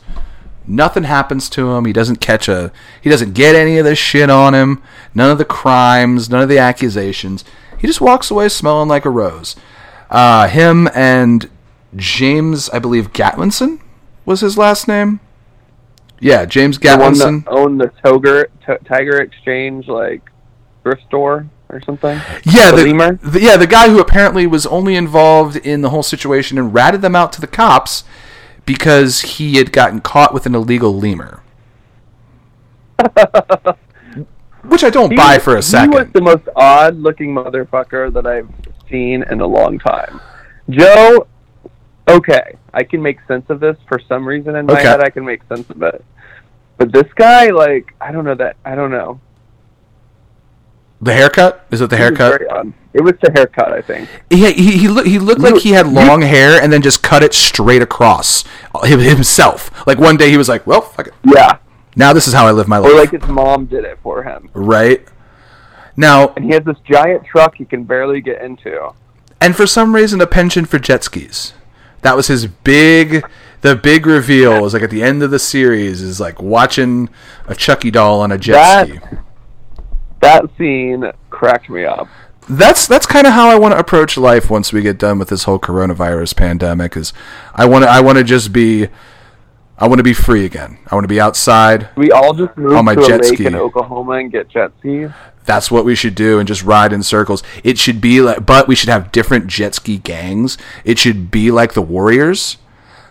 Nothing 0.69 1.03
happens 1.03 1.49
to 1.49 1.71
him. 1.71 1.85
He 1.85 1.91
doesn't 1.93 2.17
catch 2.21 2.47
a. 2.47 2.71
He 3.01 3.09
doesn't 3.09 3.33
get 3.33 3.55
any 3.55 3.77
of 3.79 3.85
the 3.85 3.95
shit 3.95 4.29
on 4.29 4.53
him. 4.53 4.81
None 5.15 5.31
of 5.31 5.37
the 5.39 5.45
crimes. 5.45 6.29
None 6.29 6.41
of 6.43 6.47
the 6.49 6.59
accusations. 6.59 7.43
He 7.79 7.87
just 7.87 7.99
walks 8.01 8.29
away 8.29 8.49
smelling 8.49 8.87
like 8.87 9.03
a 9.05 9.09
rose. 9.09 9.55
Uh, 10.11 10.47
him 10.47 10.87
and 10.93 11.49
James, 11.95 12.69
I 12.69 12.79
believe 12.79 13.13
Gatlinson 13.13 13.79
was 14.25 14.41
his 14.41 14.57
last 14.57 14.87
name. 14.87 15.19
Yeah, 16.19 16.45
James 16.45 16.77
Gatlinson. 16.77 17.45
that 17.45 17.51
owned 17.51 17.79
the 17.81 17.87
Toger, 18.03 18.45
T- 18.65 18.85
Tiger 18.85 19.19
Exchange 19.21 19.87
like 19.87 20.21
thrift 20.83 21.03
store 21.07 21.47
or 21.69 21.81
something. 21.81 22.19
Yeah, 22.43 22.71
The 22.71 22.83
the, 22.83 23.19
the- 23.29 23.41
yeah, 23.41 23.57
the 23.57 23.67
guy 23.67 23.89
who 23.89 23.99
apparently 23.99 24.45
was 24.45 24.65
only 24.65 24.95
involved 24.95 25.55
in 25.55 25.81
the 25.81 25.89
whole 25.89 26.03
situation 26.03 26.57
and 26.57 26.73
ratted 26.73 27.01
them 27.01 27.15
out 27.15 27.31
to 27.33 27.41
the 27.41 27.47
cops 27.47 28.03
because 28.69 29.21
he 29.21 29.55
had 29.57 29.71
gotten 29.71 29.99
caught 29.99 30.31
with 30.31 30.45
an 30.45 30.53
illegal 30.53 30.95
lemur. 30.95 31.41
Which 34.63 34.83
I 34.83 34.91
don't 34.91 35.09
He 35.09 35.17
buy 35.17 35.35
was- 35.37 35.43
for 35.43 35.57
a 35.57 35.61
second. 35.63 35.93
He 35.93 35.97
was 35.97 36.07
the 36.13 36.21
most 36.21 36.47
odd-looking 36.55 37.33
motherfucker 37.33 38.13
that 38.13 38.27
I've 38.27 38.47
seen 38.87 39.23
in 39.23 39.41
a 39.41 39.47
long 39.47 39.79
time. 39.79 40.21
Joe, 40.69 41.25
okay, 42.07 42.57
I 42.71 42.83
can 42.83 43.01
make 43.01 43.17
sense 43.27 43.45
of 43.49 43.59
this 43.59 43.75
for 43.87 43.99
some 44.07 44.23
reason 44.27 44.55
in 44.55 44.67
my 44.67 44.73
Okay. 44.73 44.83
head. 44.83 45.01
I 45.01 45.09
can 45.09 45.25
make 45.25 45.41
sense 45.49 45.67
of 45.71 45.81
it, 45.81 46.05
but 46.77 46.91
this 46.91 47.11
guy, 47.15 47.49
like, 47.49 47.95
I 47.99 48.11
don't 48.11 48.23
know 48.23 48.35
that. 48.35 48.55
I 48.63 48.75
don't 48.75 48.91
know. 48.91 49.19
The 51.01 51.13
haircut? 51.13 51.65
Is 51.71 51.79
it 51.81 51.89
the 51.89 51.95
He 51.95 52.01
haircut? 52.03 52.41
Um, 52.51 52.73
it 52.93 53.01
was 53.01 53.13
the 53.21 53.31
haircut, 53.31 53.71
I 53.71 53.81
think. 53.81 54.09
He 54.29 54.51
he 54.51 54.77
he, 54.79 54.87
look, 54.89 55.05
he 55.05 55.17
looked 55.19 55.39
like 55.41 55.55
he 55.57 55.71
had 55.71 55.87
long 55.87 56.21
hair 56.21 56.61
and 56.61 56.73
then 56.73 56.81
just 56.81 57.01
cut 57.03 57.23
it 57.23 57.33
straight 57.33 57.81
across 57.81 58.43
uh, 58.75 58.85
himself. 58.85 59.85
Like 59.87 59.97
one 59.97 60.17
day 60.17 60.29
he 60.29 60.37
was 60.37 60.49
like, 60.49 60.67
"Well, 60.67 60.81
fuck 60.81 61.07
it. 61.07 61.13
Yeah, 61.23 61.57
Now 61.95 62.11
this 62.11 62.27
is 62.27 62.33
how 62.33 62.45
I 62.47 62.51
live 62.51 62.67
my 62.67 62.79
life." 62.79 62.91
or 62.91 62.95
like 62.95 63.11
his 63.11 63.23
mom 63.29 63.65
did 63.67 63.85
it 63.85 63.97
for 64.03 64.23
him. 64.23 64.49
right? 64.53 65.07
Now, 65.95 66.29
And 66.35 66.45
he 66.45 66.51
has 66.51 66.63
this 66.63 66.77
giant 66.89 67.25
truck 67.25 67.55
he 67.55 67.65
can 67.65 67.83
barely 67.83 68.21
get 68.21 68.41
into. 68.41 68.93
and 69.41 69.55
for 69.55 69.67
some 69.67 69.95
reason 69.95 70.19
a 70.21 70.27
penchant 70.27 70.67
for 70.69 70.79
jet 70.79 71.03
skis. 71.03 71.53
That 72.01 72.15
was 72.15 72.27
his 72.27 72.45
big 72.47 73.23
the 73.61 73.75
big 73.75 74.05
reveal 74.05 74.61
was 74.61 74.73
like 74.73 74.83
at 74.83 74.89
the 74.89 75.03
end 75.03 75.21
of 75.23 75.31
the 75.31 75.39
series 75.39 76.01
is 76.01 76.19
like 76.19 76.41
watching 76.41 77.09
a 77.47 77.55
Chucky 77.55 77.91
doll 77.91 78.21
on 78.21 78.31
a 78.31 78.37
jet 78.37 78.53
That- 78.53 78.87
ski. 78.87 78.99
That 80.21 80.45
scene 80.57 81.09
cracked 81.29 81.69
me 81.69 81.85
up. 81.85 82.07
That's 82.49 82.87
that's 82.87 83.05
kind 83.05 83.27
of 83.27 83.33
how 83.33 83.47
I 83.49 83.55
want 83.59 83.73
to 83.73 83.79
approach 83.79 84.17
life 84.17 84.49
once 84.49 84.73
we 84.73 84.81
get 84.81 84.97
done 84.97 85.19
with 85.19 85.29
this 85.29 85.43
whole 85.43 85.59
coronavirus 85.59 86.35
pandemic 86.35 86.97
is 86.97 87.13
I 87.53 87.65
want 87.65 87.83
to 87.83 87.89
I 87.89 88.01
want 88.01 88.17
to 88.17 88.23
just 88.23 88.51
be 88.51 88.87
I 89.77 89.87
want 89.87 89.99
to 89.99 90.03
be 90.03 90.13
free 90.13 90.45
again. 90.45 90.79
I 90.89 90.95
want 90.95 91.03
to 91.03 91.07
be 91.09 91.21
outside. 91.21 91.89
We 91.95 92.11
all 92.11 92.33
just 92.33 92.57
move 92.57 92.75
On 92.75 92.83
my 92.85 92.95
to 92.95 93.01
a 93.01 93.07
jet 93.07 93.21
lake 93.23 93.35
ski. 93.35 93.45
in 93.45 93.55
Oklahoma 93.55 94.13
and 94.13 94.31
get 94.31 94.49
jet 94.49 94.71
skis. 94.79 95.11
That's 95.45 95.69
what 95.71 95.85
we 95.85 95.95
should 95.95 96.15
do 96.15 96.39
and 96.39 96.47
just 96.47 96.63
ride 96.63 96.91
in 96.91 97.01
circles. 97.03 97.43
It 97.63 97.77
should 97.77 98.01
be 98.01 98.19
like 98.19 98.45
but 98.45 98.67
we 98.67 98.73
should 98.75 98.89
have 98.89 99.11
different 99.11 99.45
jet 99.47 99.75
ski 99.75 99.99
gangs. 99.99 100.57
It 100.83 100.97
should 100.97 101.29
be 101.29 101.51
like 101.51 101.73
the 101.73 101.81
Warriors. 101.83 102.57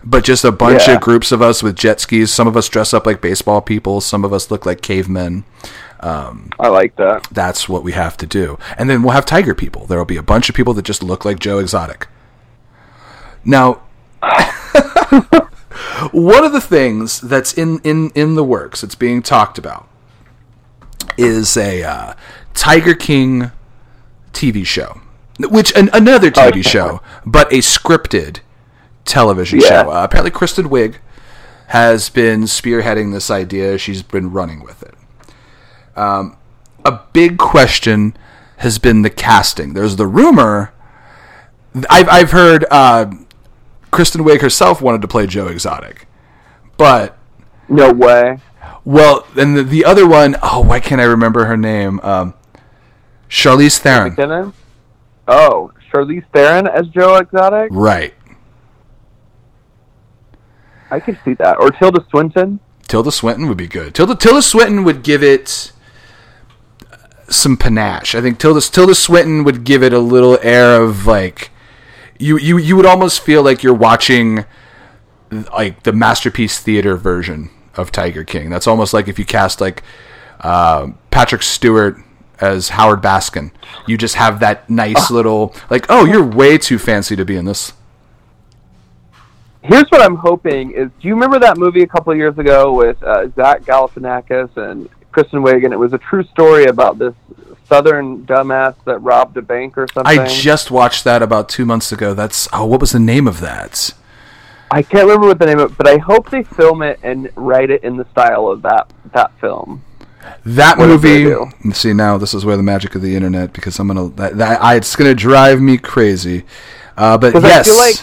But 0.05 0.25
just 0.25 0.45
a 0.45 0.53
bunch 0.53 0.89
Yeah. 0.89 0.95
of 0.95 1.01
groups 1.01 1.33
of 1.33 1.43
us 1.43 1.63
with 1.63 1.77
jet 1.77 2.01
skis. 2.01 2.33
Some 2.33 2.47
of 2.49 2.57
us 2.57 2.69
dress 2.69 2.93
up 2.93 3.07
like 3.07 3.21
baseball 3.21 3.61
people. 3.61 4.01
Some 4.01 4.25
of 4.25 4.33
us 4.33 4.51
look 4.51 4.65
like 4.67 4.81
cavemen. 4.81 5.45
I 6.01 6.69
like 6.69 6.97
that. 6.97 7.27
That's 7.31 7.69
what 7.69 7.83
we 7.83 7.93
have 7.93 8.17
to 8.19 8.27
do. 8.27 8.59
And 8.77 8.89
then 8.89 9.03
we'll 9.03 9.13
have 9.15 9.27
tiger 9.27 9.55
people. 9.55 9.87
There 9.87 9.99
will 9.99 10.05
be 10.05 10.17
a 10.17 10.23
bunch 10.23 10.49
of 10.49 10.55
people 10.55 10.75
that 10.75 10.85
just 10.85 11.03
look 11.03 11.25
like 11.25 11.39
Joe 11.39 11.59
Exotic. 11.59 12.07
Now, 13.45 13.83
one 16.13 16.45
of 16.45 16.53
the 16.53 16.61
things 16.61 17.21
that's 17.21 17.53
in, 17.53 17.81
in, 17.81 18.11
in 18.15 18.35
the 18.35 18.45
works, 18.45 18.81
that's 18.83 18.95
being 18.95 19.23
talked 19.23 19.59
about, 19.59 19.89
is 21.17 21.57
a 21.57 21.83
uh, 21.83 22.15
Tiger 22.55 22.95
King 22.95 23.51
TV 24.33 24.65
show. 24.65 25.01
Which, 25.41 25.73
an, 25.77 25.89
another 25.93 26.31
TV 26.31 26.49
Okay. 26.49 26.63
show, 26.63 27.01
but 27.25 27.53
a 27.53 27.59
scripted 27.59 28.41
television 29.05 29.61
Yeah. 29.61 29.69
show. 29.85 29.91
Uh, 29.93 30.05
apparently, 30.05 30.33
Kristen 30.33 30.69
Wiig 30.69 30.97
has 31.69 32.09
been 32.11 32.43
spearheading 32.43 33.13
this 33.13 33.31
idea. 33.31 33.79
She's 33.79 34.03
been 34.03 34.33
running 34.33 34.63
with 34.63 34.83
it 34.83 34.95
a 35.99 37.01
big 37.13 37.39
question 37.39 38.17
has 38.59 38.79
been 38.79 39.03
the 39.03 39.11
casting. 39.11 39.75
There's 39.75 39.97
the 39.97 40.07
rumor. 40.07 40.73
I've 41.91 42.09
I've 42.09 42.31
heard 42.33 42.65
uh, 42.71 43.11
Kristen 43.91 44.23
Wiig 44.25 44.41
herself 44.41 44.81
wanted 44.83 45.03
to 45.03 45.09
play 45.09 45.27
Joe 45.27 45.47
Exotic, 45.49 46.07
but 46.77 47.17
No 47.69 47.93
way. 47.93 48.39
well, 48.85 49.27
and 49.37 49.57
the, 49.57 49.63
the 49.63 49.85
other 49.85 50.07
one, 50.09 50.37
oh, 50.43 50.63
why 50.63 50.81
can't 50.81 51.01
I 51.01 51.05
remember 51.05 51.45
her 51.45 51.57
name? 51.57 52.01
Um, 52.03 52.35
Charlize 53.29 53.79
Theron. 53.79 54.17
McKinnon? 54.17 54.53
Oh, 55.29 55.71
Charlize 55.93 56.25
Theron 56.33 56.67
as 56.67 56.89
Joe 56.89 57.17
Exotic? 57.17 57.69
Right. 57.73 58.15
I 60.91 61.01
could 61.01 61.19
see 61.25 61.35
that. 61.35 61.59
Or 61.61 61.71
Tilda 61.71 62.05
Swinton? 62.11 62.61
Tilda 62.89 63.13
Swinton 63.13 63.47
would 63.49 63.59
be 63.59 63.67
good. 63.69 63.95
Tilda 63.95 64.15
Tilda 64.17 64.41
Swinton 64.43 64.85
would 64.85 65.03
give 65.03 65.23
it 65.23 65.73
some 67.29 67.57
panache. 67.57 68.15
I 68.15 68.21
think 68.21 68.39
Tilda 68.39 68.61
Tilda 68.61 68.95
Swinton 68.95 69.45
would 69.45 69.65
give 69.65 69.83
it 69.83 69.93
a 69.93 69.99
little 69.99 70.39
air 70.43 70.81
of 70.81 71.07
like 71.07 71.51
you 72.19 72.39
you 72.39 72.59
you 72.59 72.77
would 72.77 72.87
almost 72.87 73.21
feel 73.21 73.43
like 73.43 73.63
you're 73.63 73.75
watching 73.75 74.45
like 75.31 75.83
the 75.83 75.93
masterpiece 75.93 76.59
theater 76.61 76.97
version 76.97 77.51
of 77.77 77.93
Tiger 77.93 78.25
King. 78.25 78.51
That's 78.51 78.67
almost 78.67 78.93
like 78.95 79.09
if 79.09 79.19
you 79.19 79.25
cast 79.25 79.61
like 79.61 79.83
uh, 80.41 80.89
Patrick 81.11 81.43
Stewart 81.43 81.99
as 82.41 82.71
Howard 82.71 83.03
Baskin. 83.03 83.51
You 83.87 83.99
just 83.99 84.15
have 84.15 84.41
that 84.41 84.69
nice 84.71 85.11
little 85.11 85.55
like 85.71 85.87
oh 85.89 86.05
you're 86.05 86.25
way 86.25 86.59
too 86.59 86.79
fancy 86.79 87.17
to 87.17 87.25
be 87.25 87.37
in 87.37 87.45
this. 87.45 87.73
Here's 89.63 89.89
what 89.91 90.01
I'm 90.01 90.17
hoping 90.17 90.71
is 90.71 90.89
do 91.01 91.09
you 91.09 91.15
remember 91.15 91.39
that 91.41 91.59
movie 91.59 91.83
a 91.83 91.87
couple 91.87 92.13
of 92.13 92.17
years 92.17 92.39
ago 92.39 92.73
with 92.73 93.03
uh, 93.03 93.29
Zach 93.35 93.63
Galifianakis 93.63 94.57
and 94.57 94.89
Kristen 95.13 95.43
Wiig 95.43 95.65
and 95.65 95.73
it 95.73 95.79
was 95.79 95.93
a 95.93 95.99
true 95.99 96.25
story 96.25 96.65
about 96.67 96.99
this 96.99 97.15
southern 97.69 98.25
dumbass 98.27 98.75
that 98.85 98.99
robbed 98.99 99.37
a 99.37 99.43
bank 99.43 99.77
or 99.77 99.87
something. 99.93 100.19
I 100.19 100.27
just 100.27 100.71
watched 100.71 101.05
that 101.05 101.23
about 101.23 101.49
two 101.49 101.67
months 101.67 101.93
ago. 101.93 102.15
That's 102.15 102.49
oh, 102.53 102.65
what 102.67 102.81
was 102.81 102.93
the 102.93 103.01
name 103.01 103.27
of 103.27 103.41
that? 103.41 103.93
I 104.71 104.83
can't 104.83 105.05
remember 105.05 105.29
what 105.29 105.39
the 105.39 105.47
name 105.47 105.59
of 105.59 105.73
it, 105.73 105.79
but 105.79 105.89
I 105.89 105.97
hope 105.97 106.31
they 106.31 106.43
film 106.43 106.83
it 106.83 107.01
and 107.03 107.31
write 107.37 107.71
it 107.71 107.85
in 107.85 107.97
the 107.97 108.07
style 108.11 108.49
of 108.49 108.63
that 108.63 108.91
that 109.13 109.33
film. 109.41 109.83
That 110.45 110.77
What 110.79 110.89
movie. 110.89 111.35
See 111.73 111.93
now, 111.95 112.19
this 112.19 112.35
is 112.35 112.45
where 112.45 112.57
the 112.57 112.63
magic 112.63 112.95
of 112.95 113.03
the 113.03 113.15
internet 113.17 113.53
because 113.53 113.79
I'm 113.79 113.87
gonna 113.87 114.09
that, 114.11 114.37
that 114.37 114.63
I, 114.63 114.77
it's 114.77 114.95
gonna 114.95 115.15
drive 115.15 115.61
me 115.61 115.79
crazy. 115.79 116.45
Uh, 116.97 117.17
but 117.17 117.33
'Cause 117.33 117.45
I 117.45 117.49
yes, 117.49 117.67
feel 117.67 117.77
like 117.77 117.97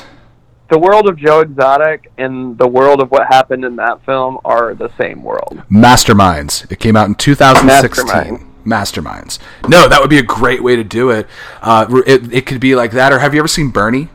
the 0.70 0.80
world 0.80 1.08
of 1.08 1.18
Joe 1.18 1.42
Exotic 1.42 2.12
and 2.18 2.58
the 2.58 2.68
world 2.68 3.02
of 3.02 3.12
what 3.12 3.28
happened 3.28 3.64
in 3.66 3.76
that 3.78 4.04
film 4.06 4.40
are 4.44 4.74
the 4.74 4.90
same 4.98 5.24
world. 5.24 5.62
Masterminds. 5.72 6.70
It 6.72 6.80
came 6.80 6.96
out 6.96 7.08
in 7.08 7.16
2016. 7.16 8.06
Mastermind. 8.06 8.52
Masterminds. 8.66 9.40
No, 9.68 9.88
that 9.88 10.02
would 10.02 10.10
be 10.10 10.18
a 10.18 10.24
great 10.24 10.64
way 10.64 10.76
to 10.76 10.84
do 10.84 11.12
it. 11.12 11.28
Uh, 11.62 12.02
it. 12.08 12.34
It 12.34 12.46
could 12.46 12.60
be 12.60 12.76
like 12.76 12.92
that. 12.92 13.14
Or 13.14 13.20
have 13.20 13.34
you 13.34 13.40
ever 13.40 13.48
seen 13.48 13.70
Bernie 13.70 14.10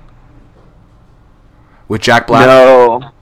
with 1.89 2.01
Jack 2.01 2.27
Black? 2.27 2.47
No, 2.47 3.13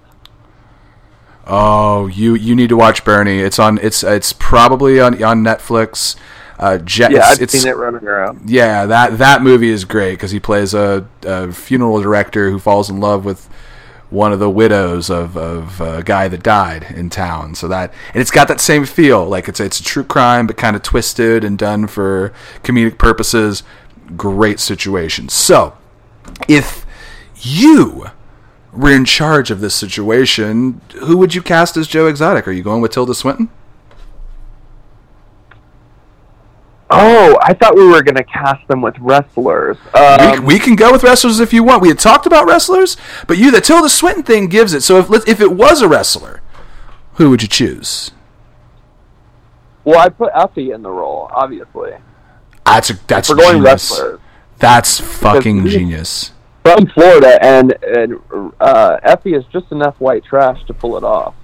Oh, 1.51 2.07
you 2.09 2.35
you 2.35 2.55
need 2.55 2.69
to 2.69 2.77
watch 2.77 3.05
Bernie. 3.05 3.41
It's 3.41 3.59
on. 3.59 3.79
It's 3.79 4.05
it's 4.05 4.35
probably 4.35 5.01
on 5.01 5.23
on 5.23 5.43
Netflix. 5.43 6.15
Uh, 6.59 6.79
Je- 6.79 7.13
yeah, 7.13 7.25
I've 7.25 7.41
it's, 7.41 7.53
seen 7.53 7.69
it 7.69 7.77
running 7.77 8.05
around. 8.05 8.51
Yeah, 8.51 8.87
that 8.87 9.19
that 9.19 9.43
movie 9.43 9.71
is 9.71 9.85
great 9.85 10.13
because 10.15 10.33
he 10.33 10.41
plays 10.41 10.75
a, 10.75 11.07
a 11.23 11.53
funeral 11.53 12.01
director 12.03 12.51
who 12.51 12.59
falls 12.59 12.91
in 12.91 12.99
love 12.99 13.25
with 13.25 13.49
one 14.11 14.33
of 14.33 14.39
the 14.39 14.49
widows 14.51 15.11
of, 15.11 15.37
of 15.37 15.81
a 15.81 16.03
guy 16.03 16.29
that 16.29 16.43
died 16.43 16.87
in 16.95 17.11
town. 17.11 17.55
So 17.55 17.69
that 17.69 17.93
and 18.13 18.21
it's 18.21 18.31
got 18.31 18.49
that 18.49 18.61
same 18.61 18.85
feel, 18.87 19.27
like 19.27 19.49
it's 19.49 19.61
it's 19.61 19.79
a 19.79 19.85
true 19.85 20.05
crime 20.05 20.47
but 20.47 20.57
kind 20.57 20.75
of 20.75 20.83
twisted 20.83 21.45
and 21.45 21.57
done 21.59 21.87
for 21.87 22.33
comedic 22.63 22.99
purposes. 22.99 23.63
Great 24.17 24.59
situation. 24.59 25.29
So, 25.29 25.77
if 26.49 26.87
you 27.37 28.07
were 28.73 28.91
in 28.91 29.05
charge 29.05 29.51
of 29.51 29.61
this 29.61 29.75
situation, 29.75 30.81
who 31.01 31.17
would 31.19 31.35
you 31.35 31.43
cast 31.43 31.77
as 31.77 31.87
Joe 31.87 32.07
Exotic? 32.07 32.49
Are 32.49 32.53
you 32.53 32.63
going 32.63 32.81
with 32.81 32.93
Tilda 32.93 33.15
Swinton? 33.15 33.51
Oh, 36.91 37.39
I 37.43 37.53
thought 37.53 37.77
we 37.77 37.87
were 37.87 38.03
going 38.03 38.15
to 38.17 38.25
cast 38.25 38.67
them 38.69 38.81
with 38.81 38.97
wrestlers. 38.99 39.77
Um, 39.93 40.31
we, 40.47 40.55
we 40.55 40.59
can 40.59 40.75
go 40.75 40.91
with 40.91 41.03
wrestlers 41.03 41.39
if 41.39 41.53
you 41.53 41.63
want. 41.63 41.83
We 41.83 41.89
had 41.89 41.99
talked 41.99 42.25
about 42.25 42.47
wrestlers, 42.47 42.97
but 43.27 43.37
you 43.37 43.51
the 43.51 43.61
Tilda 43.61 43.91
Swinton 43.91 44.23
thing 44.23 44.49
gives 44.49 44.73
it. 44.73 44.81
So 44.83 44.99
if 44.99 45.29
if 45.29 45.41
it 45.41 45.53
was 45.53 45.83
a 45.83 45.89
wrestler, 45.89 46.41
who 47.15 47.29
would 47.31 47.43
you 47.43 47.49
choose? 47.49 48.13
well, 49.85 49.99
I 49.99 50.11
put 50.11 50.33
Effy 50.35 50.75
in 50.75 50.83
the 50.83 50.91
role, 50.91 51.31
obviously. 51.33 51.93
That's 52.67 52.91
a, 52.91 53.07
that's 53.07 53.31
We're 53.31 53.37
going 53.37 53.57
genius. 53.57 53.65
wrestlers 53.65 54.21
That's 54.59 55.01
fucking 55.01 55.67
genius. 55.67 56.33
from 56.63 56.87
Florida, 56.89 57.43
and, 57.43 57.73
and 57.83 58.21
uh, 58.61 58.99
Effy 59.03 59.35
is 59.35 59.45
just 59.47 59.73
enough 59.73 59.99
white 59.99 60.25
trash 60.25 60.63
to 60.67 60.75
pull 60.75 60.99
it 60.99 61.05
off. 61.05 61.35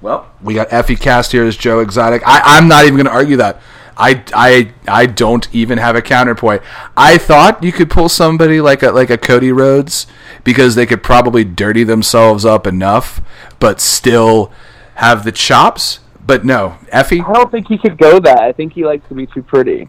Well, 0.00 0.28
we 0.42 0.54
got 0.54 0.68
Effy 0.70 0.98
cast 1.00 1.30
here 1.30 1.44
as 1.44 1.56
Joe 1.56 1.78
Exotic. 1.78 2.22
I, 2.26 2.40
I'm 2.44 2.66
not 2.66 2.84
even 2.86 2.96
going 2.96 3.06
to 3.06 3.12
argue 3.12 3.36
that. 3.36 3.60
I, 4.02 4.24
I, 4.34 4.72
I 4.88 5.06
don't 5.06 5.48
even 5.54 5.78
have 5.78 5.94
a 5.94 6.02
counterpoint. 6.02 6.60
I 6.96 7.18
thought 7.18 7.62
you 7.62 7.70
could 7.70 7.88
pull 7.88 8.08
somebody 8.08 8.60
like 8.60 8.82
a 8.82 8.90
like 8.90 9.10
a 9.10 9.16
Cody 9.16 9.52
Rhodes 9.52 10.08
because 10.42 10.74
they 10.74 10.86
could 10.86 11.04
probably 11.04 11.44
dirty 11.44 11.84
themselves 11.84 12.44
up 12.44 12.66
enough, 12.66 13.20
but 13.60 13.80
still 13.80 14.50
have 14.96 15.22
the 15.24 15.30
chops. 15.30 16.00
But 16.26 16.44
no, 16.44 16.78
Effy, 16.92 17.24
I 17.24 17.32
don't 17.32 17.52
think 17.52 17.68
he 17.68 17.78
could 17.78 17.96
go 17.96 18.18
that. 18.18 18.40
I 18.40 18.50
think 18.50 18.72
he 18.72 18.84
likes 18.84 19.06
to 19.08 19.14
be 19.14 19.26
too 19.26 19.42
pretty. 19.42 19.88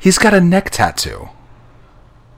he's 0.00 0.16
got 0.16 0.32
a 0.32 0.40
neck 0.40 0.70
tattoo. 0.70 1.28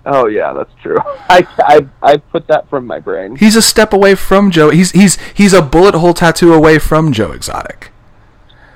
Oh 0.05 0.26
yeah, 0.26 0.53
that's 0.53 0.74
true. 0.82 0.99
I, 1.28 1.47
I 1.59 1.86
I 2.03 2.16
put 2.16 2.49
that 2.49 2.68
from 2.68 2.84
my 2.84 2.99
brain. 2.99 3.36
He's 3.36 3.55
a 3.55 3.62
step 3.62 3.93
away 3.93 4.16
from 4.16 4.51
Joe. 4.51 4.70
He's 4.70 4.91
he's 4.91 5.18
he's 5.34 5.53
a 5.53 5.62
bullet 5.62 5.95
hole 5.95 6.14
tattoo 6.14 6.53
away 6.53 6.80
from 6.80 7.12
Joe 7.12 7.30
Exotic. 7.30 7.93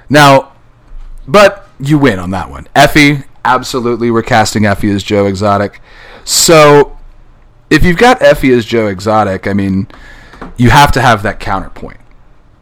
Now, 0.09 0.53
but 1.27 1.69
you 1.79 1.99
win 1.99 2.19
on 2.19 2.31
that 2.31 2.51
one. 2.51 2.69
Effy, 2.75 3.25
absolutely, 3.45 4.11
we're 4.11 4.23
casting 4.23 4.63
Effy 4.63 4.95
as 4.95 5.03
Joe 5.03 5.27
Exotic. 5.27 5.81
So, 6.25 6.97
if 7.71 7.85
you've 7.85 7.99
got 7.99 8.21
Effy 8.21 8.57
as 8.57 8.65
Joe 8.65 8.87
Exotic, 8.87 9.47
I 9.47 9.53
mean, 9.53 9.89
you 10.57 10.71
have 10.71 10.93
to 10.93 11.01
have 11.01 11.23
that 11.23 11.41
counterpoint. 11.41 12.01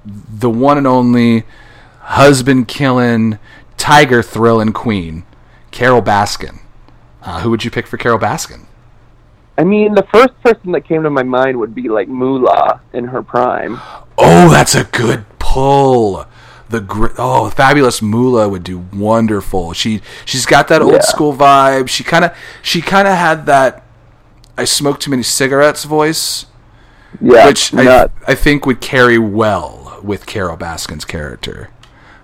The 0.04 0.50
one 0.50 0.78
and 0.78 0.86
only 0.86 1.44
husband 2.00 2.68
killing, 2.68 3.38
tiger 3.76 4.22
thrilling 4.22 4.72
queen, 4.72 5.24
Carole 5.70 6.02
Baskin. 6.02 6.60
Uh, 7.22 7.40
who 7.40 7.50
would 7.50 7.64
you 7.64 7.70
pick 7.70 7.86
for 7.86 7.96
Carole 7.96 8.18
Baskin? 8.18 8.66
I 9.58 9.64
mean, 9.64 9.94
the 9.94 10.06
first 10.12 10.40
person 10.42 10.72
that 10.72 10.86
came 10.86 11.02
to 11.02 11.10
my 11.10 11.22
mind 11.22 11.58
would 11.58 11.74
be 11.74 11.88
like 11.88 12.08
Moolah 12.08 12.80
in 12.92 13.04
her 13.04 13.22
prime. 13.22 13.78
Oh, 14.18 14.50
that's 14.50 14.74
a 14.74 14.84
good 14.84 15.24
pull. 15.38 16.26
The 16.72 16.80
gr- 16.80 17.12
oh, 17.18 17.50
fabulous 17.50 18.00
Moolah 18.00 18.48
would 18.48 18.64
do 18.64 18.78
wonderful. 18.94 19.74
She 19.74 20.00
she's 20.24 20.46
got 20.46 20.68
that 20.68 20.80
old 20.80 20.94
Yeah. 20.94 21.00
school 21.02 21.36
vibe. 21.36 21.88
She 21.88 22.02
kind 22.02 22.24
of 22.24 22.34
she 22.62 22.80
kind 22.80 23.06
of 23.06 23.14
had 23.14 23.46
that 23.46 23.84
I 24.56 24.64
smoke 24.64 24.98
too 24.98 25.10
many 25.10 25.22
cigarettes 25.22 25.84
voice, 25.84 26.46
Yeah, 27.20 27.46
which 27.46 27.74
I. 27.74 28.08
I 28.26 28.34
think 28.34 28.64
would 28.64 28.80
carry 28.80 29.18
well 29.18 30.00
with 30.02 30.24
Carole 30.24 30.56
Baskin's 30.56 31.04
character. 31.04 31.68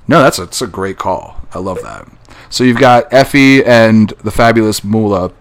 No, 0.07 0.23
that's 0.23 0.39
a, 0.39 0.47
that's 0.47 0.63
a 0.63 0.67
great 0.67 0.97
call. 0.97 1.43
I 1.53 1.59
love 1.59 1.83
that. 1.83 2.09
So 2.49 2.65
you've 2.65 2.79
got 2.79 3.11
Effy 3.11 3.65
and 3.67 4.11
the 4.25 4.31
fabulous 4.31 4.83
Moolah 4.83 5.33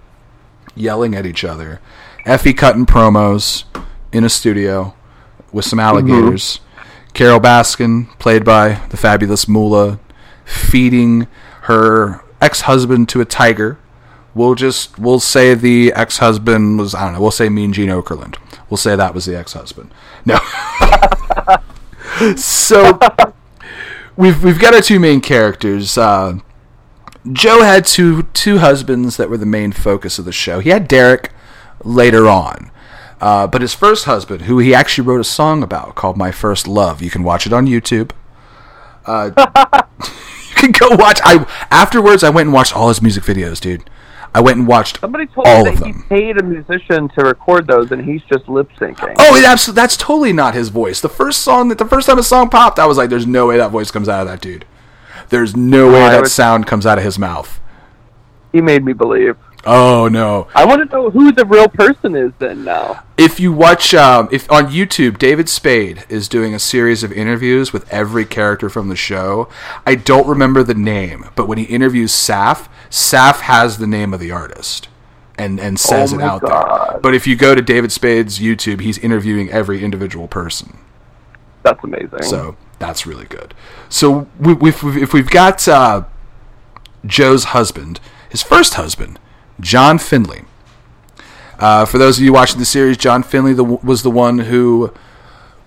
yelling 0.76 1.16
at 1.16 1.26
each 1.26 1.45
other. 1.45 1.80
Effy 2.26 2.55
cutting 2.55 2.86
promos 2.86 3.64
in 4.12 4.26
a 4.26 4.30
studio 4.30 4.93
with 5.53 5.64
some 5.66 5.80
mm-hmm. 5.80 5.88
alligators. 5.88 6.60
Carole 7.18 7.39
Baskin, 7.39 8.07
played 8.20 8.45
by 8.45 8.80
the 8.89 8.95
fabulous 8.95 9.47
Moolah, 9.47 9.99
feeding 10.45 11.26
her 11.61 12.22
ex-husband 12.39 13.09
to 13.09 13.22
a 13.22 13.26
tiger. 13.26 13.80
We'll 14.36 14.53
just 14.53 14.99
we'll 14.99 15.20
say 15.20 15.55
the 15.55 15.91
ex-husband 15.93 16.78
was 16.78 16.93
I 16.93 17.05
don't 17.05 17.13
know. 17.13 17.22
We'll 17.22 17.32
say 17.32 17.49
Mean 17.49 17.74
Gene 17.74 17.89
Okerlund. 17.89 18.36
We'll 18.70 18.78
say 18.78 18.95
that 18.95 19.15
was 19.15 19.26
the 19.26 19.36
ex-husband. 19.36 19.91
No. 20.26 20.38
so 22.36 22.99
we've 24.15 24.43
we've 24.43 24.59
got 24.59 24.76
our 24.76 24.82
two 24.82 24.99
main 24.99 25.20
characters. 25.20 25.97
Uh, 25.97 26.38
Joe 27.34 27.63
had 27.63 27.88
two 27.88 28.24
two 28.36 28.59
husbands 28.59 29.18
that 29.18 29.28
were 29.28 29.38
the 29.38 29.47
main 29.47 29.72
focus 29.72 30.20
of 30.20 30.26
the 30.26 30.32
show. 30.32 30.59
He 30.59 30.70
had 30.70 30.88
Derek 30.88 31.32
later 31.84 32.28
on, 32.28 32.70
uh, 33.22 33.47
but 33.47 33.61
his 33.61 33.74
first 33.74 34.05
husband, 34.05 34.43
who 34.43 34.59
he 34.59 34.74
actually 34.74 35.07
wrote 35.07 35.20
a 35.22 35.24
song 35.26 35.63
about 35.63 35.95
called 35.95 36.18
"My 36.18 36.32
First 36.32 36.68
Love," 36.68 37.01
you 37.01 37.09
can 37.09 37.24
watch 37.24 37.45
it 37.47 37.53
on 37.53 37.65
YouTube. 37.68 38.11
Uh, 39.05 39.32
you 40.49 40.55
can 40.55 40.72
go 40.72 40.95
watch. 40.95 41.20
I 41.24 41.45
afterwards 41.72 42.24
I 42.24 42.30
went 42.30 42.47
and 42.47 42.53
watched 42.53 42.76
all 42.76 42.89
his 42.89 43.01
music 43.01 43.24
videos, 43.24 43.59
dude. 43.59 43.89
I 44.36 44.41
went 44.41 44.57
and 44.59 44.68
watched 44.68 44.99
Somebody 44.99 45.26
told 45.28 45.47
all 45.47 45.63
me 45.63 45.72
of 45.72 45.80
that 45.80 45.88
he 45.88 45.93
paid 46.09 46.38
a 46.39 46.43
musician 46.43 47.09
to 47.18 47.24
record 47.24 47.65
those, 47.65 47.91
and 47.91 48.03
he's 48.03 48.22
just 48.24 48.47
lip 48.47 48.70
syncing. 48.78 49.15
Oh, 49.18 49.36
it 49.36 49.45
abso- 49.45 49.74
that's 49.74 49.97
totally 49.97 50.34
not 50.34 50.53
his 50.53 50.70
voice. 50.70 51.01
The 51.01 51.09
first 51.09 51.41
song 51.41 51.70
that 51.70 51.78
the 51.80 51.86
first 51.86 52.07
time 52.07 52.20
a 52.20 52.24
song 52.24 52.49
popped, 52.49 52.78
I 52.78 52.86
was 52.86 52.97
like, 52.97 53.09
"There's 53.09 53.26
no 53.26 53.47
way 53.47 53.57
that 53.57 53.72
voice 53.72 53.89
comes 53.89 54.07
out 54.09 54.22
of 54.22 54.28
that 54.28 54.41
dude. 54.41 54.65
There's 55.30 55.55
no 55.55 55.91
way 55.91 56.03
I 56.03 56.11
that 56.11 56.22
was- 56.22 56.34
sound 56.34 56.68
comes 56.68 56.86
out 56.86 56.97
of 56.99 57.03
his 57.03 57.18
mouth." 57.18 57.59
He 58.51 58.61
made 58.61 58.84
me 58.86 58.93
believe. 58.93 59.38
Oh 59.66 60.08
no! 60.08 60.47
I 60.55 60.66
want 60.66 60.88
to 60.88 60.95
know 60.95 61.10
who 61.10 61.32
the 61.32 61.45
real 61.45 61.68
person 61.68 62.16
is 62.16 62.32
then 62.39 62.64
now. 62.64 63.03
If 63.18 63.39
you 63.39 63.51
watch, 63.51 63.93
um, 63.93 64.30
if 64.32 64.49
on 64.51 64.68
YouTube, 64.68 65.18
David 65.18 65.49
Spade 65.49 66.05
is 66.08 66.30
doing 66.30 66.53
a 66.53 66.60
series 66.60 67.03
of 67.03 67.12
interviews 67.12 67.74
with 67.74 67.91
every 67.91 68.24
character 68.24 68.70
from 68.70 68.89
the 68.89 68.95
show. 68.95 69.49
I 69.86 69.95
don't 69.95 70.28
remember 70.28 70.64
the 70.64 70.76
name, 70.76 71.26
but 71.36 71.47
when 71.47 71.58
he 71.58 71.66
interviews 71.66 72.12
Saff, 72.12 72.70
Saff 72.89 73.41
has 73.41 73.78
the 73.78 73.88
name 73.88 74.14
of 74.14 74.20
the 74.20 74.32
artist 74.32 74.88
and 75.38 75.60
and 75.60 75.80
says 75.80 76.14
Oh 76.14 76.20
it 76.20 76.22
out 76.22 76.41
there. 76.41 76.99
But 77.01 77.14
if 77.14 77.28
you 77.28 77.36
go 77.36 77.55
to 77.55 77.62
David 77.62 77.91
Spade's 77.91 78.39
YouTube, 78.39 78.82
he's 78.82 78.97
interviewing 78.97 79.49
every 79.49 79.84
individual 79.84 80.28
person. 80.28 80.78
That's 81.64 81.84
amazing. 81.84 82.24
So 82.24 82.55
that's 82.80 83.05
really 83.05 83.26
good. 83.26 83.53
So 83.89 84.28
we, 84.39 84.53
we've, 84.53 84.82
if 84.97 85.14
we've 85.14 85.30
got 85.30 85.68
uh, 85.68 86.03
Joe's 87.05 87.45
husband, 87.45 87.99
his 88.30 88.41
first 88.41 88.76
husband, 88.76 89.20
John 89.60 89.97
Finley. 89.97 90.43
Uh, 91.60 91.86
for 91.86 91.97
those 91.97 92.18
of 92.18 92.24
you 92.24 92.34
watching 92.34 92.60
the 92.60 92.66
series, 92.66 92.97
John 92.97 93.24
Finley 93.24 93.53
the, 93.53 93.64
was 93.64 94.03
the 94.03 94.12
one 94.12 94.39
who 94.39 94.93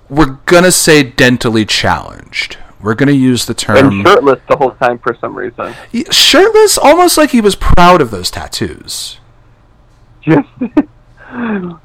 we're 0.09 0.39
gonna 0.47 0.71
say 0.71 1.05
dentally 1.05 1.69
challenged. 1.69 2.59
We're 2.81 2.95
gonna 2.95 3.13
use 3.13 3.47
the 3.47 3.55
term 3.55 3.77
and 3.77 4.07
shirtless 4.07 4.41
the 4.49 4.57
whole 4.57 4.73
time 4.73 4.99
for 4.99 5.17
some 5.21 5.35
reason. 5.35 5.75
Shirtless, 6.11 6.79
almost 6.79 7.19
like 7.19 7.31
he 7.31 7.41
was 7.41 7.55
proud 7.55 8.01
of 8.01 8.11
those 8.11 8.31
tattoos. 8.31 9.19
Just 10.23 10.49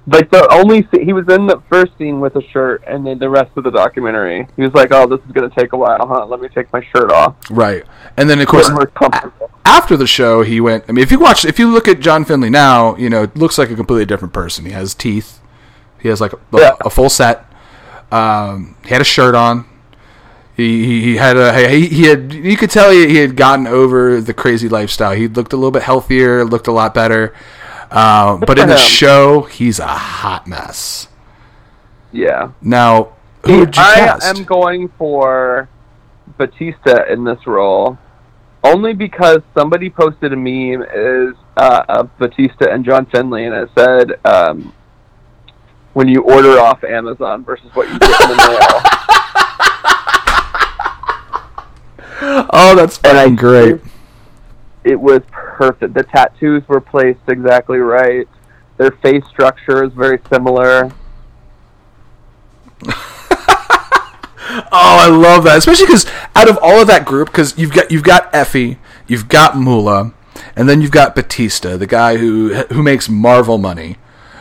like 0.08 0.32
the 0.32 0.47
only 0.51 0.88
he 1.03 1.14
was 1.14 1.28
in 1.30 1.47
the 1.47 1.62
first 1.70 1.97
scene 1.97 2.20
with 2.20 2.36
a 2.36 2.41
shirt, 2.49 2.84
and 2.88 3.06
then 3.06 3.20
the 3.20 3.30
rest 3.30 3.51
of 3.56 3.64
the 3.64 3.72
documentary, 3.72 4.47
he 4.56 4.62
was 4.62 4.74
like, 4.74 4.89
"Oh, 4.91 5.08
this 5.08 5.20
is 5.26 5.32
gonna 5.32 5.49
take 5.49 5.74
a 5.74 5.78
while, 5.78 6.08
huh? 6.08 6.26
Let 6.26 6.39
me 6.39 6.47
take 6.49 6.72
my 6.74 6.84
shirt 6.95 7.12
off." 7.12 7.36
Right, 7.49 7.84
and 8.18 8.30
then 8.30 8.39
of 8.39 8.47
course 8.47 8.70
Getting 8.70 8.76
more 8.76 8.88
comfortable. 8.88 9.44
After 9.66 9.97
the 9.97 10.07
show, 10.07 10.41
he 10.43 10.61
went. 10.61 10.86
I 10.88 10.91
mean, 10.91 11.03
if 11.03 11.11
you 11.11 11.20
watch, 11.20 11.43
if 11.45 11.59
you 11.59 11.70
look 11.72 11.88
at 11.88 11.99
John 11.99 12.24
Finley 12.26 12.49
now, 12.49 12.95
you 12.95 13.09
know, 13.09 13.24
it 13.24 13.36
looks 13.36 13.57
like 13.57 13.70
a 13.72 13.76
completely 13.76 14.05
different 14.05 14.34
person. 14.34 14.66
He 14.66 14.72
has 14.72 14.93
teeth. 14.93 15.39
He 15.99 16.07
has 16.09 16.22
like 16.22 16.34
a, 16.34 16.39
Yeah. 16.53 16.72
a 16.82 16.89
full 16.89 17.09
set. 17.09 17.45
Um, 18.11 18.76
he 18.84 18.89
had 18.89 19.01
a 19.01 19.05
shirt 19.05 19.36
on. 19.36 19.66
He, 20.55 20.86
he, 20.86 21.01
he 21.01 21.16
had 21.18 21.36
a 21.36 21.68
he, 21.68 21.88
he 21.88 22.03
had 22.03 22.32
you 22.32 22.55
could 22.55 22.70
tell 22.70 22.89
he, 22.91 23.07
he 23.09 23.18
had 23.18 23.36
gotten 23.36 23.68
over 23.68 24.22
the 24.22 24.34
crazy 24.34 24.70
lifestyle. 24.70 25.11
He 25.13 25.28
looked 25.28 25.51
a 25.51 25.57
little 25.57 25.72
bit 25.72 25.84
healthier, 25.84 26.45
looked 26.45 26.68
a 26.68 26.72
lot 26.72 26.93
better. 26.93 27.36
Uh, 27.91 28.38
but 28.38 28.57
in 28.57 28.68
the 28.70 28.78
show, 28.78 29.41
he's 29.43 29.80
a 29.80 29.88
hot 29.88 30.47
mess. 30.47 31.07
Yeah. 32.11 32.51
Now, 32.61 33.13
who 33.45 33.59
would 33.59 33.76
you 33.76 33.82
I 33.84 33.95
cast? 33.95 34.26
am 34.38 34.43
going 34.45 34.89
for 34.97 35.68
Batista 36.38 37.03
in 37.11 37.24
this 37.26 37.45
role, 37.45 37.97
only 38.66 38.93
because 38.93 39.41
somebody 39.57 39.89
posted 39.89 40.34
a 40.34 40.36
meme 40.36 40.84
is 40.93 41.36
uh, 41.55 41.86
of 41.88 42.18
Batista 42.18 42.70
and 42.72 42.84
John 42.84 43.05
Finley, 43.05 43.45
and 43.45 43.53
it 43.53 43.70
said 43.78 44.20
um, 44.26 44.74
when 45.93 46.07
you 46.07 46.24
order 46.24 46.59
off 46.59 46.84
Amazon 46.84 47.43
versus 47.43 47.70
what 47.74 47.88
you 47.88 47.99
get 47.99 48.22
in 48.22 48.30
the 48.30 48.36
mail. 48.36 48.82
oh, 52.51 52.74
that's 52.76 52.99
And 53.03 53.18
I 53.18 53.30
great. 53.30 53.80
It 54.84 54.99
was 54.99 55.22
perfect. 55.32 55.93
The 55.93 56.03
tattoos 56.03 56.68
were 56.68 56.82
placed 56.82 57.22
exactly 57.28 57.78
right. 57.78 58.28
Their 58.78 58.91
face 58.91 59.26
structure 59.28 59.84
is 59.84 59.93
very 59.93 60.20
similar. 60.30 60.91
Oh, 64.47 64.67
I 64.71 65.07
love 65.07 65.43
that, 65.45 65.57
especially 65.57 65.85
because 65.87 66.05
out 66.35 66.47
of 66.49 66.57
all 66.61 66.81
of 66.81 66.87
that 66.87 67.05
group, 67.05 67.27
because 67.29 67.57
you've 67.57 67.71
got 67.73 67.89
you've 67.91 68.03
got 68.03 68.31
Effy, 68.33 68.77
you've 69.07 69.27
got 69.27 69.57
Moolah, 69.57 70.13
and 70.55 70.69
then 70.69 70.81
you've 70.81 70.91
got 70.91 71.15
Batista, 71.15 71.77
the 71.77 71.87
guy 71.87 72.17
who 72.17 72.53
who 72.71 72.83
makes 72.83 73.09
Marvel 73.09 73.57
money, 73.57 73.97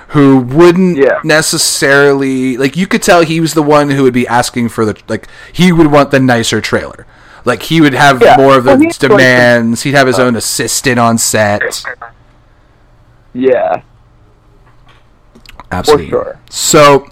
who 0.08 0.38
wouldn't 0.38 0.96
Yeah. 0.98 1.20
necessarily 1.24 2.56
like 2.56 2.76
you 2.76 2.86
could 2.86 3.02
tell 3.02 3.22
he 3.22 3.40
was 3.40 3.54
the 3.54 3.62
one 3.62 3.90
who 3.90 4.02
would 4.02 4.12
be 4.14 4.28
asking 4.28 4.68
for 4.68 4.84
the 4.84 4.96
like 5.08 5.28
he 5.52 5.72
would 5.72 5.90
want 5.90 6.10
the 6.10 6.20
nicer 6.20 6.60
trailer, 6.60 7.06
like 7.46 7.62
he 7.64 7.80
would 7.80 7.94
have 7.94 8.20
Yeah. 8.20 8.36
more 8.36 8.56
of 8.58 8.64
the 8.64 8.70
Well, 8.72 8.80
he's 8.80 8.98
going 8.98 9.10
to- 9.12 9.16
demands. 9.16 9.82
He'd 9.82 9.94
have 9.94 10.06
his 10.06 10.18
uh. 10.18 10.24
own 10.24 10.36
assistant 10.36 10.98
on 10.98 11.16
set. 11.18 11.82
Yeah. 13.32 13.82
Absolutely. 15.70 16.10
sure. 16.10 16.38
So, 16.50 17.08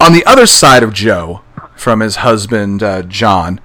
on 0.00 0.12
the 0.12 0.24
other 0.26 0.46
side 0.46 0.82
of 0.82 0.92
Joe, 0.92 1.40
from 1.84 2.00
his 2.00 2.16
husband 2.16 2.82
uh, 2.82 3.02
John, 3.02 3.60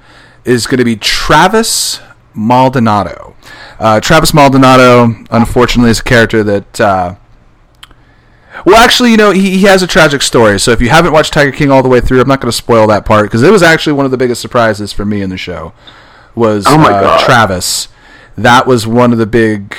is 0.45 0.67
going 0.67 0.77
to 0.77 0.85
be 0.85 0.95
Travis 0.95 2.01
Maldonado. 2.33 3.35
Uh, 3.79 3.99
Travis 3.99 4.33
Maldonado, 4.33 5.15
unfortunately, 5.31 5.89
is 5.89 5.99
a 5.99 6.03
character 6.03 6.43
that. 6.43 6.79
Uh, 6.81 7.15
well, 8.65 8.75
actually, 8.75 9.11
you 9.11 9.17
know, 9.17 9.31
he, 9.31 9.51
he 9.51 9.61
has 9.63 9.81
a 9.81 9.87
tragic 9.87 10.21
story. 10.21 10.59
So 10.59 10.71
if 10.71 10.81
you 10.81 10.89
haven't 10.89 11.13
watched 11.13 11.31
Tiger 11.31 11.51
King 11.51 11.71
all 11.71 11.81
the 11.81 11.87
way 11.87 12.01
through, 12.01 12.19
I'm 12.19 12.27
not 12.27 12.41
going 12.41 12.51
to 12.51 12.57
spoil 12.57 12.87
that 12.87 13.05
part 13.05 13.23
because 13.23 13.41
it 13.41 13.51
was 13.51 13.63
actually 13.63 13.93
one 13.93 14.03
of 14.03 14.11
the 14.11 14.17
biggest 14.17 14.41
surprises 14.41 14.91
for 14.91 15.05
me 15.05 15.21
in 15.21 15.29
the 15.29 15.37
show. 15.37 15.71
Was 16.35 16.65
Oh 16.67 16.77
my 16.77 16.91
uh, 16.91 17.01
God. 17.01 17.25
Travis? 17.25 17.87
That 18.37 18.67
was 18.67 18.85
one 18.85 19.13
of 19.13 19.17
the 19.17 19.25
big 19.25 19.75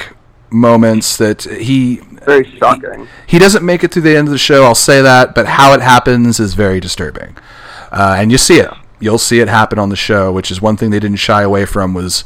moments 0.51 1.16
that 1.18 1.43
he 1.43 1.97
Very 2.24 2.57
shocking. 2.59 3.07
he 3.26 3.38
doesn't 3.38 3.64
make 3.64 3.84
it 3.84 3.93
to 3.93 4.01
the 4.01 4.16
end 4.16 4.28
of 4.28 4.32
the 4.32 4.38
show. 4.38 4.64
I'll 4.64 4.74
say 4.74 5.03
that, 5.03 5.34
but 5.34 5.47
how 5.47 5.74
it 5.74 5.80
happens 5.82 6.41
is 6.41 6.55
very 6.55 6.80
disturbing, 6.80 7.36
uh, 7.91 8.16
and 8.18 8.30
you 8.32 8.38
see 8.38 8.59
it. 8.61 8.70
You'll 9.01 9.18
see 9.18 9.41
it 9.41 9.49
happen 9.49 9.78
on 9.78 9.88
the 9.88 9.97
show, 9.97 10.30
which 10.32 10.51
is 10.51 10.61
one 10.61 10.76
thing 10.76 10.91
they 10.91 11.01
didn't 11.01 11.16
shy 11.18 11.43
away 11.43 11.64
from 11.64 11.95
was 11.95 12.24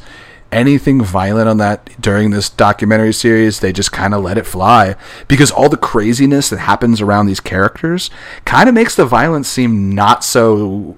anything 0.51 1.03
violent 1.03 1.49
on 1.49 1.57
that 1.59 1.91
during 2.01 2.31
this 2.31 2.49
documentary 2.51 3.13
series. 3.13 3.61
They 3.61 3.73
just 3.73 3.93
kind 3.93 4.13
of 4.15 4.23
let 4.23 4.37
it 4.39 4.47
fly 4.47 4.97
because 5.29 5.51
all 5.51 5.69
the 5.69 5.77
craziness 5.77 6.51
that 6.51 6.59
happens 6.59 7.01
around 7.01 7.27
these 7.27 7.41
characters 7.41 8.11
kind 8.45 8.69
of 8.69 8.75
makes 8.75 8.95
the 8.97 9.05
violence 9.07 9.49
seem 9.49 9.91
not 9.95 10.25
so 10.25 10.97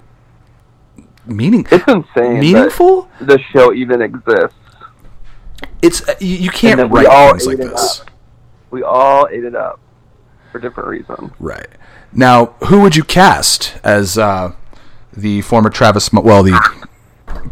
meaning 1.25 1.67
It's 1.71 1.85
insane. 1.87 2.39
meaningful. 2.39 3.09
The 3.21 3.39
show 3.51 3.73
even 3.73 4.01
exists. 4.01 4.55
It's 5.81 6.07
uh, 6.07 6.15
you, 6.19 6.35
you 6.37 6.49
can't 6.49 6.89
we 6.89 6.99
write 6.99 7.07
all 7.07 7.31
things 7.31 7.47
like 7.47 7.57
this. 7.57 8.01
up. 8.01 8.11
We 8.71 8.83
all 8.83 9.27
ate 9.31 9.43
it 9.43 9.55
up 9.55 9.79
for 10.51 10.59
different 10.59 10.89
reasons. 10.89 11.31
Right. 11.39 11.67
Now, 12.17 12.47
who 12.65 12.81
would 12.81 12.95
you 12.95 13.03
cast 13.03 13.77
as 13.83 14.17
uh, 14.17 14.53
the 15.13 15.41
former 15.41 15.69
Travis? 15.69 16.11
Well, 16.11 16.43
the 16.43 16.59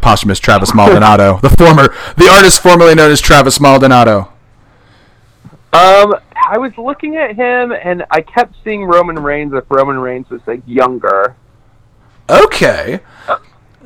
posthumous 0.02 0.38
Travis 0.38 0.74
Maldonado, 0.74 1.38
the 1.40 1.48
former, 1.50 1.94
the 2.16 2.28
artist 2.28 2.60
formerly 2.62 2.94
known 2.94 3.10
as 3.10 3.20
Travis 3.22 3.60
Maldonado. 3.60 4.32
Um, 5.72 6.14
I 6.34 6.58
was 6.58 6.72
looking 6.76 7.16
at 7.16 7.36
him, 7.36 7.72
and 7.72 8.04
I 8.10 8.20
kept 8.20 8.54
seeing 8.64 8.84
Roman 8.84 9.18
Reigns. 9.18 9.52
If 9.54 9.64
Roman 9.70 9.98
Reigns 9.98 10.28
was 10.30 10.40
like 10.46 10.62
younger, 10.66 11.36
Okay. 12.28 13.00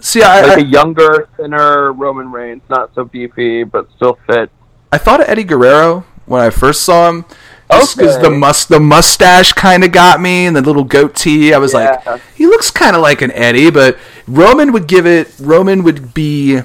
See, 0.01 0.23
I, 0.23 0.41
like 0.43 0.65
a 0.65 0.67
younger, 0.67 1.29
thinner 1.37 1.93
Roman 1.93 2.33
Reigns, 2.33 2.63
not 2.71 2.95
so 2.95 3.05
beefy 3.05 3.65
but 3.65 3.87
still 3.97 4.19
fit. 4.27 4.51
I 4.91 4.99
thought 4.99 5.21
of 5.21 5.29
Eddie 5.29 5.45
Guerrero 5.45 6.07
when 6.25 6.41
I 6.41 6.49
first 6.49 6.83
saw 6.83 7.11
him. 7.11 7.27
Just 7.73 7.97
because 7.97 8.17
Okay. 8.17 8.25
the 8.25 8.31
mus 8.31 8.65
the 8.65 8.81
mustache 8.81 9.53
kind 9.53 9.85
of 9.85 9.93
got 9.93 10.21
me, 10.21 10.47
and 10.47 10.57
the 10.57 10.61
little 10.63 10.85
goatee, 10.85 11.53
I 11.55 11.59
was 11.59 11.73
Yeah. 11.73 12.01
like, 12.07 12.21
he 12.35 12.47
looks 12.47 12.71
kind 12.71 12.97
of 12.97 13.03
like 13.03 13.23
an 13.23 13.31
Eddie, 13.33 13.71
but 13.71 13.97
Roman 14.27 14.73
would 14.73 14.87
give 14.87 15.07
it. 15.07 15.33
Roman 15.41 15.83
would 15.85 16.13
be 16.15 16.63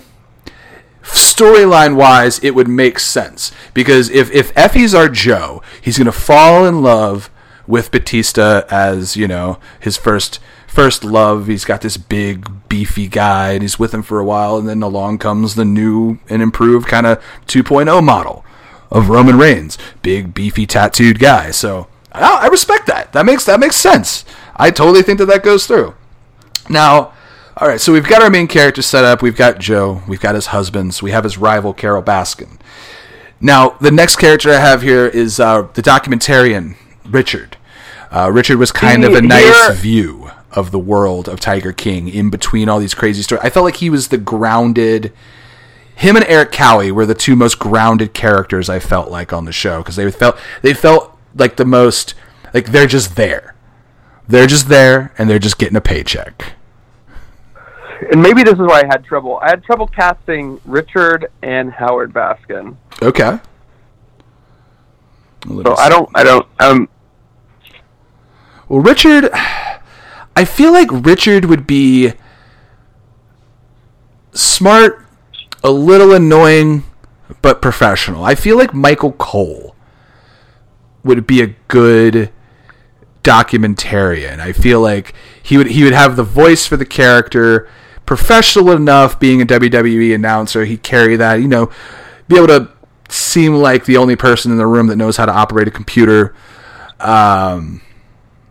storyline 1.03 1.95
wise, 1.95 2.39
it 2.39 2.51
would 2.55 2.67
make 2.67 2.99
sense 2.99 3.51
because 3.73 4.09
if 4.09 4.31
if 4.31 4.51
Effy's 4.55 4.93
our 4.95 5.07
Joe, 5.09 5.61
he's 5.81 5.97
gonna 5.97 6.11
fall 6.11 6.65
in 6.65 6.81
love 6.81 7.29
with 7.67 7.91
Batista 7.91 8.63
as 8.69 9.15
you 9.15 9.27
know 9.27 9.57
his 9.79 9.97
first 9.97 10.39
first 10.67 11.03
love. 11.03 11.47
He's 11.47 11.65
got 11.65 11.81
this 11.81 11.97
big 11.97 12.49
beefy 12.67 13.07
guy, 13.07 13.51
and 13.51 13.61
he's 13.61 13.77
with 13.79 13.93
him 13.93 14.01
for 14.03 14.19
a 14.19 14.25
while, 14.25 14.57
and 14.57 14.67
then 14.67 14.81
along 14.81 15.19
comes 15.19 15.55
the 15.55 15.63
new 15.65 16.17
and 16.29 16.41
improved 16.41 16.87
kind 16.87 17.05
of 17.05 17.19
2.0 17.47 18.01
model 18.03 18.43
of 18.91 19.09
Roman 19.09 19.37
Reigns, 19.37 19.77
big 20.01 20.33
beefy 20.33 20.65
tattooed 20.65 21.19
guy. 21.19 21.51
So 21.51 21.87
I, 22.11 22.41
I 22.43 22.47
respect 22.47 22.87
that. 22.87 23.13
That 23.13 23.25
makes 23.25 23.45
that 23.45 23.59
makes 23.59 23.75
sense. 23.75 24.25
I 24.55 24.71
totally 24.71 25.01
think 25.01 25.19
that 25.19 25.25
that 25.25 25.43
goes 25.43 25.67
through. 25.67 25.95
Now, 26.69 27.13
all 27.57 27.67
right, 27.67 27.79
so 27.79 27.93
we've 27.93 28.07
got 28.07 28.21
our 28.21 28.29
main 28.29 28.47
character 28.47 28.81
set 28.81 29.03
up. 29.03 29.21
We've 29.21 29.35
got 29.35 29.59
Joe. 29.59 30.01
We've 30.07 30.19
got 30.19 30.35
his 30.35 30.47
husbands. 30.47 31.01
We 31.01 31.11
have 31.11 31.23
his 31.23 31.37
rival, 31.37 31.73
Carole 31.73 32.03
Baskin. 32.03 32.59
Now, 33.39 33.71
the 33.81 33.91
next 33.91 34.15
character 34.15 34.49
I 34.51 34.59
have 34.59 34.81
here 34.81 35.05
is 35.07 35.39
uh, 35.39 35.67
the 35.73 35.81
documentarian, 35.81 36.75
Richard. 37.05 37.57
Uh, 38.11 38.31
Richard 38.31 38.57
was 38.57 38.71
kind 38.71 39.03
of 39.03 39.13
a 39.13 39.21
nice 39.21 39.77
view 39.77 40.31
of 40.51 40.71
the 40.71 40.79
world 40.79 41.27
of 41.27 41.39
Tiger 41.39 41.73
King 41.73 42.07
in 42.07 42.29
between 42.29 42.69
all 42.69 42.79
these 42.79 42.93
crazy 42.93 43.21
stories. 43.21 43.43
I 43.43 43.49
felt 43.49 43.65
like 43.65 43.77
he 43.77 43.89
was 43.89 44.07
the 44.07 44.17
grounded. 44.17 45.11
Him 45.95 46.15
and 46.15 46.25
Eric 46.25 46.51
Cowie 46.51 46.91
were 46.91 47.05
the 47.05 47.15
two 47.15 47.35
most 47.35 47.57
grounded 47.57 48.13
characters 48.13 48.69
I 48.69 48.79
felt 48.79 49.09
like 49.09 49.31
on 49.31 49.45
the 49.45 49.51
show 49.51 49.79
because 49.79 49.95
they 49.95 50.09
felt 50.11 50.37
they 50.61 50.73
felt 50.73 51.17
like 51.35 51.55
the 51.55 51.65
most 51.65 52.13
like 52.53 52.67
they're 52.67 52.87
just 52.87 53.15
there. 53.15 53.55
They're 54.27 54.47
just 54.47 54.67
there 54.67 55.13
and 55.17 55.29
they're 55.29 55.39
just 55.39 55.57
getting 55.57 55.77
a 55.77 55.81
paycheck. 55.81 56.53
And 58.11 58.21
maybe 58.21 58.43
this 58.43 58.53
is 58.53 58.59
why 58.59 58.81
I 58.81 58.85
had 58.87 59.05
trouble. 59.05 59.39
I 59.41 59.49
had 59.49 59.63
trouble 59.63 59.87
casting 59.87 60.59
Richard 60.65 61.31
and 61.41 61.71
Howard 61.71 62.13
Baskin. 62.13 62.75
Okay. 63.01 63.39
So 65.47 65.75
I 65.77 65.89
don't. 65.89 66.09
I 66.15 66.23
don't. 66.23 66.47
Um. 66.59 66.89
Well, 68.67 68.81
Richard, 68.81 69.29
I 70.35 70.43
feel 70.43 70.71
like 70.71 70.89
Richard 70.91 71.45
would 71.45 71.67
be 71.67 72.13
smart, 74.33 75.04
a 75.65 75.71
little 75.71 76.13
annoying, 76.13 76.83
but 77.41 77.59
professional. 77.59 78.23
I 78.23 78.35
feel 78.35 78.55
like 78.55 78.75
Michael 78.75 79.13
Cole 79.13 79.75
would 81.03 81.25
be 81.25 81.41
a 81.41 81.55
good 81.67 82.31
documentarian. 83.23 84.39
I 84.39 84.53
feel 84.53 84.79
like 84.79 85.15
he 85.41 85.57
would 85.57 85.65
he 85.65 85.83
would 85.83 85.93
have 85.93 86.17
the 86.17 86.23
voice 86.23 86.67
for 86.67 86.77
the 86.77 86.85
character, 86.85 87.67
professional 88.05 88.69
enough 88.73 89.19
being 89.19 89.41
a 89.41 89.45
WWE 89.45 90.13
announcer, 90.13 90.65
he'd 90.65 90.83
carry 90.83 91.15
that, 91.15 91.41
you 91.41 91.47
know, 91.47 91.71
be 92.27 92.37
able 92.37 92.47
to 92.47 92.69
seem 93.09 93.55
like 93.55 93.85
the 93.85 93.97
only 93.97 94.15
person 94.15 94.51
in 94.51 94.59
the 94.59 94.67
room 94.67 94.85
that 94.87 94.97
knows 94.97 95.17
how 95.17 95.25
to 95.25 95.31
operate 95.31 95.67
a 95.67 95.71
computer. 95.71 96.35
Um 96.99 97.81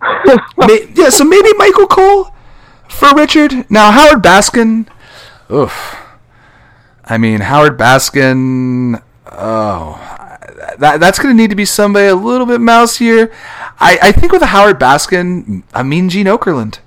May, 0.59 0.89
yeah, 0.95 1.11
so 1.11 1.23
maybe 1.23 1.53
Michael 1.57 1.87
Cole 1.87 2.35
for 2.89 3.15
Richard. 3.15 3.71
Now 3.71 3.93
Howard 3.93 4.21
Baskin, 4.21 4.89
oof. 5.49 6.04
I 7.07 7.19
mean 7.19 7.41
Howard 7.41 7.79
Baskin. 7.79 9.03
Oh, 9.31 9.97
that 10.79 11.01
that's 11.01 11.19
going 11.19 11.37
to 11.37 11.41
need 11.41 11.51
to 11.51 11.57
be 11.57 11.65
somebody 11.65 12.07
a 12.07 12.15
little 12.15 12.47
bit 12.47 12.61
mouseier. 12.61 13.33
I, 13.81 13.99
I 14.03 14.13
think 14.13 14.33
with 14.33 14.43
a 14.43 14.47
Howard 14.47 14.79
Baskin, 14.79 15.63
I 15.75 15.83
mean 15.83 16.09
Gene 16.09 16.27
Okerlund. 16.27 16.79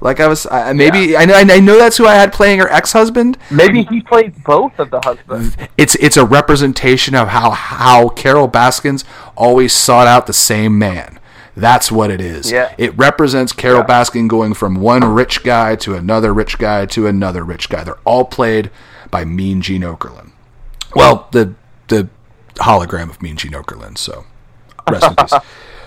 Like 0.00 0.20
I 0.20 0.28
was, 0.28 0.46
I, 0.46 0.72
maybe 0.74 1.16
I 1.16 1.24
know 1.24 1.34
I 1.34 1.58
know 1.58 1.78
that's 1.78 1.96
who 1.96 2.06
I 2.06 2.14
had 2.14 2.32
playing 2.32 2.58
her 2.60 2.68
ex 2.70 2.92
husband. 2.92 3.38
Maybe 3.50 3.82
he 3.84 4.02
plays 4.02 4.32
both 4.44 4.78
of 4.78 4.90
the 4.90 5.00
husbands. 5.00 5.56
It's 5.78 5.94
it's 5.96 6.16
a 6.18 6.24
representation 6.24 7.14
of 7.14 7.28
how 7.28 7.50
how 7.50 8.10
Carole 8.10 8.46
Baskins 8.46 9.04
always 9.36 9.72
sought 9.72 10.06
out 10.06 10.26
the 10.26 10.34
same 10.34 10.78
man. 10.78 11.18
That's 11.56 11.90
what 11.90 12.10
it 12.10 12.20
is. 12.20 12.52
Yeah. 12.52 12.74
It 12.76 12.96
represents 12.98 13.52
Carole 13.52 13.80
Yeah. 13.80 13.86
Baskin 13.86 14.28
going 14.28 14.52
from 14.52 14.74
one 14.76 15.02
rich 15.02 15.42
guy 15.42 15.74
to 15.76 15.94
another 15.94 16.34
rich 16.34 16.58
guy 16.58 16.84
to 16.86 17.06
another 17.06 17.42
rich 17.42 17.70
guy. 17.70 17.82
They're 17.82 17.98
all 18.04 18.26
played 18.26 18.70
by 19.10 19.24
Mean 19.24 19.62
Gene 19.62 19.82
Okerlund. 19.82 20.32
Well, 20.94 21.28
the 21.32 21.54
the 21.88 22.08
hologram 22.56 23.10
of 23.10 23.22
Mean 23.22 23.36
Gene 23.36 23.52
Okerlund. 23.52 23.98
So 23.98 24.24
rest 24.90 25.06
in 25.06 25.16
peace. 25.16 25.32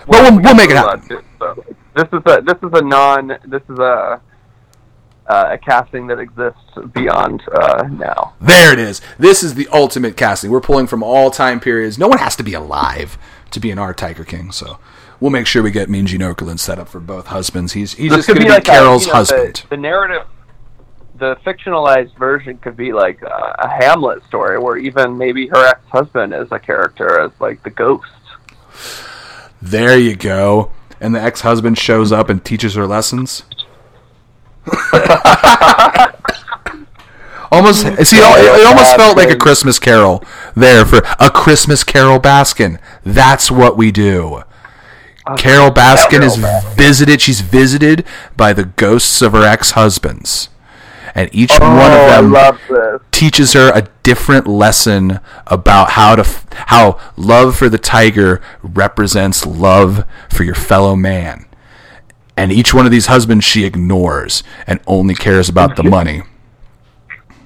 But 0.06 0.32
we'll, 0.32 0.40
we'll 0.42 0.54
make 0.54 0.70
it 0.70 0.76
happen. 0.76 1.22
So, 1.38 1.64
this 1.94 2.08
is 2.12 2.22
a 2.24 2.40
this 2.40 2.56
is 2.62 2.70
a 2.72 2.82
non 2.82 3.28
this 3.46 3.62
is 3.68 3.78
a 3.78 4.20
uh, 5.30 5.50
a 5.52 5.58
casting 5.58 6.08
that 6.08 6.18
exists 6.18 6.60
beyond 6.92 7.42
uh, 7.54 7.84
now. 7.92 8.34
There 8.40 8.72
it 8.72 8.78
is. 8.80 9.00
This 9.18 9.42
is 9.44 9.54
the 9.54 9.68
ultimate 9.72 10.16
casting. 10.16 10.50
We're 10.50 10.60
pulling 10.60 10.88
from 10.88 11.02
all 11.02 11.30
time 11.30 11.60
periods. 11.60 11.98
No 11.98 12.08
one 12.08 12.18
has 12.18 12.34
to 12.36 12.42
be 12.42 12.54
alive 12.54 13.16
to 13.52 13.60
be 13.60 13.70
an 13.70 13.78
our 13.78 13.94
Tiger 13.94 14.24
King. 14.24 14.50
So 14.50 14.78
we'll 15.20 15.30
make 15.30 15.46
sure 15.46 15.62
we 15.62 15.70
get 15.70 15.88
Mean 15.88 16.06
Gene 16.06 16.20
Okerlund 16.20 16.58
set 16.58 16.78
up 16.78 16.88
for 16.88 16.98
both 16.98 17.28
husbands. 17.28 17.74
He's 17.74 17.94
he's 17.94 18.10
This 18.10 18.18
just 18.18 18.28
could 18.28 18.38
going 18.38 18.46
to 18.46 18.50
be, 18.50 18.54
like 18.54 18.68
a, 18.68 18.70
Carole's 18.70 19.06
you 19.06 19.12
know, 19.12 19.18
husband. 19.18 19.56
The, 19.68 19.76
the 19.76 19.76
narrative, 19.76 20.26
the 21.20 21.36
fictionalized 21.46 22.16
version 22.16 22.58
could 22.58 22.76
be 22.76 22.92
like 22.92 23.22
a, 23.22 23.54
a 23.60 23.68
Hamlet 23.68 24.24
story, 24.24 24.58
where 24.58 24.76
even 24.76 25.16
maybe 25.16 25.46
her 25.48 25.66
ex-husband 25.66 26.34
is 26.34 26.50
a 26.50 26.58
character 26.58 27.20
as 27.20 27.30
like 27.38 27.62
the 27.62 27.70
ghost. 27.70 28.10
There 29.62 29.98
you 29.98 30.16
go. 30.16 30.72
And 31.00 31.14
the 31.14 31.20
ex 31.20 31.42
husband 31.42 31.78
shows 31.78 32.10
up 32.10 32.28
and 32.28 32.44
teaches 32.44 32.74
her 32.74 32.86
lessons. 32.86 33.44
almost 37.50 37.82
see, 37.82 37.88
it, 37.88 38.00
it 38.00 38.66
almost 38.66 38.96
felt 38.96 39.16
like 39.16 39.30
a 39.30 39.36
Christmas 39.36 39.78
Carol 39.78 40.22
there 40.54 40.84
for 40.84 40.98
a 41.18 41.30
Christmas 41.30 41.84
Carol 41.84 42.18
Baskin. 42.18 42.78
That's 43.04 43.50
what 43.50 43.76
we 43.76 43.90
do. 43.90 44.42
Carole 45.36 45.70
Baskin 45.70 46.22
is 46.22 46.36
visited. 46.76 47.20
She's 47.20 47.40
visited 47.40 48.04
by 48.36 48.52
the 48.52 48.64
ghosts 48.64 49.22
of 49.22 49.32
her 49.32 49.44
ex-husbands, 49.44 50.48
and 51.14 51.28
each 51.32 51.52
one 51.58 51.62
of 51.92 51.98
Oh, 51.98 52.06
them 52.08 52.34
I 52.36 52.40
love 52.48 52.60
this. 52.68 53.00
teaches 53.10 53.52
her 53.54 53.70
a 53.74 53.88
different 54.02 54.46
lesson 54.46 55.20
about 55.46 55.90
how 55.92 56.16
to 56.16 56.22
f- 56.22 56.46
how 56.52 56.98
love 57.16 57.56
for 57.56 57.68
the 57.68 57.78
tiger 57.78 58.40
represents 58.62 59.44
love 59.46 60.04
for 60.28 60.44
your 60.44 60.54
fellow 60.54 60.96
man. 60.96 61.46
And 62.36 62.50
each 62.52 62.72
one 62.72 62.86
of 62.86 62.92
these 62.92 63.06
husbands 63.06 63.44
she 63.44 63.64
ignores 63.64 64.42
and 64.66 64.80
only 64.86 65.14
cares 65.14 65.48
about 65.48 65.76
the 65.76 65.82
money. 65.98 66.22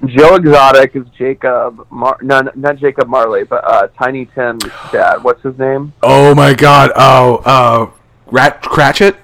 Joe 0.06 0.34
Exotic 0.34 0.94
is 0.96 1.06
Jacob, 1.16 1.86
Mar- 1.90 2.18
no, 2.20 2.42
not 2.54 2.76
Jacob 2.76 3.08
Marley, 3.08 3.44
but 3.44 3.64
uh, 3.64 3.86
Tiny 3.98 4.26
Tim's 4.26 4.62
dad. 4.92 5.24
What's 5.24 5.42
his 5.42 5.58
name? 5.58 5.94
Oh 6.02 6.34
my 6.34 6.52
god. 6.52 6.90
Oh, 6.94 7.36
uh 7.44 7.90
Rat 8.30 8.62
Cratchit? 8.62 9.16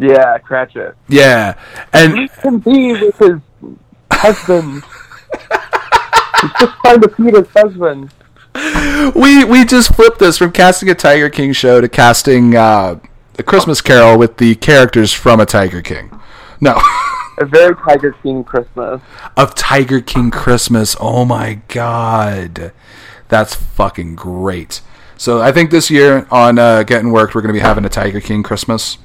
Yeah, 0.00 0.38
Cratchit. 0.38 0.94
Yeah. 1.08 1.54
And 1.92 2.18
He 2.18 2.28
can 2.28 2.58
be 2.58 2.92
with 2.92 3.16
his 3.18 3.40
husband. 4.10 4.82
He's 6.40 6.50
just 6.58 6.72
trying 6.82 7.00
to 7.02 7.08
feed 7.10 7.34
his 7.34 7.48
husband. 7.54 8.10
we 9.14 9.44
we 9.44 9.64
just 9.64 9.94
flipped 9.94 10.18
this 10.18 10.38
from 10.38 10.52
casting 10.52 10.88
a 10.88 10.94
Tiger 10.94 11.28
King 11.28 11.52
show 11.52 11.80
to 11.80 11.88
casting 11.88 12.56
uh 12.56 12.98
a 13.38 13.42
Christmas 13.42 13.80
Carol 13.80 14.18
with 14.18 14.38
the 14.38 14.54
characters 14.56 15.12
from 15.12 15.38
a 15.40 15.46
Tiger 15.46 15.82
King. 15.82 16.10
No. 16.60 16.80
A 17.38 17.46
very 17.46 17.74
Tiger 17.74 18.12
King 18.22 18.44
Christmas. 18.44 19.00
of 19.34 19.54
Tiger 19.54 20.02
King 20.02 20.30
Christmas. 20.30 20.94
Oh 21.00 21.24
my 21.24 21.60
god, 21.68 22.70
that's 23.28 23.54
fucking 23.54 24.14
great. 24.14 24.82
So 25.16 25.40
I 25.40 25.50
think 25.50 25.70
this 25.70 25.90
year 25.90 26.26
on 26.30 26.58
uh, 26.58 26.82
Getting 26.82 27.12
Worked, 27.12 27.34
we're 27.34 27.40
going 27.40 27.54
to 27.54 27.58
be 27.58 27.64
having 27.64 27.86
a 27.86 27.88
Tiger 27.88 28.20
King 28.20 28.42
Christmas. 28.42 28.98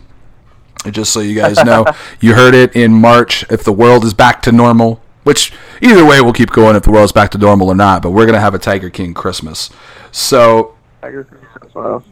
Just 0.91 1.11
so 1.13 1.19
you 1.19 1.35
guys 1.35 1.63
know, 1.63 1.85
you 2.19 2.35
heard 2.35 2.53
it 2.53 2.75
in 2.75 2.93
March. 2.93 3.45
If 3.49 3.63
the 3.63 3.73
world 3.73 4.03
is 4.03 4.13
back 4.13 4.41
to 4.43 4.51
normal, 4.51 5.01
which 5.23 5.51
either 5.81 6.05
way 6.05 6.21
we'll 6.21 6.33
keep 6.33 6.51
going 6.51 6.75
if 6.75 6.83
the 6.83 6.91
world's 6.91 7.11
back 7.11 7.31
to 7.31 7.37
normal 7.37 7.67
or 7.67 7.75
not, 7.75 8.01
but 8.01 8.11
we're 8.11 8.25
going 8.25 8.35
to 8.35 8.39
have 8.39 8.53
a 8.53 8.59
Tiger 8.59 8.89
King 8.89 9.13
Christmas. 9.13 9.69
So 10.11 10.75
Tiger 11.01 11.23
King 11.23 11.39
Christmas. 11.53 12.03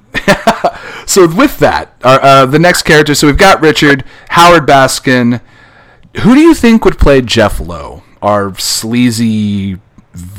so 1.05 1.34
with 1.34 1.59
that, 1.59 1.93
uh, 2.03 2.19
uh, 2.21 2.45
the 2.45 2.59
next 2.59 2.84
character. 2.84 3.13
So 3.15 3.28
we've 3.28 3.38
got 3.38 3.61
Richard 3.61 4.03
Howard 4.30 4.65
Baskin. 4.67 5.41
Who 6.21 6.36
do 6.36 6.41
you 6.41 6.53
think 6.53 6.84
would 6.86 6.97
play 6.97 7.21
Jeff 7.21 7.59
Lowe, 7.59 8.03
our 8.21 8.55
sleazy 8.57 9.80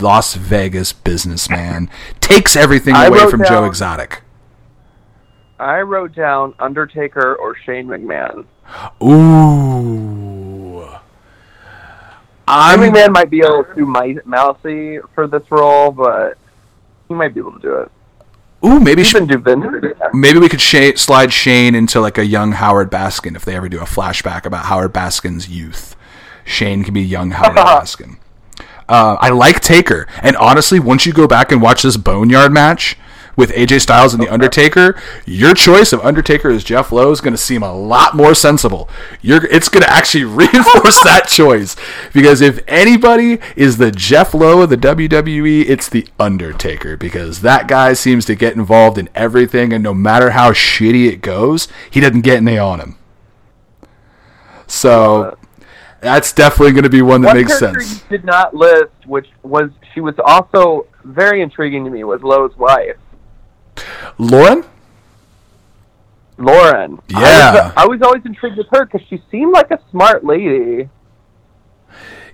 Las 0.01 0.35
Vegas 0.35 0.93
businessman? 0.93 1.89
Takes 2.21 2.57
everything 2.57 2.95
I 2.95 3.07
away 3.07 3.31
from 3.31 3.45
Joe 3.45 3.65
Exotic. 3.65 4.23
I 5.59 5.81
wrote 5.81 6.15
down 6.15 6.55
Undertaker 6.59 7.35
or 7.37 7.57
Shane 7.57 7.87
McMahon. 7.87 8.45
Ooh, 9.03 10.87
I'm 12.47 12.81
Shane 12.81 12.93
McMahon 12.93 13.13
might 13.13 13.31
be 13.31 13.41
a 13.41 13.49
little 13.49 13.65
too 13.75 13.87
mousy 14.25 14.99
for 15.15 15.27
this 15.27 15.43
role, 15.51 15.91
but 15.91 16.37
he 17.09 17.15
might 17.15 17.35
be 17.35 17.41
able 17.41 17.53
to 17.53 17.59
do 17.61 17.75
it. 17.77 17.91
ooh 18.65 18.81
maybe 18.81 19.05
sh- 19.05 19.15
Even 19.15 19.27
do 19.29 19.39
Vince. 19.39 19.65
maybe 20.13 20.39
we 20.39 20.49
could 20.49 20.61
sh- 20.61 20.97
slide 20.97 21.33
Shane 21.33 21.75
into 21.75 22.01
like 22.01 22.19
a 22.19 22.25
young 22.27 22.53
Howard 22.53 22.91
Baskin 22.91 23.37
if 23.37 23.45
they 23.45 23.55
ever 23.57 23.69
do 23.69 23.79
a 23.81 23.85
flashback 23.85 24.45
about 24.47 24.67
Howard 24.67 24.93
Baskin's 24.93 25.49
youth. 25.49 25.95
Shane 26.45 26.85
can 26.85 26.95
be 26.95 27.03
young 27.03 27.31
Howard 27.31 27.57
Baskin. 27.57 28.19
Uh, 28.87 29.17
I 29.19 29.31
like 29.31 29.61
Taker, 29.61 30.07
and 30.23 30.37
honestly, 30.37 30.79
once 30.79 31.07
you 31.07 31.13
go 31.15 31.27
back 31.27 31.51
and 31.51 31.63
watch 31.63 31.83
this 31.83 31.97
Boneyard 31.97 32.53
match 32.53 32.99
with 33.37 33.51
AJ 33.51 33.81
Styles 33.83 34.15
and 34.15 34.23
the 34.23 34.33
Undertaker, 34.33 35.01
your 35.27 35.55
choice 35.55 35.93
of 35.93 36.01
Undertaker 36.05 36.51
as 36.51 36.65
Jeff 36.65 36.93
Lowe 36.93 37.11
is 37.11 37.21
going 37.21 37.35
to 37.35 37.39
seem 37.39 37.63
a 37.63 37.75
lot 37.75 38.15
more 38.17 38.35
sensible. 38.35 38.89
You're, 39.23 39.45
it's 39.47 39.69
going 39.69 39.83
to 39.83 39.91
actually 39.91 40.25
reinforce 40.25 41.03
that 41.03 41.27
choice 41.29 41.77
because 42.13 42.41
if 42.41 42.61
anybody 42.69 43.39
is 43.57 43.79
the 43.79 43.91
Jeff 43.91 44.35
Lowe 44.35 44.63
of 44.63 44.71
the 44.71 44.77
WWE, 44.77 45.69
it's 45.69 45.89
the 45.89 46.07
Undertaker 46.19 46.97
because 46.97 47.41
that 47.41 47.69
guy 47.69 47.93
seems 47.93 48.25
to 48.27 48.35
get 48.35 48.55
involved 48.57 48.99
in 48.99 49.09
everything, 49.15 49.73
and 49.73 49.83
no 49.83 49.95
matter 49.95 50.31
how 50.31 50.53
shitty 50.53 51.09
it 51.09 51.21
goes, 51.21 51.69
he 51.91 52.01
doesn't 52.01 52.23
get 52.23 52.39
any 52.39 52.59
on 52.59 52.81
him. 52.81 52.99
So. 54.67 55.23
Uh, 55.23 55.35
that's 56.01 56.35
definitely 56.35 56.73
going 56.73 56.85
to 56.85 56.91
be 56.91 57.01
one 57.01 57.23
that 57.23 57.29
One 57.29 57.37
makes 57.39 57.59
sense. 57.59 58.03
you 58.03 58.19
did 58.19 58.25
not 58.27 58.55
list, 58.55 58.93
which 59.07 59.27
was 59.43 59.71
she 59.95 60.01
was 60.03 60.15
also 60.23 60.87
very 61.03 61.41
intriguing 61.41 61.83
to 61.87 61.91
me, 61.91 62.05
was 62.05 62.23
Lowe's 62.23 62.55
wife, 62.59 62.97
Lauren? 64.19 64.65
Lauren. 66.39 66.99
I 67.15 67.21
Yeah. 67.21 67.53
was, 67.53 67.73
I 67.77 67.87
was 67.87 68.03
always 68.03 68.23
intrigued 68.25 68.59
with 68.59 68.67
her 68.73 68.87
because 68.87 69.07
she 69.09 69.23
seemed 69.31 69.53
like 69.53 69.71
a 69.71 69.79
smart 69.91 70.25
lady. 70.25 70.89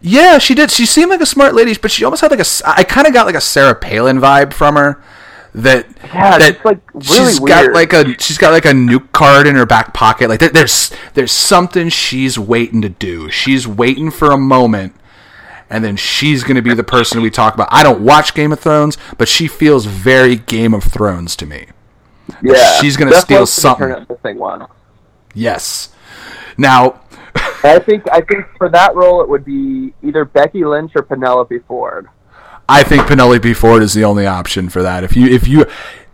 Yeah, 0.00 0.38
she 0.38 0.54
did. 0.54 0.70
She 0.70 0.86
seemed 0.86 1.10
like 1.10 1.20
a 1.20 1.26
smart 1.26 1.54
lady, 1.54 1.74
but 1.80 1.90
she 1.90 2.04
almost 2.04 2.22
had 2.22 2.30
like 2.30 2.40
a. 2.40 2.46
I 2.66 2.84
kind 2.84 3.06
of 3.06 3.12
got 3.12 3.26
like 3.26 3.34
a 3.34 3.40
Sarah 3.40 3.74
Palin 3.74 4.18
vibe 4.18 4.52
from 4.52 4.76
her. 4.76 5.02
That 5.52 5.86
Yeah, 6.04 6.38
that 6.38 6.64
like, 6.64 6.78
really 6.94 7.04
she's 7.04 7.38
got 7.40 7.72
like 7.72 7.92
a 7.92 8.16
she's 8.20 8.38
got 8.38 8.52
like 8.52 8.64
a 8.64 8.70
nuke 8.70 9.10
card 9.12 9.46
in 9.48 9.56
her 9.56 9.66
back 9.66 9.92
pocket. 9.92 10.28
Like 10.28 10.38
there, 10.40 10.48
there's 10.48 10.92
there's 11.14 11.32
something 11.32 11.88
she's 11.88 12.38
waiting 12.38 12.80
to 12.82 12.88
do. 12.88 13.30
She's 13.30 13.66
waiting 13.66 14.10
for 14.12 14.30
a 14.30 14.38
moment, 14.38 14.94
and 15.70 15.84
then 15.84 15.96
she's 15.96 16.42
gonna 16.44 16.62
be 16.62 16.74
the 16.74 16.84
person 16.84 17.22
we 17.22 17.30
talk 17.30 17.54
about. 17.54 17.68
I 17.70 17.82
don't 17.82 18.00
watch 18.00 18.34
Game 18.34 18.52
of 18.52 18.60
Thrones, 18.60 18.98
but 19.16 19.28
she 19.28 19.46
feels 19.46 19.86
very 19.86 20.36
Game 20.36 20.74
of 20.74 20.84
Thrones 20.84 21.36
to 21.36 21.46
me. 21.46 21.66
Yeah, 22.42 22.80
She's 22.80 22.96
gonna 22.96 23.14
steal 23.14 23.46
something. 23.46 23.88
Turn 23.88 24.02
up 24.02 24.08
the 24.08 24.16
thing 24.16 24.38
one. 24.38 24.66
Yes. 25.34 25.90
Now, 26.56 27.00
I 27.64 27.78
think 27.78 28.04
I 28.10 28.20
think 28.20 28.46
for 28.58 28.68
that 28.68 28.94
role 28.94 29.22
it 29.22 29.28
would 29.28 29.44
be 29.44 29.94
either 30.02 30.24
Becky 30.24 30.64
Lynch 30.64 30.92
or 30.94 31.02
Penelope 31.02 31.58
Ford. 31.60 32.08
I 32.68 32.82
think 32.82 33.06
Penelope 33.06 33.52
Ford 33.54 33.82
is 33.82 33.94
the 33.94 34.04
only 34.04 34.26
option 34.26 34.68
for 34.68 34.82
that. 34.82 35.04
If 35.04 35.16
you 35.16 35.26
if 35.26 35.48
you 35.48 35.66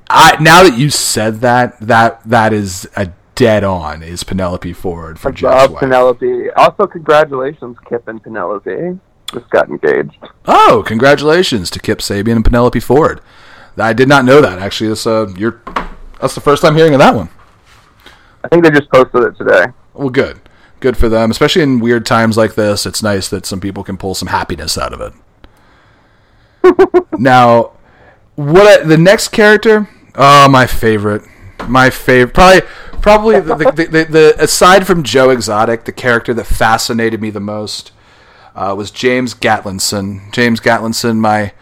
I 0.09 0.37
now 0.41 0.63
that 0.63 0.79
you 0.79 0.91
said 0.91 1.41
that 1.41 1.79
that 1.81 2.23
that 2.29 2.53
is 2.53 2.89
a 2.97 3.11
dead 3.35 3.65
on 3.65 4.03
is 4.03 4.25
Penelope 4.25 4.73
Ford 4.73 5.19
for 5.19 5.29
I 5.29 5.33
Jeff's 5.33 5.55
love 5.55 5.71
wife. 5.73 5.81
Penelope. 5.81 6.51
Also, 6.57 6.87
congratulations, 6.87 7.77
Kip 7.89 8.09
and 8.09 8.23
Penelope. 8.23 8.99
Just 9.33 9.51
got 9.51 9.68
engaged. 9.68 10.16
Oh, 10.47 10.85
congratulations 10.87 11.70
to 11.70 11.81
Kip 11.81 11.99
Sabian 11.99 12.37
and 12.37 12.45
Penelope 12.45 12.81
Ford. 12.81 13.20
I 13.77 13.93
did 13.93 14.09
not 14.09 14.24
know 14.24 14.41
that 14.41 14.59
actually. 14.59 14.89
This 14.89 15.07
uh 15.07 15.29
you're 15.37 15.61
that's 16.20 16.35
the 16.35 16.41
first 16.41 16.62
time 16.62 16.77
hearing 16.77 16.95
of 16.95 17.01
that 17.01 17.14
one. 17.14 17.29
I 18.45 18.49
think 18.49 18.64
they 18.64 18.70
just 18.70 18.91
posted 18.91 19.22
it 19.24 19.37
today. 19.37 19.66
Well, 19.93 20.09
good. 20.11 20.41
Good 20.79 20.97
for 20.97 21.09
them, 21.09 21.31
especially 21.31 21.62
in 21.62 21.81
weird 21.81 22.07
times 22.07 22.37
like 22.37 22.55
this. 22.55 22.87
It's 22.87 23.03
nice 23.03 23.29
that 23.29 23.47
some 23.47 23.61
people 23.61 23.83
can 23.83 23.97
pull 23.97 24.14
some 24.14 24.29
happiness 24.29 24.79
out 24.79 24.93
of 24.93 25.01
it. 26.62 27.05
now, 27.18 27.72
what 28.37 28.83
I, 28.83 28.85
the 28.85 28.99
next 28.99 29.29
character? 29.29 29.89
Oh, 30.14 30.49
my 30.49 30.66
favorite. 30.66 31.22
My 31.66 31.91
favorite. 31.91 32.35
Probably 32.35 32.62
Probably 33.01 33.41
the, 33.41 33.55
the, 33.55 33.87
the, 33.87 34.05
the 34.05 34.37
aside 34.39 34.85
from 34.85 35.05
Joe 35.05 35.31
Exotic, 35.31 35.85
the 35.85 35.93
character 35.93 36.35
that 36.35 36.45
fascinated 36.45 37.20
me 37.20 37.31
the 37.31 37.39
most 37.39 37.93
uh, 38.57 38.75
was 38.77 38.91
James 38.91 39.35
Gatlinson. 39.35 40.33
James 40.33 40.59
Gatlinson, 40.59 41.19
my 41.19 41.53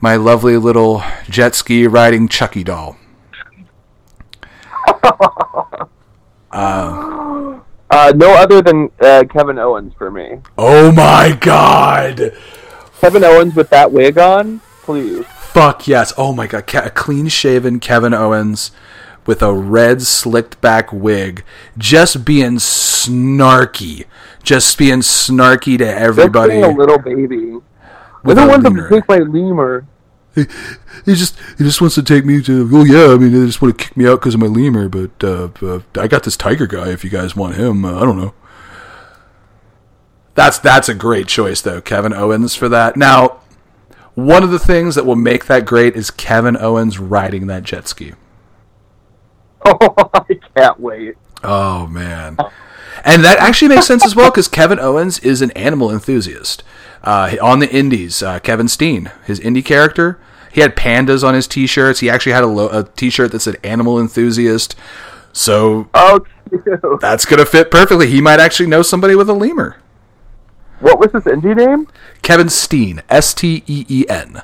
my 0.00 0.16
lovely 0.16 0.56
little 0.56 1.02
jet 1.28 1.54
ski 1.54 1.86
riding 1.86 2.28
Chucky 2.28 2.64
doll. 2.64 2.96
Uh, 7.92 8.10
no 8.16 8.34
other 8.34 8.62
than 8.62 8.90
uh, 9.02 9.22
Kevin 9.30 9.58
Owens 9.58 9.92
for 9.98 10.10
me. 10.10 10.38
Oh 10.56 10.90
my 10.90 11.36
god! 11.38 12.34
Kevin 13.00 13.22
Owens 13.22 13.54
with 13.54 13.68
that 13.68 13.92
wig 13.92 14.16
on, 14.16 14.60
please. 14.82 15.26
Fuck 15.26 15.86
yes! 15.86 16.14
Oh 16.16 16.32
my 16.32 16.46
god! 16.46 16.64
A 16.74 16.88
clean 16.88 17.28
shaven 17.28 17.80
Kevin 17.80 18.14
Owens 18.14 18.70
with 19.26 19.42
a 19.42 19.52
red 19.52 20.00
slicked 20.00 20.58
back 20.62 20.90
wig, 20.90 21.44
just 21.76 22.24
being 22.24 22.56
snarky, 22.56 24.06
just 24.42 24.78
being 24.78 25.00
snarky 25.00 25.78
to 25.78 25.86
everybody. 25.86 25.96
Just 25.96 26.18
everybody. 26.18 26.52
being 26.52 26.64
a 26.64 26.76
little 26.76 26.98
baby. 26.98 27.52
with 28.24 28.38
I 28.38 28.44
a 28.44 28.46
don't 28.46 28.48
want 28.48 28.62
them 28.62 28.76
to 28.76 28.88
take 28.88 29.08
my 29.08 29.18
lemur. 29.18 29.86
He 30.34 31.14
just 31.14 31.36
he 31.58 31.64
just 31.64 31.80
wants 31.80 31.94
to 31.96 32.02
take 32.02 32.24
me 32.24 32.42
to. 32.42 32.68
Oh 32.72 32.84
yeah, 32.84 33.12
I 33.12 33.18
mean 33.18 33.32
they 33.32 33.44
just 33.44 33.60
want 33.60 33.76
to 33.76 33.84
kick 33.84 33.96
me 33.96 34.06
out 34.06 34.20
because 34.20 34.34
of 34.34 34.40
my 34.40 34.46
lemur, 34.46 34.88
but 34.88 35.10
uh, 35.24 35.48
uh, 35.60 35.80
I 35.96 36.06
got 36.06 36.22
this 36.22 36.36
tiger 36.36 36.66
guy. 36.66 36.90
If 36.90 37.02
you 37.04 37.10
guys 37.10 37.34
want 37.34 37.56
him, 37.56 37.84
uh, 37.84 37.96
I 37.96 38.04
don't 38.04 38.18
know. 38.18 38.34
That's 40.34 40.58
that's 40.58 40.88
a 40.88 40.94
great 40.94 41.26
choice 41.26 41.60
though, 41.60 41.80
Kevin 41.80 42.12
Owens 42.12 42.54
for 42.54 42.68
that. 42.68 42.96
Now, 42.96 43.40
one 44.14 44.42
of 44.42 44.50
the 44.50 44.58
things 44.58 44.94
that 44.94 45.04
will 45.04 45.16
make 45.16 45.46
that 45.46 45.66
great 45.66 45.96
is 45.96 46.10
Kevin 46.10 46.56
Owens 46.56 46.98
riding 46.98 47.46
that 47.48 47.62
jet 47.64 47.88
ski. 47.88 48.12
Oh, 49.64 50.10
I 50.14 50.40
can't 50.56 50.80
wait. 50.80 51.14
Oh 51.44 51.86
man, 51.86 52.36
and 53.04 53.24
that 53.24 53.38
actually 53.38 53.68
makes 53.74 53.86
sense 53.86 54.04
as 54.04 54.14
well 54.16 54.30
because 54.30 54.48
Kevin 54.48 54.78
Owens 54.78 55.18
is 55.20 55.42
an 55.42 55.50
animal 55.52 55.90
enthusiast. 55.90 56.62
Uh, 57.02 57.34
on 57.42 57.58
the 57.58 57.68
Indies, 57.74 58.22
uh, 58.22 58.38
Kevin 58.38 58.68
Steen, 58.68 59.10
his 59.26 59.40
indie 59.40 59.64
character, 59.64 60.20
he 60.52 60.60
had 60.60 60.76
pandas 60.76 61.26
on 61.26 61.34
his 61.34 61.46
T-shirts. 61.48 61.98
He 62.00 62.08
actually 62.08 62.32
had 62.32 62.44
a, 62.44 62.46
lo- 62.46 62.68
a 62.68 62.84
T-shirt 62.84 63.32
that 63.32 63.40
said 63.40 63.56
"animal 63.64 63.98
enthusiast." 63.98 64.76
So 65.32 65.88
Oh, 65.94 66.24
cute. 66.50 66.80
that's 67.00 67.24
gonna 67.24 67.46
fit 67.46 67.70
perfectly. 67.70 68.06
He 68.08 68.20
might 68.20 68.38
actually 68.38 68.68
know 68.68 68.82
somebody 68.82 69.14
with 69.14 69.28
a 69.28 69.32
lemur. 69.32 69.76
What 70.80 70.98
was 70.98 71.10
his 71.12 71.24
indie 71.24 71.56
name? 71.56 71.88
Kevin 72.22 72.48
Steen, 72.48 73.02
S 73.08 73.32
T 73.34 73.62
E 73.66 73.86
E 73.88 74.04
N. 74.08 74.42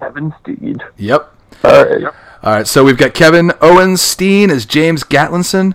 Kevin 0.00 0.34
Steed. 0.40 0.82
Yep. 0.96 1.32
All 1.64 1.84
right. 1.84 2.04
All 2.42 2.52
right, 2.52 2.66
so 2.66 2.84
we've 2.84 2.98
got 2.98 3.12
Kevin 3.14 3.50
Owens 3.60 4.00
Steen 4.00 4.50
as 4.50 4.66
James 4.66 5.02
Gatlinson. 5.02 5.74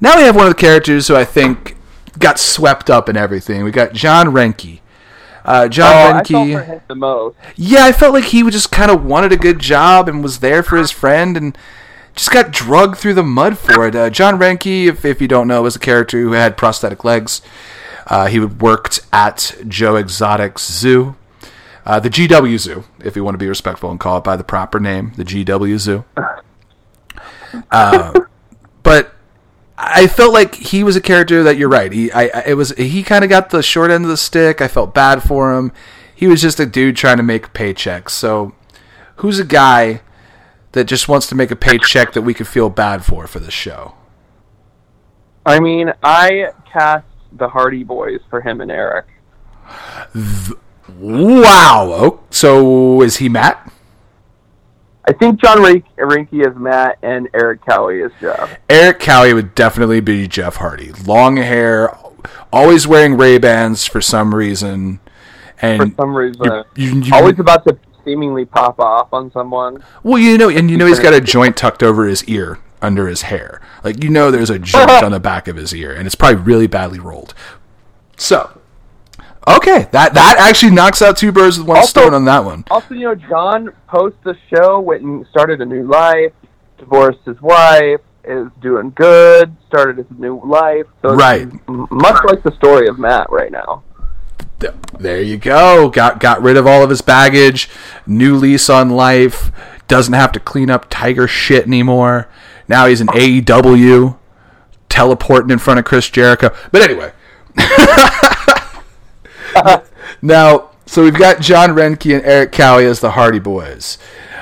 Now 0.00 0.16
we 0.16 0.22
have 0.22 0.36
one 0.36 0.46
of 0.46 0.52
the 0.54 0.60
characters 0.60 1.08
who 1.08 1.16
I 1.16 1.24
think 1.24 1.76
got 2.18 2.38
swept 2.38 2.88
up 2.90 3.08
in 3.08 3.16
everything. 3.16 3.64
We 3.64 3.70
got 3.70 3.92
John 3.92 4.28
Renke. 4.28 4.80
Uh, 5.44 5.68
John 5.68 6.16
Oh, 6.16 6.20
Renke. 6.20 6.80
the 6.88 6.94
most. 6.94 7.36
Yeah, 7.56 7.84
I 7.84 7.92
felt 7.92 8.12
like 8.14 8.24
he 8.24 8.42
just 8.50 8.70
kind 8.70 8.90
of 8.90 9.04
wanted 9.04 9.32
a 9.32 9.36
good 9.36 9.58
job 9.58 10.08
and 10.08 10.22
was 10.22 10.40
there 10.40 10.62
for 10.62 10.76
his 10.76 10.90
friend 10.90 11.36
and 11.36 11.56
just 12.14 12.30
got 12.30 12.50
drugged 12.50 12.98
through 12.98 13.14
the 13.14 13.22
mud 13.22 13.56
for 13.58 13.86
it. 13.86 13.94
Uh, 13.94 14.10
John 14.10 14.38
Renke, 14.38 14.86
if, 14.86 15.04
if 15.04 15.20
you 15.22 15.28
don't 15.28 15.48
know, 15.48 15.62
was 15.62 15.76
a 15.76 15.80
character 15.80 16.20
who 16.20 16.32
had 16.32 16.56
prosthetic 16.56 17.04
legs. 17.04 17.40
Uh, 18.08 18.26
he 18.26 18.40
worked 18.40 19.00
at 19.12 19.56
Joe 19.68 19.96
Exotic's 19.96 20.70
zoo. 20.70 21.16
Uh, 21.86 21.98
the 22.00 22.10
GW 22.10 22.58
Zoo, 22.58 22.84
if 23.02 23.16
you 23.16 23.24
want 23.24 23.34
to 23.34 23.38
be 23.38 23.48
respectful 23.48 23.90
and 23.90 23.98
call 23.98 24.18
it 24.18 24.24
by 24.24 24.36
the 24.36 24.44
proper 24.44 24.78
name, 24.78 25.12
the 25.16 25.24
GW 25.24 25.78
Zoo. 25.78 26.04
Uh, 27.70 28.12
I 29.80 30.08
felt 30.08 30.32
like 30.32 30.56
he 30.56 30.82
was 30.82 30.96
a 30.96 31.00
character 31.00 31.44
that 31.44 31.56
you're 31.56 31.68
right. 31.68 31.92
He, 31.92 32.10
I, 32.10 32.24
it 32.46 32.54
was 32.54 32.70
he 32.70 33.04
kind 33.04 33.22
of 33.22 33.30
got 33.30 33.50
the 33.50 33.62
short 33.62 33.92
end 33.92 34.04
of 34.04 34.10
the 34.10 34.16
stick. 34.16 34.60
I 34.60 34.66
felt 34.66 34.92
bad 34.92 35.22
for 35.22 35.54
him. 35.54 35.70
He 36.12 36.26
was 36.26 36.42
just 36.42 36.58
a 36.58 36.66
dude 36.66 36.96
trying 36.96 37.18
to 37.18 37.22
make 37.22 37.52
paychecks. 37.52 38.10
So, 38.10 38.56
who's 39.16 39.38
a 39.38 39.44
guy 39.44 40.00
that 40.72 40.84
just 40.84 41.06
wants 41.06 41.28
to 41.28 41.36
make 41.36 41.52
a 41.52 41.56
paycheck 41.56 42.12
that 42.14 42.22
we 42.22 42.34
could 42.34 42.48
feel 42.48 42.70
bad 42.70 43.04
for 43.04 43.28
for 43.28 43.38
this 43.38 43.54
show? 43.54 43.94
I 45.46 45.60
mean, 45.60 45.92
I 46.02 46.50
cast 46.70 47.06
the 47.30 47.48
Hardy 47.48 47.84
Boys 47.84 48.20
for 48.28 48.40
him 48.40 48.60
and 48.60 48.72
Eric. 48.72 49.06
Wow. 50.98 51.90
Oh, 51.92 52.20
so 52.30 53.02
is 53.02 53.18
he 53.18 53.28
Matt? 53.28 53.72
I 55.08 55.12
think 55.12 55.40
John 55.40 55.62
Rink- 55.62 55.86
Rinke 55.96 56.46
is 56.46 56.54
Matt 56.56 56.98
and 57.02 57.28
Eric 57.32 57.64
Cowie 57.66 58.02
is 58.02 58.12
Jeff. 58.20 58.58
Eric 58.68 59.00
Cowie 59.00 59.32
would 59.32 59.54
definitely 59.54 60.00
be 60.00 60.28
Jeff 60.28 60.56
Hardy. 60.56 60.92
Long 61.06 61.38
hair, 61.38 61.96
always 62.52 62.86
wearing 62.86 63.16
Ray 63.16 63.38
Bans 63.38 63.86
for 63.86 64.00
some 64.02 64.34
reason, 64.34 65.00
And 65.60 65.92
For 65.96 66.02
some 66.02 66.14
reason, 66.14 66.62
you- 66.76 67.00
you- 67.00 67.14
always 67.14 67.38
about 67.40 67.64
to 67.66 67.76
seemingly 68.04 68.44
pop 68.44 68.78
off 68.78 69.08
on 69.12 69.32
someone. 69.32 69.82
Well, 70.04 70.18
you 70.18 70.38
know, 70.38 70.48
and 70.50 70.70
you 70.70 70.76
know 70.76 70.86
he's 70.86 71.00
got 71.00 71.14
a 71.14 71.20
joint 71.20 71.56
tucked 71.56 71.82
over 71.82 72.04
his 72.06 72.22
ear 72.24 72.58
under 72.80 73.08
his 73.08 73.22
hair. 73.22 73.60
Like 73.82 74.04
you 74.04 74.08
know, 74.10 74.30
there's 74.30 74.50
a 74.50 74.58
joint 74.60 74.88
on 75.02 75.10
the 75.10 75.18
back 75.18 75.48
of 75.48 75.56
his 75.56 75.74
ear, 75.74 75.92
and 75.92 76.06
it's 76.06 76.14
probably 76.14 76.36
really 76.42 76.66
badly 76.68 77.00
rolled. 77.00 77.34
So, 78.16 78.50
okay, 79.56 79.88
that 79.92 80.14
that 80.14 80.36
actually 80.38 80.72
knocks 80.72 81.00
out 81.02 81.16
two 81.16 81.32
birds 81.32 81.58
with 81.58 81.66
one 81.66 81.78
Also- 81.78 81.88
stone 82.00 82.14
on 82.14 82.24
that 82.26 82.44
one. 82.44 82.64
Also, 82.70 82.94
you 82.94 83.06
know, 83.08 83.14
John 83.14 83.70
post 83.88 84.16
the 84.24 84.36
show 84.52 84.80
went 84.80 85.02
and 85.02 85.26
started 85.30 85.60
a 85.60 85.64
new 85.64 85.84
life, 85.86 86.32
divorced 86.78 87.20
his 87.24 87.40
wife, 87.40 88.00
is 88.24 88.48
doing 88.60 88.92
good, 88.94 89.56
started 89.68 89.96
his 89.98 90.06
new 90.18 90.40
life. 90.44 90.86
So 91.02 91.14
Right. 91.14 91.48
much 91.68 92.22
like 92.24 92.42
the 92.42 92.52
story 92.52 92.86
of 92.88 92.98
Matt 92.98 93.30
right 93.30 93.50
now. 93.50 93.82
There 94.98 95.22
you 95.22 95.36
go. 95.38 95.88
Got 95.88 96.18
got 96.18 96.42
rid 96.42 96.56
of 96.56 96.66
all 96.66 96.82
of 96.82 96.90
his 96.90 97.00
baggage. 97.00 97.70
New 98.06 98.34
lease 98.36 98.68
on 98.68 98.90
life. 98.90 99.52
Doesn't 99.86 100.14
have 100.14 100.32
to 100.32 100.40
clean 100.40 100.68
up 100.68 100.86
Tiger 100.90 101.28
shit 101.28 101.64
anymore. 101.66 102.28
Now 102.66 102.86
he's 102.86 103.00
an 103.00 103.06
AEW, 103.14 104.16
teleporting 104.88 105.50
in 105.50 105.58
front 105.58 105.78
of 105.78 105.84
Chris 105.86 106.10
Jericho. 106.10 106.50
But 106.72 106.82
anyway. 106.82 107.12
now, 110.22 110.70
so 110.86 111.02
we've 111.04 111.18
got 111.18 111.40
John 111.40 111.70
Renke 111.70 112.14
and 112.14 112.24
Eric 112.24 112.52
Cowie 112.52 112.86
as 112.86 113.00
the 113.00 113.12
Hardy 113.12 113.38
Boys. 113.38 113.98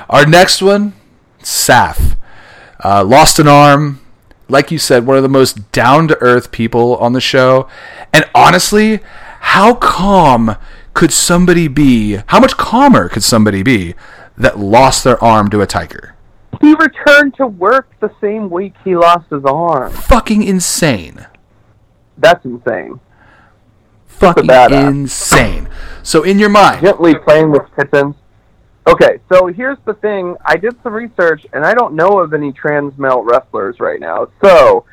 Our 0.09 0.25
next 0.25 0.61
one, 0.61 0.93
Saff. 1.39 2.17
Uh, 2.83 3.03
lost 3.03 3.39
an 3.39 3.47
arm. 3.47 4.01
Like 4.49 4.71
you 4.71 4.79
said, 4.79 5.05
one 5.05 5.17
of 5.17 5.23
the 5.23 5.29
most 5.29 5.71
down 5.71 6.07
to 6.07 6.17
earth 6.21 6.51
people 6.51 6.95
on 6.97 7.13
the 7.13 7.21
show. 7.21 7.67
And 8.13 8.25
honestly, 8.33 9.01
how 9.39 9.75
calm 9.75 10.55
could 10.93 11.11
somebody 11.11 11.67
be? 11.67 12.19
How 12.27 12.39
much 12.39 12.57
calmer 12.57 13.09
could 13.09 13.23
somebody 13.23 13.61
be 13.61 13.93
that 14.37 14.57
lost 14.57 15.03
their 15.03 15.21
arm 15.23 15.49
to 15.49 15.61
a 15.61 15.67
tiger? 15.67 16.15
He 16.61 16.73
returned 16.73 17.35
to 17.35 17.47
work 17.47 17.89
the 17.99 18.11
same 18.21 18.49
week 18.49 18.73
he 18.83 18.95
lost 18.95 19.29
his 19.29 19.43
arm. 19.45 19.91
Fucking 19.91 20.43
insane. 20.43 21.27
That's 22.17 22.43
insane. 22.45 22.99
Fucking 24.19 24.49
insane. 24.49 25.69
So, 26.01 26.23
in 26.23 26.39
your 26.39 26.49
mind, 26.49 26.81
Gently 26.81 27.15
playing 27.15 27.51
with 27.51 27.63
kittens. 27.75 28.15
Okay, 28.87 29.19
so 29.31 29.47
here's 29.47 29.77
the 29.85 29.93
thing. 29.95 30.35
I 30.45 30.55
did 30.55 30.75
some 30.81 30.93
research, 30.93 31.45
and 31.53 31.65
I 31.65 31.73
don't 31.73 31.93
know 31.93 32.19
of 32.19 32.33
any 32.33 32.51
trans 32.51 32.97
male 32.97 33.21
wrestlers 33.21 33.79
right 33.79 33.99
now. 33.99 34.29
So, 34.43 34.85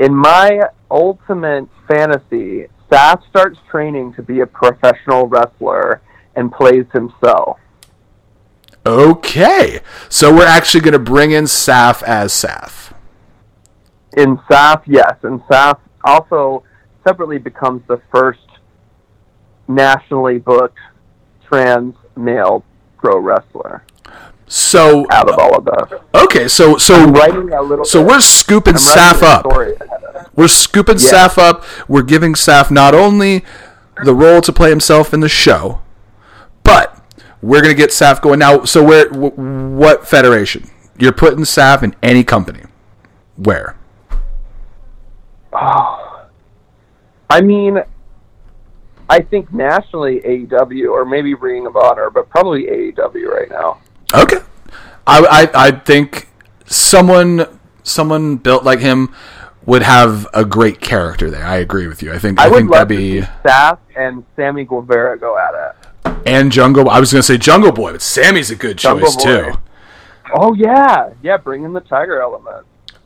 in 0.00 0.14
my 0.14 0.62
ultimate 0.90 1.68
fantasy, 1.86 2.66
Saff 2.90 3.20
starts 3.28 3.58
training 3.70 4.14
to 4.14 4.22
be 4.22 4.40
a 4.40 4.46
professional 4.46 5.26
wrestler 5.28 6.00
and 6.34 6.50
plays 6.50 6.86
himself. 6.92 7.58
okay. 8.84 9.80
So, 10.08 10.34
we're 10.34 10.46
actually 10.46 10.80
going 10.80 10.92
to 10.92 10.98
bring 10.98 11.30
in 11.30 11.44
Saff 11.44 12.02
as 12.02 12.32
Saff. 12.32 12.94
In 14.16 14.38
Saff, 14.50 14.82
yes, 14.86 15.16
and 15.22 15.40
Saff 15.42 15.78
also 16.04 16.64
separately 17.04 17.38
becomes 17.38 17.82
the 17.86 18.00
first 18.10 18.40
nationally 19.68 20.38
booked 20.38 20.78
trans 21.46 21.94
male 22.16 22.64
pro 22.98 23.18
wrestler 23.18 23.84
So, 24.46 25.06
out 25.10 25.28
of 25.30 25.38
all 25.38 25.56
of 25.56 25.64
those. 25.64 26.00
okay. 26.14 26.46
So, 26.48 26.76
so, 26.76 26.94
I'm 26.94 27.12
writing 27.12 27.52
a 27.52 27.62
little. 27.62 27.84
so 27.84 28.00
bit- 28.02 28.08
we're 28.12 28.20
scooping 28.20 28.74
Saff 28.74 29.22
up. 29.22 29.40
story 29.40 29.74
ahead 29.74 30.02
of 30.04 30.14
it. 30.16 30.26
We're 30.36 30.48
scooping 30.48 30.98
Yeah. 30.98 31.10
Saff 31.28 31.38
up. 31.38 31.64
We're 31.88 32.02
giving 32.02 32.34
Saff 32.34 32.70
not 32.70 32.94
only 32.94 33.44
the 34.04 34.14
role 34.14 34.40
to 34.42 34.52
play 34.52 34.70
himself 34.70 35.12
in 35.14 35.20
the 35.20 35.28
show, 35.28 35.80
but 36.64 36.98
we're 37.40 37.60
gonna 37.62 37.74
get 37.74 37.90
Saff 37.90 38.20
going 38.20 38.38
now. 38.40 38.64
So 38.64 38.82
where? 38.82 39.08
wh- 39.08 39.36
What 39.38 40.06
federation? 40.06 40.70
You're 40.98 41.12
putting 41.12 41.44
Saff 41.44 41.82
in 41.82 41.94
any 42.02 42.22
company? 42.24 42.62
Where? 43.36 43.76
Oh, 45.52 46.26
I 47.30 47.40
mean, 47.40 47.82
I 49.12 49.20
think 49.20 49.52
nationally 49.52 50.20
AEW 50.20 50.90
or 50.90 51.04
maybe 51.04 51.34
Ring 51.34 51.66
of 51.66 51.76
Honor, 51.76 52.08
but 52.08 52.30
probably 52.30 52.64
AEW 52.64 53.26
right 53.26 53.50
now. 53.50 53.78
Okay. 54.14 54.38
I, 55.06 55.48
I, 55.54 55.66
I 55.66 55.70
think 55.70 56.28
someone 56.64 57.46
someone 57.82 58.36
built 58.36 58.64
like 58.64 58.78
him 58.78 59.14
would 59.66 59.82
have 59.82 60.26
a 60.32 60.46
great 60.46 60.80
character 60.80 61.30
there. 61.30 61.44
I 61.44 61.56
agree 61.56 61.86
with 61.86 62.02
you. 62.02 62.10
I 62.10 62.18
think 62.18 62.40
I, 62.40 62.44
I, 62.44 62.48
would 62.48 62.56
think 62.56 62.70
love 62.70 62.88
that'd 62.88 62.98
be 62.98 63.20
to 63.20 63.26
Saff 63.44 63.78
and 63.96 64.24
Sammy 64.34 64.64
Guevara 64.64 65.18
go 65.18 65.36
at 65.36 65.52
it. 66.06 66.16
and 66.26 66.50
Jungle. 66.50 66.88
I 66.88 66.98
was 66.98 67.12
gonna 67.12 67.22
say 67.22 67.36
Jungle 67.36 67.70
Boy, 67.70 67.92
but 67.92 68.00
Sammy's 68.00 68.50
a 68.50 68.56
good 68.56 68.78
Jungle 68.78 69.08
choice 69.08 69.16
Boy. 69.16 69.50
too. 69.50 69.58
Oh 70.34 70.54
yeah, 70.54 71.10
yeah, 71.22 71.36
bring 71.36 71.64
in 71.64 71.74
the 71.74 71.80
tiger 71.80 72.22
element. 72.22 72.64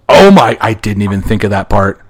Oh 0.08 0.30
my! 0.30 0.56
I 0.60 0.72
didn't 0.74 1.02
even 1.02 1.20
think 1.20 1.42
of 1.42 1.50
that 1.50 1.68
part. 1.68 2.00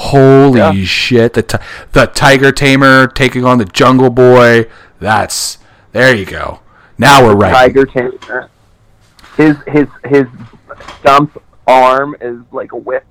Holy 0.00 0.58
Yeah. 0.60 0.72
shit! 0.84 1.32
The 1.34 1.42
ti- 1.42 1.58
the 1.92 2.06
Tiger 2.06 2.52
Tamer 2.52 3.08
taking 3.08 3.44
on 3.44 3.58
the 3.58 3.64
Jungle 3.64 4.10
Boy. 4.10 4.66
That's 5.00 5.58
there 5.92 6.14
you 6.14 6.24
go. 6.24 6.60
Now 6.96 7.24
we're 7.24 7.34
right. 7.34 7.52
Tiger 7.52 7.84
Tamer. 7.84 8.48
His 9.36 9.56
his 9.66 9.88
his 10.04 10.26
stump 11.00 11.42
arm 11.66 12.14
is 12.20 12.38
like 12.52 12.70
a 12.72 12.76
whip. 12.76 13.04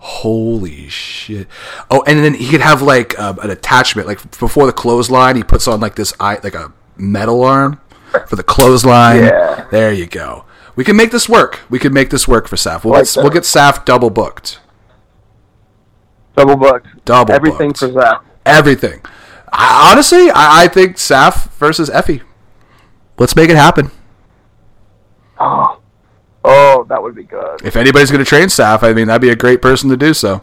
Holy 0.00 0.88
shit! 0.88 1.46
Oh, 1.90 2.02
and 2.06 2.18
then 2.24 2.34
he 2.34 2.48
could 2.50 2.60
have 2.60 2.82
like 2.82 3.18
uh, 3.18 3.34
an 3.42 3.50
attachment, 3.50 4.06
like 4.08 4.18
before 4.38 4.66
the 4.66 4.72
clothesline, 4.72 5.36
he 5.36 5.42
puts 5.44 5.66
on 5.68 5.80
like 5.80 5.94
this 5.94 6.12
eye, 6.20 6.38
like 6.42 6.54
a 6.54 6.72
metal 6.96 7.42
arm 7.44 7.80
for 8.26 8.36
the 8.36 8.42
clothesline. 8.42 9.22
Yeah. 9.24 9.66
There 9.70 9.92
you 9.92 10.06
go. 10.06 10.44
We 10.76 10.82
can 10.84 10.96
make 10.96 11.10
this 11.12 11.28
work. 11.28 11.60
We 11.70 11.78
can 11.78 11.92
make 11.94 12.10
this 12.10 12.26
work 12.28 12.48
for 12.48 12.56
Saff. 12.56 12.84
We'll 12.84 12.94
Like 12.94 13.04
get 13.04 13.16
we'll 13.16 13.30
get 13.30 13.44
Saff 13.44 13.84
double 13.84 14.10
booked. 14.10 14.58
Double 16.36 16.56
booked. 16.56 17.04
Double 17.04 17.32
Everything 17.32 17.68
booked. 17.68 17.78
for 17.80 17.92
Zach. 17.92 18.22
Everything. 18.44 19.00
I, 19.52 19.90
honestly, 19.92 20.30
I, 20.30 20.64
I 20.64 20.68
think 20.68 20.96
Saff 20.96 21.50
versus 21.52 21.88
Effy. 21.90 22.22
Let's 23.18 23.36
make 23.36 23.50
it 23.50 23.56
happen. 23.56 23.90
Oh, 25.38 25.78
oh, 26.44 26.84
that 26.88 27.02
would 27.02 27.14
be 27.14 27.24
good. 27.24 27.62
If 27.64 27.76
anybody's 27.76 28.10
going 28.10 28.24
to 28.24 28.28
train 28.28 28.48
Saff, 28.48 28.82
I 28.82 28.92
mean, 28.92 29.06
that'd 29.06 29.22
be 29.22 29.30
a 29.30 29.36
great 29.36 29.62
person 29.62 29.90
to 29.90 29.96
do 29.96 30.12
so. 30.14 30.42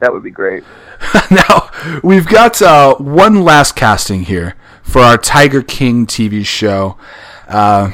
That 0.00 0.12
would 0.12 0.22
be 0.22 0.30
great. 0.30 0.64
now 1.30 1.70
we've 2.02 2.26
got 2.26 2.60
uh, 2.60 2.94
one 2.96 3.42
last 3.42 3.76
casting 3.76 4.24
here 4.24 4.54
for 4.82 5.00
our 5.00 5.16
Tiger 5.16 5.62
King 5.62 6.06
TV 6.06 6.44
show. 6.44 6.98
Uh, 7.48 7.90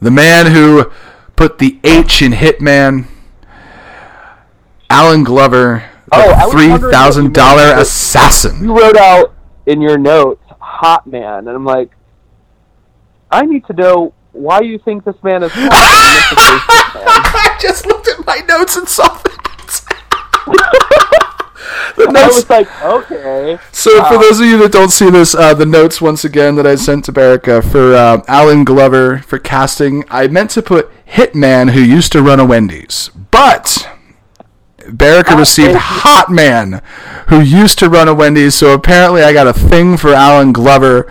the 0.00 0.10
man 0.10 0.52
who 0.52 0.90
put 1.34 1.58
the 1.58 1.80
H 1.82 2.22
in 2.22 2.32
Hitman, 2.32 3.06
Allen 4.90 5.24
Glover, 5.24 5.90
Oh, 6.12 6.30
I 6.32 6.40
the 6.40 6.44
was 6.46 6.80
three 6.80 6.90
thousand 6.90 7.34
dollar 7.34 7.74
assassin. 7.78 8.62
You 8.62 8.78
wrote 8.78 8.96
out 8.96 9.34
in 9.66 9.80
your 9.80 9.98
notes 9.98 10.42
"hot 10.60 11.06
man," 11.06 11.48
and 11.48 11.48
I'm 11.48 11.64
like, 11.64 11.90
I 13.30 13.44
need 13.44 13.66
to 13.66 13.72
know 13.72 14.14
why 14.32 14.60
you 14.60 14.78
think 14.78 15.04
this 15.04 15.16
man 15.22 15.42
is 15.42 15.50
hot. 15.52 15.70
I 15.72 17.58
just 17.60 17.86
looked 17.86 18.08
at 18.08 18.24
my 18.24 18.38
notes 18.48 18.76
and 18.76 18.88
saw 18.88 19.08
that. 19.08 19.32
the 21.96 22.12
I 22.16 22.26
was 22.28 22.48
like, 22.48 22.68
okay. 22.82 23.58
So, 23.72 24.04
for 24.04 24.18
those 24.18 24.38
of 24.38 24.46
you 24.46 24.58
that 24.58 24.70
don't 24.70 24.90
see 24.90 25.10
this, 25.10 25.34
uh, 25.34 25.54
the 25.54 25.66
notes 25.66 26.00
once 26.00 26.24
again 26.24 26.54
that 26.56 26.66
I 26.66 26.76
sent 26.76 27.04
to 27.06 27.12
Berica 27.12 27.68
for 27.68 27.94
uh, 27.94 28.22
Allen 28.28 28.64
Glover 28.64 29.18
for 29.18 29.38
casting, 29.38 30.04
I 30.08 30.28
meant 30.28 30.50
to 30.50 30.62
put 30.62 30.90
Hitman 31.06 31.72
who 31.72 31.80
used 31.80 32.12
to 32.12 32.22
run 32.22 32.38
a 32.38 32.44
Wendy's, 32.44 33.10
but 33.30 33.88
Berica 34.88 35.30
ah, 35.32 35.38
received 35.38 35.72
man. 35.72 35.80
Hot 35.82 36.30
Man 36.30 36.82
who 37.28 37.40
used 37.40 37.78
to 37.80 37.88
run 37.88 38.08
a 38.08 38.14
Wendy's. 38.14 38.54
So 38.54 38.72
apparently, 38.72 39.22
I 39.22 39.32
got 39.32 39.46
a 39.46 39.52
thing 39.52 39.96
for 39.96 40.12
Allen 40.12 40.52
Glover. 40.52 41.10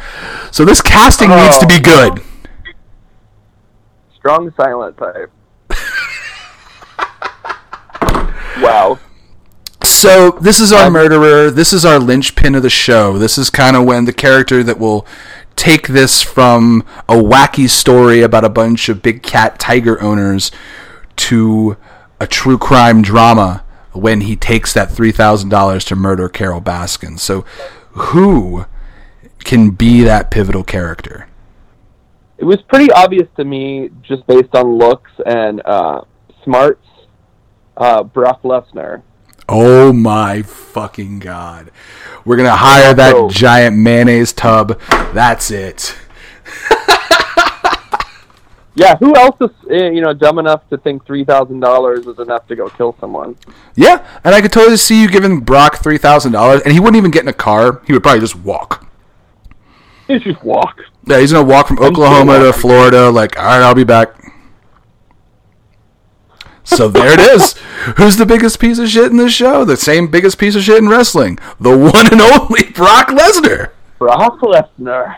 So 0.52 0.64
this 0.66 0.82
casting 0.82 1.30
needs 1.30 1.58
to 1.58 1.68
be 1.68 1.76
Oh. 1.76 1.80
good. 2.14 2.24
Strong 4.16 4.54
silent 4.58 4.98
type. 4.98 5.32
wow. 8.62 9.00
So 9.84 10.32
this 10.42 10.60
is 10.60 10.72
our 10.72 10.90
murderer. 10.90 11.52
This 11.52 11.74
is 11.74 11.86
our 11.86 12.00
linchpin 12.00 12.56
of 12.56 12.64
the 12.64 12.70
show. 12.70 13.18
This 13.18 13.38
is 13.38 13.50
kind 13.50 13.76
of 13.76 13.86
when 13.86 14.06
the 14.06 14.14
character 14.14 14.64
that 14.64 14.80
will 14.80 15.06
take 15.56 15.88
this 15.88 16.22
from 16.22 16.84
a 17.08 17.14
wacky 17.14 17.70
story 17.70 18.22
about 18.22 18.44
a 18.44 18.50
bunch 18.50 18.90
of 18.90 19.02
big 19.02 19.24
cat 19.24 19.58
tiger 19.60 20.02
owners 20.02 20.52
to 21.16 21.78
a 22.20 22.28
true 22.28 22.58
crime 22.58 23.02
drama 23.02 23.64
when 23.96 24.22
he 24.22 24.36
takes 24.36 24.74
that 24.74 24.92
three 24.92 25.12
thousand 25.12 25.50
dollars 25.50 25.86
to 25.86 25.96
murder 25.96 26.30
Carole 26.30 26.62
Baskin. 26.62 27.20
So 27.20 27.42
who 27.92 28.66
can 29.44 29.72
be 29.72 30.04
that 30.04 30.32
pivotal 30.32 30.64
character? 30.64 31.28
It 32.38 32.44
was 32.46 32.62
pretty 32.64 32.92
obvious 32.92 33.28
to 33.38 33.46
me, 33.46 33.90
just 34.02 34.28
based 34.28 34.54
on 34.54 34.78
looks 34.78 35.12
and 35.26 35.62
uh, 35.66 36.02
smarts. 36.44 36.82
Uh, 37.78 38.04
Brock 38.04 38.42
Lesnar. 38.44 39.02
Oh 39.50 39.92
my 39.94 40.42
fucking 40.42 41.20
god. 41.20 41.72
We're 42.24 42.38
going 42.38 42.50
to 42.50 42.56
hire 42.56 42.94
that 42.94 43.14
Oh. 43.16 43.30
giant 43.30 43.78
mayonnaise 43.78 44.32
tub. 44.34 44.80
That's 45.14 45.52
it. 45.52 45.96
Yeah, 48.76 48.98
who 48.98 49.16
else 49.16 49.38
is 49.40 49.50
eh, 49.72 49.90
you 49.90 50.02
know 50.02 50.14
dumb 50.14 50.38
enough 50.38 50.68
to 50.70 50.78
think 50.78 51.06
three 51.06 51.24
thousand 51.24 51.62
dollars 51.62 52.06
is 52.08 52.20
enough 52.20 52.46
to 52.48 52.56
go 52.56 52.70
kill 52.70 52.96
someone? 53.00 53.38
Yeah, 53.76 54.06
and 54.24 54.36
I 54.36 54.42
could 54.42 54.52
totally 54.52 54.76
see 54.78 55.02
you 55.02 55.08
giving 55.08 55.40
Brock 55.40 55.82
three 55.82 55.98
thousand 55.98 56.34
dollars, 56.34 56.62
and 56.64 56.74
he 56.74 56.80
wouldn't 56.80 56.98
even 56.98 57.12
get 57.12 57.24
in 57.24 57.30
a 57.30 57.34
car. 57.34 57.82
He 57.88 57.94
would 57.94 58.04
probably 58.04 58.20
just 58.20 58.36
walk. 58.36 58.86
You 60.10 60.20
just 60.20 60.44
walk. 60.44 60.82
Yeah, 61.06 61.20
he's 61.20 61.32
gonna 61.32 61.48
walk 61.48 61.68
from 61.68 61.80
Oklahoma 61.80 62.40
to. 62.40 62.54
Florida. 62.54 63.10
Like, 63.10 63.40
all 63.40 63.46
right, 63.46 63.62
I'll 63.62 63.74
be 63.76 63.86
back. 63.86 64.14
So 66.66 66.90
there 66.90 67.14
it 67.14 67.20
is. 67.20 67.54
Who's 67.98 68.18
the 68.18 68.26
biggest 68.26 68.60
piece 68.60 68.78
of 68.80 68.90
shit 68.90 69.10
in 69.12 69.18
this 69.18 69.34
show? 69.34 69.64
The 69.64 69.78
same 69.78 70.08
biggest 70.08 70.38
piece 70.38 70.56
of 70.56 70.64
shit 70.64 70.80
in 70.80 70.90
wrestling. 70.90 71.40
The 71.60 71.78
one 71.78 72.12
and 72.12 72.22
only 72.22 72.70
Brock 72.76 73.08
Lesnar. 73.08 73.72
Brock 74.00 74.40
Lesnar. 74.42 75.18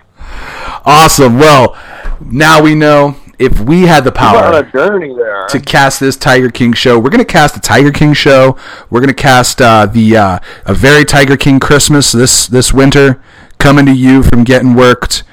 Awesome. 0.86 1.40
Well, 1.40 1.76
now 2.22 2.62
we 2.62 2.76
know 2.76 3.16
if 3.40 3.60
we 3.60 3.84
had 3.84 4.04
the 4.04 4.12
power 4.12 4.52
a 4.54 4.72
journey 4.72 5.14
there. 5.16 5.46
to 5.48 5.60
cast 5.60 6.00
this 6.00 6.16
Tiger 6.16 6.50
King 6.50 6.74
show. 6.74 6.98
We're 7.00 7.10
going 7.10 7.20
to 7.20 7.26
cast 7.26 7.54
the 7.54 7.60
Tiger 7.60 7.92
King 7.92 8.14
show. 8.14 8.58
We're 8.90 9.00
going 9.00 9.14
to 9.14 9.22
cast 9.22 9.62
uh, 9.62 9.86
the 9.86 10.18
uh, 10.18 10.40
a 10.66 10.74
very 10.74 11.06
Tiger 11.06 11.38
King 11.38 11.60
Christmas 11.60 12.12
this 12.12 12.48
this 12.48 12.74
winter 12.74 13.22
coming 13.60 13.86
to 13.86 13.94
you 13.94 14.24
from 14.24 14.44
Getting 14.44 14.74
Worked. 14.76 15.24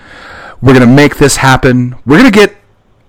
We're 0.61 0.75
going 0.75 0.87
to 0.87 0.95
make 0.95 1.17
this 1.17 1.37
happen. 1.37 1.97
We're 2.07 2.19
going 2.19 2.31
to 2.31 2.39
get 2.39 2.57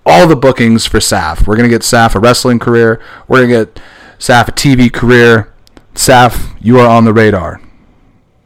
all 0.04 0.26
the 0.26 0.36
bookings 0.36 0.86
for 0.86 0.98
Saff. 0.98 1.46
We're 1.46 1.56
going 1.56 1.68
to 1.68 1.74
get 1.74 1.82
Saff 1.82 2.14
a 2.14 2.20
wrestling 2.20 2.58
career. 2.58 3.00
We're 3.28 3.46
going 3.46 3.50
to 3.50 3.72
get 3.72 3.82
Saff 4.18 4.48
a 4.48 4.52
TV 4.52 4.92
career. 4.92 5.52
Saff, 5.94 6.56
you 6.60 6.78
are 6.78 6.88
on 6.88 7.04
the 7.04 7.12
radar. 7.12 7.60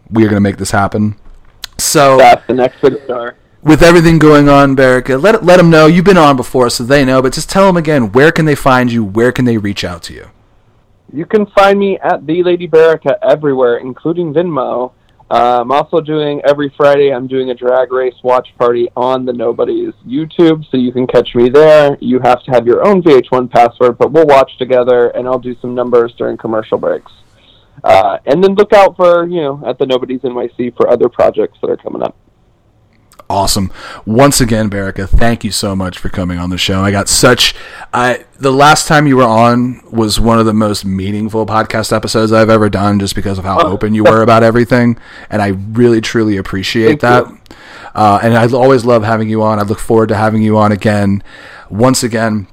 We 0.08 0.22
are 0.24 0.26
going 0.26 0.36
to 0.36 0.40
make 0.40 0.56
this 0.56 0.70
happen. 0.70 1.16
So 1.78 2.18
That's 2.18 2.46
the 2.46 2.54
next 2.54 2.80
big 2.80 3.02
star. 3.04 3.36
With 3.62 3.82
everything 3.82 4.18
going 4.18 4.48
on, 4.48 4.74
Berica, 4.74 5.22
let 5.22 5.44
let 5.44 5.58
them 5.58 5.70
know 5.70 5.86
you've 5.86 6.04
been 6.04 6.16
on 6.16 6.36
before, 6.36 6.70
so 6.70 6.84
they 6.84 7.04
know. 7.04 7.20
But 7.22 7.32
just 7.32 7.50
tell 7.50 7.66
them 7.66 7.76
again, 7.76 8.12
where 8.12 8.32
can 8.32 8.44
they 8.44 8.54
find 8.54 8.90
you? 8.90 9.04
Where 9.04 9.32
can 9.32 9.44
they 9.44 9.58
reach 9.58 9.84
out 9.84 10.02
to 10.04 10.14
you? 10.14 10.30
You 11.12 11.26
can 11.26 11.46
find 11.46 11.78
me 11.78 11.98
at 11.98 12.24
the 12.26 12.42
Lady 12.42 12.68
Berica 12.68 13.16
everywhere, 13.22 13.78
including 13.78 14.32
Venmo. 14.32 14.92
Uh, 15.30 15.60
I'm 15.60 15.70
also 15.70 16.00
doing 16.00 16.40
every 16.44 16.72
Friday. 16.76 17.12
I'm 17.12 17.28
doing 17.28 17.50
a 17.50 17.54
drag 17.54 17.92
race 17.92 18.14
watch 18.24 18.48
party 18.58 18.88
on 18.96 19.24
the 19.24 19.32
Nobody's 19.32 19.94
YouTube, 20.06 20.68
so 20.70 20.76
you 20.76 20.92
can 20.92 21.06
catch 21.06 21.34
me 21.34 21.48
there. 21.48 21.96
You 22.00 22.18
have 22.20 22.42
to 22.44 22.50
have 22.50 22.66
your 22.66 22.86
own 22.86 23.02
VH1 23.02 23.50
password, 23.50 23.96
but 23.98 24.10
we'll 24.10 24.26
watch 24.26 24.56
together, 24.58 25.08
and 25.10 25.28
I'll 25.28 25.38
do 25.38 25.56
some 25.60 25.74
numbers 25.74 26.12
during 26.14 26.36
commercial 26.36 26.78
breaks. 26.78 27.12
Uh, 27.84 28.18
and 28.26 28.42
then 28.42 28.54
look 28.54 28.72
out 28.72 28.96
for 28.96 29.26
you 29.26 29.40
know 29.40 29.62
at 29.66 29.78
the 29.78 29.86
Nobody's 29.86 30.20
NYC 30.20 30.76
for 30.76 30.88
other 30.88 31.08
projects 31.08 31.58
that 31.60 31.70
are 31.70 31.76
coming 31.76 32.02
up. 32.02 32.16
Awesome. 33.30 33.72
Once 34.04 34.40
again, 34.40 34.68
Berica, 34.68 35.08
thank 35.08 35.44
you 35.44 35.52
so 35.52 35.76
much 35.76 35.98
for 35.98 36.08
coming 36.08 36.36
on 36.36 36.50
the 36.50 36.58
show. 36.58 36.82
I 36.82 36.90
got 36.90 37.08
such. 37.08 37.54
I 37.94 38.24
the 38.40 38.50
last 38.50 38.88
time 38.88 39.06
you 39.06 39.16
were 39.16 39.22
on 39.22 39.82
was 39.88 40.18
one 40.18 40.40
of 40.40 40.46
the 40.46 40.52
most 40.52 40.84
meaningful 40.84 41.46
podcast 41.46 41.94
episodes 41.94 42.32
I've 42.32 42.50
ever 42.50 42.68
done, 42.68 42.98
just 42.98 43.14
because 43.14 43.38
of 43.38 43.44
how 43.44 43.60
open 43.60 43.94
you 43.94 44.02
were 44.02 44.22
about 44.22 44.42
everything, 44.42 44.98
and 45.30 45.40
I 45.40 45.50
really 45.70 46.00
truly 46.00 46.38
appreciate 46.38 47.00
Thank 47.00 47.02
that. 47.02 47.56
Uh, 47.94 48.18
and 48.20 48.36
I 48.36 48.48
always 48.48 48.84
love 48.84 49.04
having 49.04 49.28
you 49.28 49.44
on. 49.44 49.60
I 49.60 49.62
look 49.62 49.78
forward 49.78 50.08
to 50.08 50.16
having 50.16 50.42
you 50.42 50.58
on 50.58 50.72
again. 50.72 51.22
Once 51.70 52.02
again, 52.02 52.48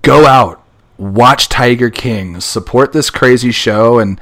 go 0.00 0.24
out, 0.24 0.64
watch 0.96 1.50
Tiger 1.50 1.90
King, 1.90 2.40
support 2.40 2.94
this 2.94 3.10
crazy 3.10 3.52
show, 3.52 3.98
and 3.98 4.18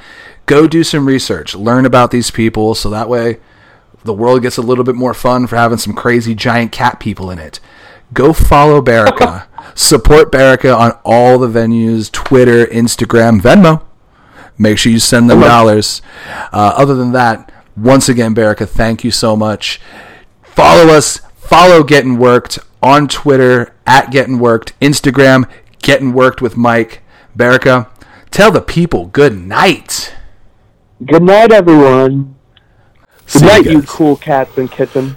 go 0.46 0.66
do 0.66 0.82
some 0.82 1.06
research. 1.06 1.54
Learn 1.54 1.86
about 1.86 2.10
these 2.10 2.32
people 2.32 2.74
so 2.74 2.90
that 2.90 3.08
way 3.08 3.38
the 4.06 4.12
world 4.12 4.42
gets 4.42 4.56
a 4.56 4.62
little 4.62 4.84
bit 4.84 4.94
more 4.94 5.14
fun 5.14 5.46
for 5.46 5.56
having 5.56 5.78
some 5.78 5.92
crazy 5.94 6.34
giant 6.34 6.72
cat 6.72 6.98
people 6.98 7.30
in 7.30 7.38
it. 7.38 7.60
Go 8.12 8.32
follow 8.32 8.80
Berica. 8.80 9.46
support 9.74 10.32
Berica 10.32 10.76
on 10.76 10.92
all 11.04 11.38
the 11.38 11.48
venues 11.48 12.10
Twitter, 12.10 12.66
Instagram, 12.66 13.40
Venmo. 13.40 13.82
Make 14.58 14.78
sure 14.78 14.90
you 14.90 14.98
send 14.98 15.28
them 15.28 15.40
dollars. 15.40 16.00
Uh, 16.52 16.72
other 16.76 16.94
than 16.94 17.12
that, 17.12 17.52
once 17.76 18.08
again, 18.08 18.34
Berica, 18.34 18.66
thank 18.66 19.04
you 19.04 19.10
so 19.10 19.36
much. 19.36 19.80
Follow 20.42 20.94
us. 20.94 21.20
Follow 21.36 21.82
Getting 21.82 22.18
Worked 22.18 22.58
on 22.82 23.06
Twitter 23.06 23.74
at 23.86 24.10
Getting 24.10 24.38
Worked, 24.38 24.78
Instagram 24.80 25.48
Getting 25.82 26.12
Worked 26.12 26.40
with 26.40 26.56
Mike. 26.56 27.02
Berica, 27.36 27.88
tell 28.30 28.50
the 28.50 28.62
people 28.62 29.06
good 29.06 29.36
night. 29.36 30.14
Good 31.04 31.22
night, 31.22 31.52
everyone. 31.52 32.35
Good 33.32 33.42
you 33.42 33.48
night, 33.48 33.64
you 33.66 33.80
guys. 33.80 33.90
cool 33.90 34.16
cats 34.16 34.56
and 34.56 34.70
kittens. 34.70 35.16